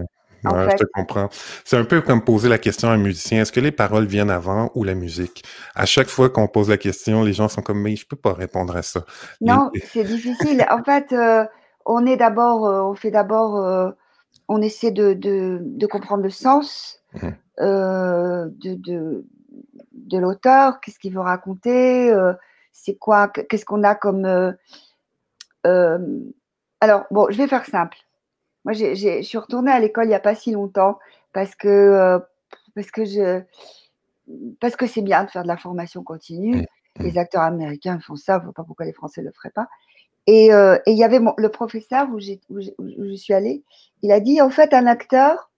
[0.44, 1.30] je te comprends.
[1.66, 3.42] C'est un peu comme poser la question à un musicien.
[3.42, 5.44] Est-ce que les paroles viennent avant ou la musique?
[5.76, 8.34] À chaque fois qu'on pose la question, les gens sont comme, mais je peux pas
[8.34, 9.04] répondre à ça.
[9.42, 10.66] Non, c'est difficile.
[10.70, 11.14] En fait,
[11.86, 13.94] on est d'abord, on fait d'abord
[14.52, 17.30] on essaie de, comprendre le sens mmh.
[17.61, 19.26] euh, de,
[19.94, 22.34] de, l'auteur, qu'est-ce qu'il veut raconter, euh,
[22.73, 24.26] c'est quoi, qu'est-ce qu'on a comme.
[25.65, 26.19] Euh,
[26.82, 27.98] alors, bon, je vais faire simple.
[28.65, 30.99] Moi, je suis retournée à l'école il n'y a pas si longtemps
[31.34, 32.19] parce que,
[32.76, 33.41] parce que je.
[34.60, 36.57] Parce que c'est bien de faire de la formation continue.
[36.57, 37.03] Mmh.
[37.03, 39.52] Les acteurs américains font ça, je ne vois pas pourquoi les Français ne le feraient
[39.52, 39.68] pas.
[40.30, 43.64] Euh, et il y avait le professeur où, je suis allée,
[44.02, 45.52] il a dit en fait, un acteur,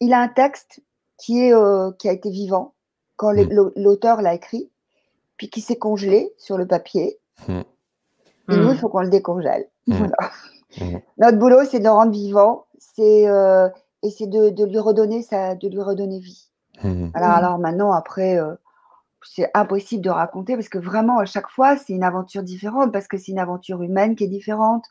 [0.00, 0.80] il a un texte
[1.18, 2.74] qui, est, euh, qui a été vivant
[3.16, 3.72] quand mmh.
[3.76, 4.70] l'auteur l'a écrit,
[5.36, 7.18] puis qui s'est congelé sur le papier.
[7.48, 7.60] Mmh.
[8.48, 8.76] Et nous, il mmh.
[8.76, 9.68] faut qu'on le décongèle.
[11.18, 13.68] Notre boulot, c'est de le rendre vivant, c'est euh,
[14.02, 16.50] et c'est de, lui redonner sa, de lui redonner vie.
[17.14, 18.38] Alors, alors maintenant, après,
[19.28, 23.08] c'est impossible de raconter parce que vraiment, à chaque fois, c'est une aventure différente, parce
[23.08, 24.84] que c'est une aventure humaine qui est différente,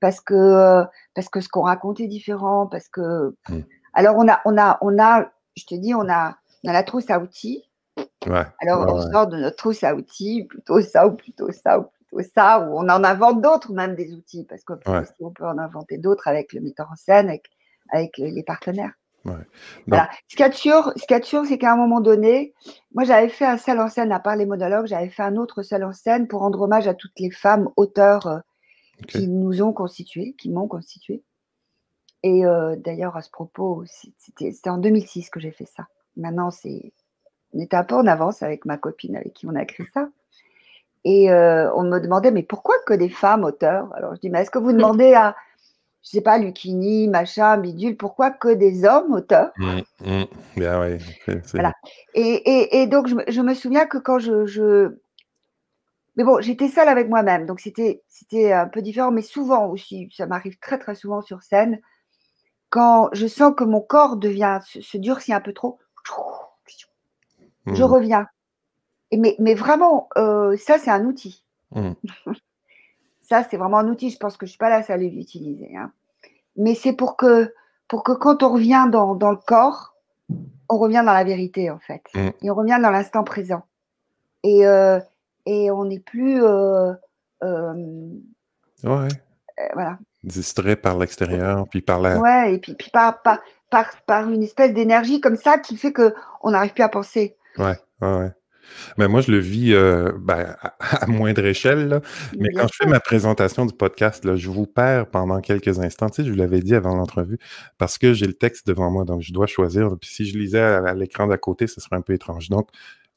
[0.00, 0.84] parce que, euh,
[1.14, 3.34] parce que ce qu'on raconte est différent, parce que.
[3.48, 3.60] Mmh.
[3.92, 6.82] Alors, on a, on, a, on a, je te dis, on a, on a la
[6.82, 7.64] trousse à outils.
[8.60, 12.28] Alors, on sort de notre trousse à outils, plutôt ça ou plutôt ça ou plutôt
[12.34, 16.28] ça, ou on en invente d'autres, même des outils, parce qu'on peut en inventer d'autres
[16.28, 17.44] avec le metteur en scène, avec,
[17.90, 18.92] avec les partenaires.
[20.28, 22.54] Ce qu'il y a de sûr, c'est qu'à un moment donné,
[22.94, 25.62] moi j'avais fait un seul en scène, à part les monologues, j'avais fait un autre
[25.62, 28.38] seul en scène pour rendre hommage à toutes les femmes auteurs euh,
[29.08, 31.22] qui nous ont constitués, qui m'ont constitué.
[32.22, 33.84] Et euh, d'ailleurs, à ce propos,
[34.18, 35.86] c'était en 2006 que j'ai fait ça.
[36.16, 36.92] Maintenant, c'est
[37.52, 40.08] on était un peu en avance avec ma copine avec qui on a écrit ça.
[41.04, 43.92] Et euh, on me demandait, mais pourquoi que des femmes auteurs?
[43.94, 45.34] Alors je dis, mais est-ce que vous demandez à,
[46.02, 50.24] je sais pas, Lucini, machin, bidule, pourquoi que des hommes auteurs Mmh, mmh.
[50.56, 50.98] Bien,
[51.54, 51.72] Voilà.
[52.14, 54.46] et, et- et donc, je, me- je me souviens que quand je.
[54.46, 54.96] je-
[56.16, 60.08] Mais bon, j'étais seule avec moi-même, donc c'était c'était un peu différent, mais souvent aussi,
[60.16, 61.80] ça m'arrive très très souvent sur scène,
[62.70, 65.78] quand je sens que mon corps devient, se, se durcit un peu trop,
[67.66, 68.26] je Mmh, reviens.
[69.10, 71.44] Et mais, mais vraiment, euh, ça, c'est un outil.
[71.74, 71.92] mmh.
[73.30, 74.10] Ça, c'est vraiment un outil.
[74.10, 75.70] Je pense que je ne suis pas la seule à l'utiliser.
[75.76, 75.92] hein.
[76.56, 77.54] Mais c'est pour que,
[77.88, 79.94] pour que quand on revient dans, dans le corps,
[80.68, 82.02] on revient dans la vérité, en fait.
[82.14, 82.28] Mm.
[82.42, 83.62] Et on revient dans l'instant présent.
[84.42, 84.98] Et, euh,
[85.46, 86.42] et on n'est plus.
[86.42, 86.92] euh,
[87.44, 88.08] euh,
[88.82, 89.08] Ouais,
[89.74, 89.98] voilà.
[90.24, 92.18] distrait par l'extérieur, puis par la.
[92.18, 93.38] Ouais, et puis, puis par, par,
[93.70, 97.36] par, par une espèce d'énergie comme ça qui fait qu'on n'arrive plus à penser.
[97.58, 98.30] Ouais, ouais, ouais.
[98.98, 102.00] Mais moi, je le vis euh, ben, à, à moindre échelle, là.
[102.38, 105.78] Mais Bien quand je fais ma présentation du podcast, là, je vous perds pendant quelques
[105.80, 106.08] instants.
[106.08, 107.38] Tu sais, je vous l'avais dit avant l'entrevue,
[107.78, 109.90] parce que j'ai le texte devant moi, donc je dois choisir.
[110.00, 112.48] Puis si je lisais à, à l'écran d'à côté, ce serait un peu étrange.
[112.48, 112.68] Donc,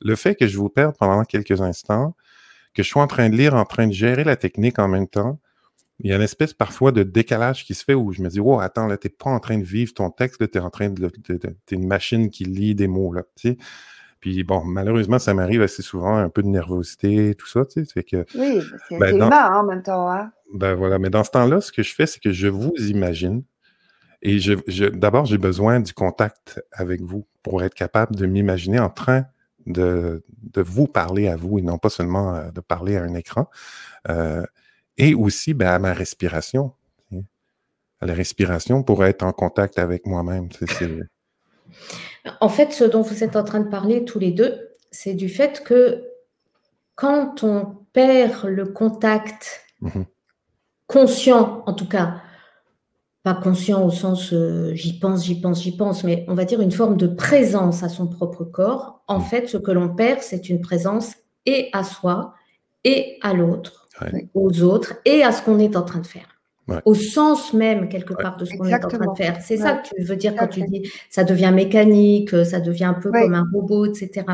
[0.02, 2.16] le fait que je vous perde pendant quelques instants,
[2.74, 5.08] que je sois en train de lire, en train de gérer la technique en même
[5.08, 5.40] temps,
[6.00, 8.40] il y a une espèce parfois de décalage qui se fait où je me dis,
[8.40, 10.90] oh, attends, là, t'es pas en train de vivre ton texte, là, t'es en train
[10.90, 13.58] de, de- de- t'es une machine qui lit des mots, là, tu sais.
[14.24, 17.91] Puis bon, malheureusement, ça m'arrive assez souvent, un peu de nervosité, tout ça, tu sais.
[17.94, 20.10] Fait que, Oui, c'est Ben, c'est dans- humain hein, en même temps.
[20.10, 20.32] hein.
[20.54, 23.44] ben voilà, mais dans ce temps-là, ce que je fais, c'est que je vous imagine.
[24.22, 28.80] Et je, je- d'abord, j'ai besoin du contact avec vous pour être capable de m'imaginer
[28.80, 29.26] en train
[29.66, 33.16] de, de vous parler à vous et non pas seulement euh, de parler à un
[33.16, 33.50] écran.
[34.10, 34.45] Euh,
[34.98, 36.72] et aussi ben, à ma respiration.
[37.10, 37.26] tu sais.
[38.00, 40.48] À la respiration pour être en contact avec moi-même.
[40.48, 41.00] tu sais, c'est-
[42.41, 45.30] En fait, ce dont vous êtes en train de parler tous les deux, c'est du
[45.30, 46.04] fait que
[46.95, 50.06] quand on perd le contact Mhm.
[50.88, 52.22] conscient, en tout cas,
[53.24, 56.62] pas conscient au sens euh, j'y pense, j'y pense, j'y pense, mais on va dire
[56.62, 59.26] une forme de présence à son propre corps, en Mhm.
[59.26, 62.34] fait, ce que l'on perd, c'est une présence et à soi
[62.84, 64.30] et à l'autre, Ouais.
[64.34, 66.33] aux autres et à ce qu'on est en train de faire.
[66.68, 66.77] Ouais.
[66.85, 69.38] Au sens même, quelque part, de ce qu'on est en train de faire.
[69.41, 72.85] C'est ça que tu veux dire quand tu dis ça devient mécanique, euh, ça devient
[72.85, 74.26] un peu comme un robot, etc.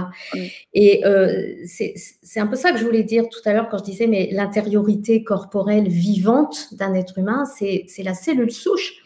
[0.73, 3.80] Et euh, c'est c'est un peu ça que je voulais dire tout à l'heure quand
[3.80, 9.01] je disais, mais l'intériorité corporelle vivante d'un être humain, c'est c'est la cellule souche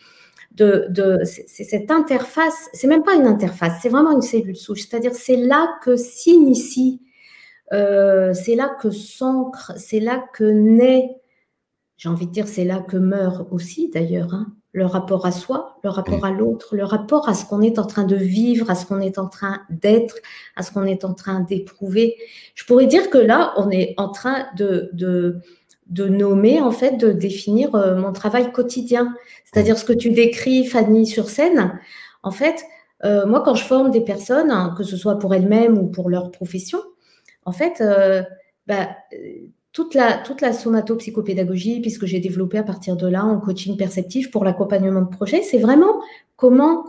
[0.56, 4.56] de, de c'est c'est cette interface, c'est même pas une interface, c'est vraiment une cellule
[4.56, 7.02] souche, c'est-à-dire c'est là que s'initie,
[7.72, 11.10] euh, c'est là que s'ancre, c'est là que naît,
[12.04, 15.78] j'ai envie de dire, c'est là que meurt aussi d'ailleurs, hein, le rapport à soi,
[15.86, 18.76] le rapport à l'autre, le rapport à ce qu'on est en train de vivre, à
[18.76, 20.18] ce qu'on est en train d'être,
[20.58, 22.18] à ce qu'on est en train d'éprouver.
[22.56, 25.38] Je pourrais dire que là, on est en train de, de,
[25.88, 29.16] de nommer, en fait, de définir euh, mon travail quotidien.
[29.46, 31.80] C'est-à-dire ce que tu décris, Fanny, sur scène.
[32.22, 32.66] En fait,
[33.06, 36.10] euh, moi, quand je forme des personnes, hein, que ce soit pour elles-mêmes ou pour
[36.10, 36.80] leur profession,
[37.46, 38.24] en fait, euh,
[38.68, 43.40] bah, euh, toute la, toute la somatopsychopédagogie, puisque j'ai développé à partir de là en
[43.40, 46.02] coaching perceptif pour l'accompagnement de projet, c'est vraiment
[46.38, 46.86] comment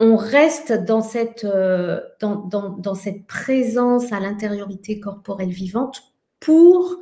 [0.00, 6.02] on reste dans cette, euh, dans, dans, dans cette présence à l'intériorité corporelle vivante
[6.40, 6.96] pour,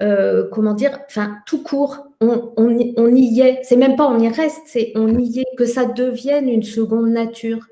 [0.00, 3.60] euh, comment dire, enfin, tout court, on, on, y- on y est.
[3.64, 7.08] C'est même pas on y reste, c'est on y est, que ça devienne une seconde
[7.10, 7.66] nature.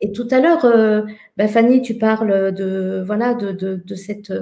[0.00, 1.02] Et tout à l'heure, euh,
[1.36, 4.32] bah, Fanny, tu parles de, voilà, de, de, de cette.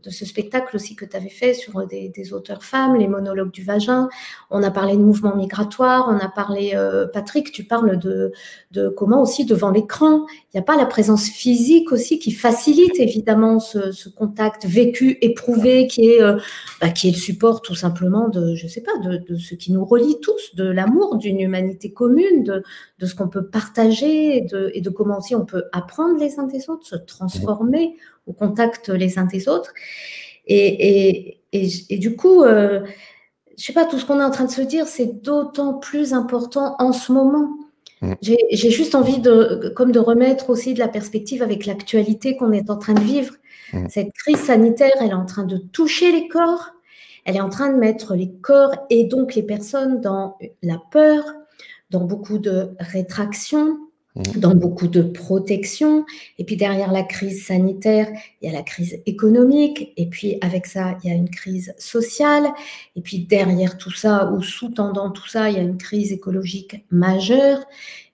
[0.00, 2.96] Euh, euh, de ce spectacle aussi que tu avais fait sur des, des auteurs femmes,
[2.96, 4.08] les monologues du vagin.
[4.50, 8.32] On a parlé de mouvement migratoire, on a parlé, euh, Patrick, tu parles de,
[8.72, 12.98] de comment aussi devant l'écran, il n'y a pas la présence physique aussi qui facilite
[12.98, 16.38] évidemment ce, ce contact vécu, éprouvé, qui est, euh,
[16.80, 19.72] bah, qui est le support tout simplement de, je sais pas, de, de ce qui
[19.72, 22.62] nous relie tous, de l'amour, d'une humanité commune, de,
[22.98, 26.38] de ce qu'on peut partager et de, et de comment aussi on peut apprendre les
[26.38, 27.96] uns des autres, se transformer
[28.30, 29.72] au contact les uns des autres.
[30.46, 32.80] Et, et, et, et du coup, euh,
[33.58, 36.14] je sais pas, tout ce qu'on est en train de se dire, c'est d'autant plus
[36.14, 37.50] important en ce moment.
[38.22, 42.70] J'ai juste envie de, comme de remettre aussi de la perspective avec l'actualité qu'on est
[42.70, 43.34] en train de vivre.
[43.90, 46.70] Cette crise sanitaire, elle est en train de toucher les corps,
[47.26, 51.22] elle est en train de mettre les corps et donc les personnes dans la peur,
[51.90, 53.76] dans beaucoup de rétraction.
[54.16, 56.04] Dans beaucoup de protection.
[56.38, 58.08] Et puis derrière la crise sanitaire,
[58.40, 59.92] il y a la crise économique.
[59.96, 62.48] Et puis avec ça, il y a une crise sociale.
[62.96, 66.84] Et puis derrière tout ça, ou sous-tendant tout ça, il y a une crise écologique
[66.90, 67.60] majeure.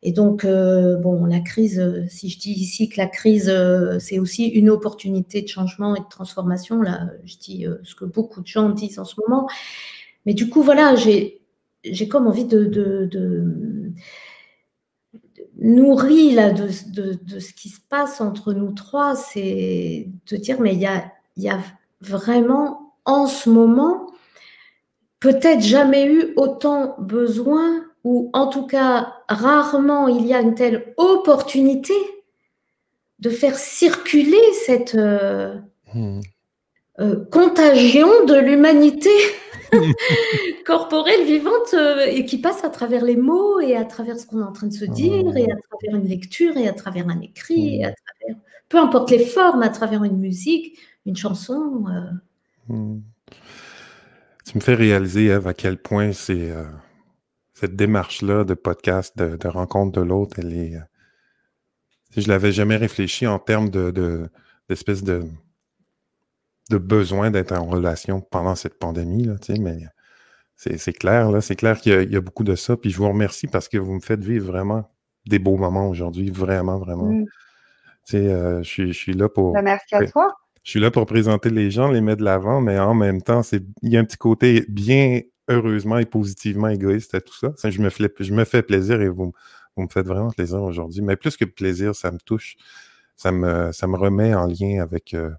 [0.02, 4.18] Et donc, euh, bon, la crise, si je dis ici que la crise, euh, c'est
[4.18, 8.42] aussi une opportunité de changement et de transformation, là, je dis euh, ce que beaucoup
[8.42, 9.48] de gens disent en ce moment.
[10.26, 11.40] Mais du coup, voilà, j'ai
[12.08, 12.70] comme envie de
[15.58, 20.80] nourri là, de, ce qui se passe entre nous trois, c'est de dire, mais il
[20.80, 21.04] y a,
[21.36, 21.58] y a
[22.00, 24.06] vraiment en ce moment,
[25.20, 30.94] peut-être jamais eu autant besoin, ou en tout cas rarement il y a une telle
[30.96, 31.94] opportunité
[33.18, 35.56] de faire circuler cette euh,
[35.94, 36.20] hmm.
[37.00, 39.10] euh, contagion de l'humanité
[40.66, 44.40] corporelle, vivante, euh, et qui passe à travers les mots et à travers ce qu'on
[44.40, 47.20] est en train de se dire, et à travers une lecture, et à travers un
[47.20, 51.84] écrit, et à travers, peu importe les formes, à travers une musique, une chanson.
[51.88, 52.72] Euh.
[52.74, 53.00] Hmm.
[54.44, 56.64] Tu me fais réaliser, Eve, à quel point c'est euh,
[57.54, 60.78] cette démarche-là de podcast, de, rencontre de l'autre, elle est.
[62.16, 64.28] je l'avais jamais réfléchi en termes de,
[64.68, 65.24] d'espèce de
[66.70, 69.78] de besoin d'être en relation pendant cette pandémie, là, mais
[70.56, 72.76] c'est clair, là, c'est clair qu'il y, a beaucoup de ça.
[72.76, 74.90] Puis je vous remercie parce que vous me faites vivre vraiment
[75.26, 77.06] des beaux moments aujourd'hui, vraiment, vraiment.
[77.06, 77.26] Mmh.
[78.14, 79.52] Euh, je, suis, là pour.
[79.52, 80.32] Ben, merci à toi.
[80.62, 83.42] Je suis là pour présenter les gens, les mettre de l'avant, mais en même temps,
[83.52, 87.52] il y a un petit côté bien heureusement et positivement égoïste à tout ça.
[87.68, 89.32] je, me fais, je me fais plaisir et vous,
[89.76, 91.02] vous me faites vraiment plaisir aujourd'hui.
[91.02, 92.56] Mais plus que plaisir, ça me touche.
[93.16, 95.30] Ça me, ça me remet en lien avec, euh,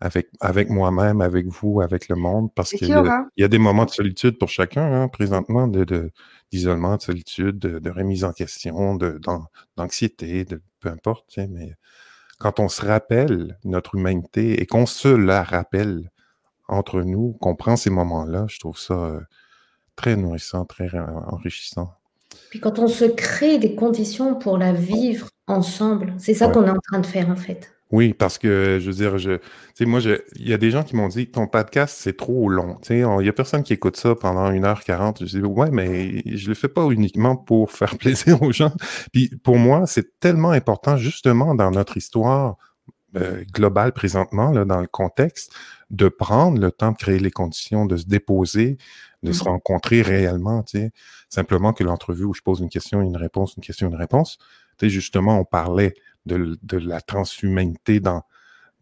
[0.00, 3.28] avec, avec moi-même, avec vous, avec le monde, parce qu'il y, hein?
[3.36, 7.90] y, a des moments de solitude pour chacun, hein, présentement, d'isolement, de, de, solitude, de,
[7.90, 8.98] remise en question,
[9.76, 11.72] d'anxiété, de, peu importe, mais
[12.38, 16.10] quand on se rappelle notre humanité et qu'on se la rappelle
[16.68, 19.20] entre nous, qu'on prend ces moments-là, je trouve ça euh,
[19.94, 20.90] très nourrissant, très
[21.28, 21.94] enrichissant.
[22.50, 26.70] Puis quand on se crée des conditions pour la vivre ensemble, c'est ça qu'on est
[26.70, 27.75] en train de faire en fait.
[27.92, 29.42] Oui, parce que je veux dire, je, tu
[29.74, 32.74] sais, moi, il y a des gens qui m'ont dit ton podcast, c'est trop long.
[32.82, 35.18] Tu sais, il n'y a personne qui écoute ça pendant 1h40.
[35.20, 38.72] Je dis ouais, mais je le fais pas uniquement pour faire plaisir aux gens.
[39.12, 42.56] Puis pour moi, c'est tellement important, justement, dans notre histoire
[43.16, 45.54] euh, globale présentement, là, dans le contexte,
[45.90, 48.78] de prendre le temps de créer les conditions, de se déposer,
[49.22, 49.48] de se mmh.
[49.48, 50.90] rencontrer réellement, tu sais.
[51.28, 54.38] Simplement que l'entrevue où je pose une question, une réponse, une question, une réponse.
[54.78, 55.94] Tu sais, justement, on parlait
[56.26, 58.22] de, la transhumanité dans,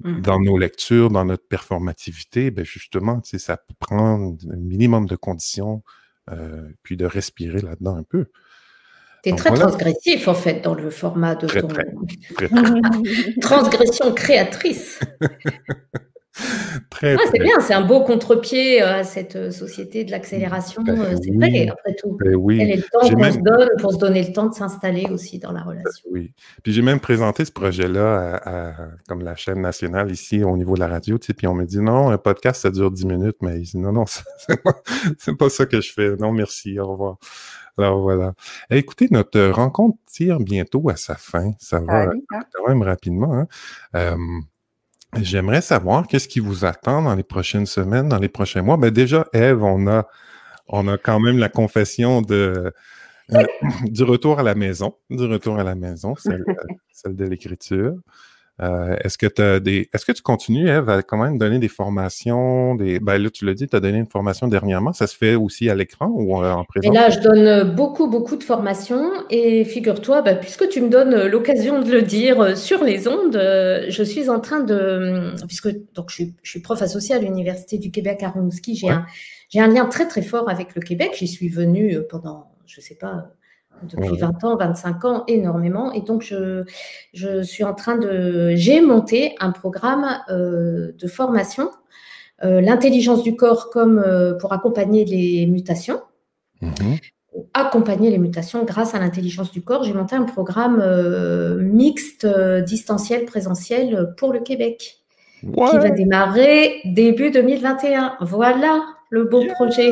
[0.02, 0.20] mmh.
[0.20, 5.82] dans nos lectures, dans notre performativité, ben justement, ça prend un minimum de conditions,
[6.30, 8.26] euh, puis de respirer là-dedans un peu.
[9.22, 11.68] Tu es très transgressif, en fait, dans le format de ton...
[13.40, 15.00] Transgression créatrice.
[16.90, 20.82] Très, c'est bien, c'est un beau contre-pied euh, à cette euh, société de l'accélération.
[20.82, 22.16] Ben euh, c'est vrai, après tout.
[22.18, 22.58] Ben oui.
[22.58, 25.38] Quel est le temps qu'on se donne pour se donner le temps de s'installer aussi
[25.38, 26.08] dans la ben relation?
[26.10, 26.32] Oui.
[26.64, 28.72] Puis j'ai même présenté ce projet-là à,
[29.08, 31.64] comme la chaîne nationale ici au niveau de la radio, tu sais, puis on me
[31.64, 34.04] dit non, un podcast, ça dure 10 minutes, mais ils disent non, non,
[34.38, 34.74] c'est pas,
[35.38, 36.16] pas ça que je fais.
[36.16, 37.18] Non, merci, au revoir.
[37.78, 38.34] Alors voilà.
[38.70, 41.52] Eh, écoutez, notre rencontre tire bientôt à sa fin.
[41.58, 42.12] Ça va hein?
[42.52, 43.46] quand même rapidement.
[43.92, 44.46] Hein?
[45.20, 48.76] J'aimerais savoir qu'est-ce qui vous attend dans les prochaines semaines, dans les prochains mois.
[48.76, 50.08] Ben déjà, Eve, on a,
[50.68, 52.72] on a quand même la confession de,
[53.32, 53.44] euh,
[53.84, 56.44] du retour à la maison, du retour à la maison, celle,
[56.92, 57.94] celle de l'écriture.
[58.60, 59.88] Euh, est-ce que tu des.
[59.92, 62.76] Est-ce que tu continues, Eve, à quand même donner des formations?
[62.76, 63.00] Des...
[63.00, 64.92] Ben là, tu l'as dit, tu as donné une formation dernièrement.
[64.92, 66.92] Ça se fait aussi à l'écran ou euh, en présent?
[66.92, 69.10] Et là, je donne beaucoup, beaucoup de formations.
[69.28, 74.02] Et figure-toi, ben, puisque tu me donnes l'occasion de le dire sur les ondes, je
[74.04, 75.34] suis en train de.
[75.48, 78.88] Puisque donc, je, suis, je suis prof associé à l'Université du Québec à Rimouski, j'ai
[78.88, 79.04] un,
[79.56, 81.12] un lien très, très fort avec le Québec.
[81.16, 83.32] J'y suis venue pendant, je ne sais pas,
[83.82, 85.92] depuis 20 ans, 25 ans, énormément.
[85.92, 86.64] Et donc, je,
[87.12, 88.52] je suis en train de...
[88.54, 91.70] J'ai monté un programme euh, de formation,
[92.42, 96.00] euh, l'intelligence du corps comme euh, pour accompagner les mutations.
[96.60, 96.98] Mhm.
[97.52, 99.82] Accompagner les mutations grâce à l'intelligence du corps.
[99.82, 100.80] J'ai monté un programme
[101.58, 102.26] mixte,
[102.64, 105.00] distanciel, présentiel pour le Québec.
[105.40, 108.16] Qui va démarrer début 2021.
[108.20, 108.80] Voilà
[109.10, 109.90] le beau projet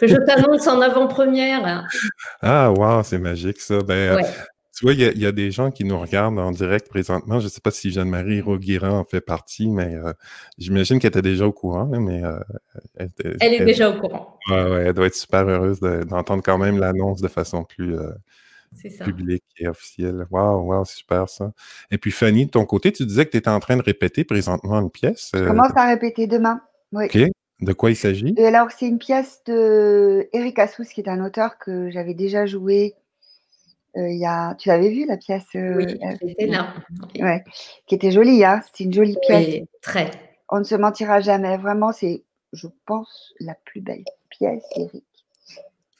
[0.00, 1.86] que je t'annonce en avant-première.
[2.40, 3.80] Ah, wow, c'est magique ça.
[3.80, 4.22] Ben, euh,
[4.74, 7.38] Tu vois, il y, a des gens qui nous regardent en direct présentement.
[7.40, 10.12] Je ne sais pas si Jeanne-Marie Roguiran en fait partie, mais euh,
[10.58, 11.86] j'imagine qu'elle était déjà au courant.
[11.86, 12.38] mais, euh,
[12.96, 14.38] elle, est déjà au courant.
[14.50, 17.96] Ouais, ouais, elle doit être super heureuse d'entendre quand même l'annonce de façon plus,
[19.04, 20.26] public et officiel.
[20.30, 21.52] Waouh, wow, c'est super ça.
[21.90, 24.24] Et puis Fanny, de ton côté, tu disais que tu étais en train de répéter
[24.24, 25.30] présentement une pièce.
[25.34, 26.60] Je commence à répéter demain.
[26.92, 27.04] Oui.
[27.04, 27.30] OK.
[27.62, 28.34] De quoi il s'agit?
[28.38, 32.94] Alors, c'est une pièce de Eric Assous, qui est un auteur que j'avais déjà joué
[33.96, 34.54] euh, il y a...
[34.54, 35.86] Tu l'avais vu, la pièce euh, Oui,
[36.22, 36.74] j'étais là.
[37.20, 37.44] Ouais.
[37.86, 39.46] Qui était jolie, hein C'est une jolie pièce.
[39.46, 40.10] Oui, très.
[40.48, 41.56] On ne se mentira jamais.
[41.58, 45.04] Vraiment, c'est, je pense, la plus belle pièce d'Eric.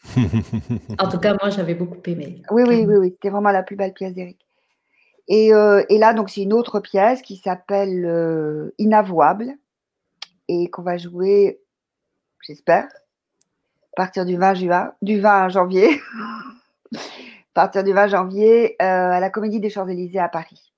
[0.99, 2.43] en tout cas, moi, j'avais beaucoup aimé.
[2.51, 3.11] Oui, oui, oui, oui.
[3.11, 4.39] C'était vraiment la plus belle pièce d'Eric.
[5.29, 9.55] Et, euh, et, là, donc, c'est une autre pièce qui s'appelle euh, Inavouable
[10.53, 11.61] et qu'on va jouer,
[12.43, 16.01] j'espère, à partir du 20, juin, du 20 janvier.
[16.93, 16.99] à
[17.55, 20.73] partir du 20 janvier euh, à la Comédie des Champs-Élysées à Paris.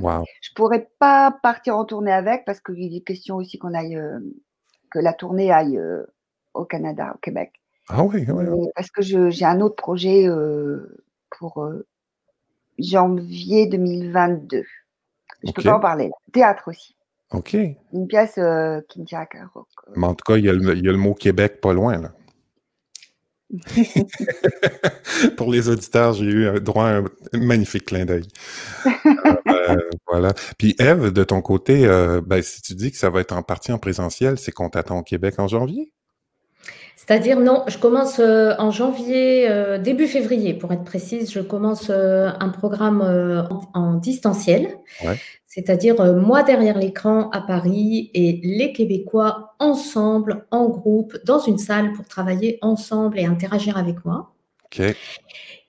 [0.00, 0.24] Wow.
[0.42, 3.98] Je pourrais pas partir en tournée avec parce qu'il est question aussi qu'on aille,
[4.90, 5.80] que la tournée aille
[6.52, 7.52] au Canada, au Québec.
[7.88, 8.68] Ah oui, oui.
[8.74, 10.28] Parce que j'ai un autre projet
[11.30, 11.66] pour
[12.78, 14.62] janvier 2022.
[15.42, 16.10] Je ne peux pas en parler.
[16.32, 16.97] Théâtre aussi.
[17.32, 17.54] OK.
[17.92, 19.50] Une pièce qui me tient à cœur.
[19.96, 22.12] Mais en tout cas, il y, a le, mot Québec pas loin, là.
[25.36, 28.28] Pour les auditeurs, j'ai eu droit à un magnifique clin d'œil.
[28.86, 29.76] Euh,
[30.06, 30.32] voilà.
[30.58, 31.86] Puis Eve, de ton côté,
[32.26, 34.98] ben, si tu dis que ça va être en partie en présentiel, c'est qu'on t'attend
[34.98, 35.92] au Québec en janvier?
[37.08, 41.88] C'est-à-dire, non, je commence euh, en janvier, euh, début février, pour être précise, je commence
[41.88, 43.00] euh, un programme
[43.72, 44.76] en, distanciel.
[45.58, 51.92] C'est-à-dire, moi derrière l'écran à Paris et les Québécois ensemble, en groupe, dans une salle
[51.94, 54.32] pour travailler ensemble et interagir avec moi.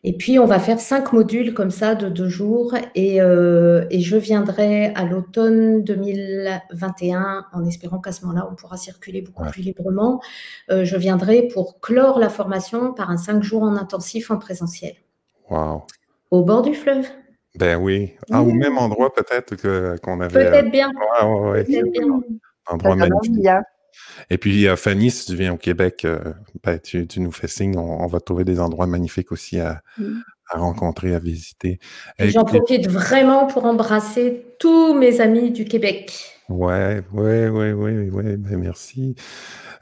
[0.03, 2.75] Et puis, on va faire cinq modules comme ça de deux jours.
[2.93, 8.77] Et, euh, et je viendrai à l'automne 2021, en espérant qu'à ce moment-là, on pourra
[8.77, 10.21] circuler beaucoup plus librement.
[10.69, 14.93] Euh, je viendrai pour clore la formation par un cinq jours en intensif en présentiel.
[15.49, 15.81] Wow.
[16.29, 17.09] Au bord du fleuve.
[17.55, 18.13] Ben oui.
[18.31, 19.55] Ah, au même endroit peut-être
[20.01, 20.49] qu'on avait.
[20.49, 20.89] Peut-être bien.
[20.89, 21.63] Ouais, ouais, ouais.
[21.63, 22.21] Peut-être bien.
[22.67, 23.47] Endroit magnifique.
[24.29, 27.77] Et puis, euh, Fanny, si tu viens au Québec, euh, ben, tu, nous fais signe.
[27.77, 30.19] On, va trouver des endroits magnifiques aussi à, mmh.
[30.53, 31.79] rencontrer, à visiter.
[32.19, 36.38] J'en profite vraiment pour embrasser tous mes amis du Québec.
[36.49, 38.37] Ouais, ouais, ouais, ouais, ouais.
[38.37, 39.15] Ben, merci.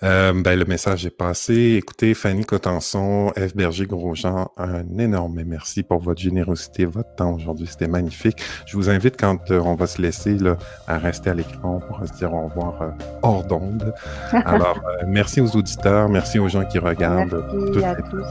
[0.04, 1.76] Euh, ben, le message est passé.
[1.78, 3.56] Écoutez, Fanny Cotenson, F.
[3.56, 7.68] Berger-Grosjean, un énorme merci pour votre générosité, votre temps aujourd'hui.
[7.68, 8.42] C'était magnifique.
[8.66, 10.58] Je vous invite, quand euh, on va se laisser, là,
[10.88, 12.90] à rester à l'écran pour se dire au revoir euh,
[13.24, 13.94] hors d'onde.
[14.32, 17.46] Alors, merci aux auditeurs, merci aux gens qui regardent.
[17.54, 18.26] Merci à tous.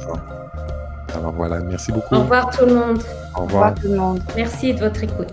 [1.15, 2.15] Alors voilà, merci beaucoup.
[2.15, 2.99] Au revoir tout le monde.
[3.35, 3.43] Au revoir.
[3.43, 4.21] Au revoir tout le monde.
[4.37, 5.33] Merci de votre écoute.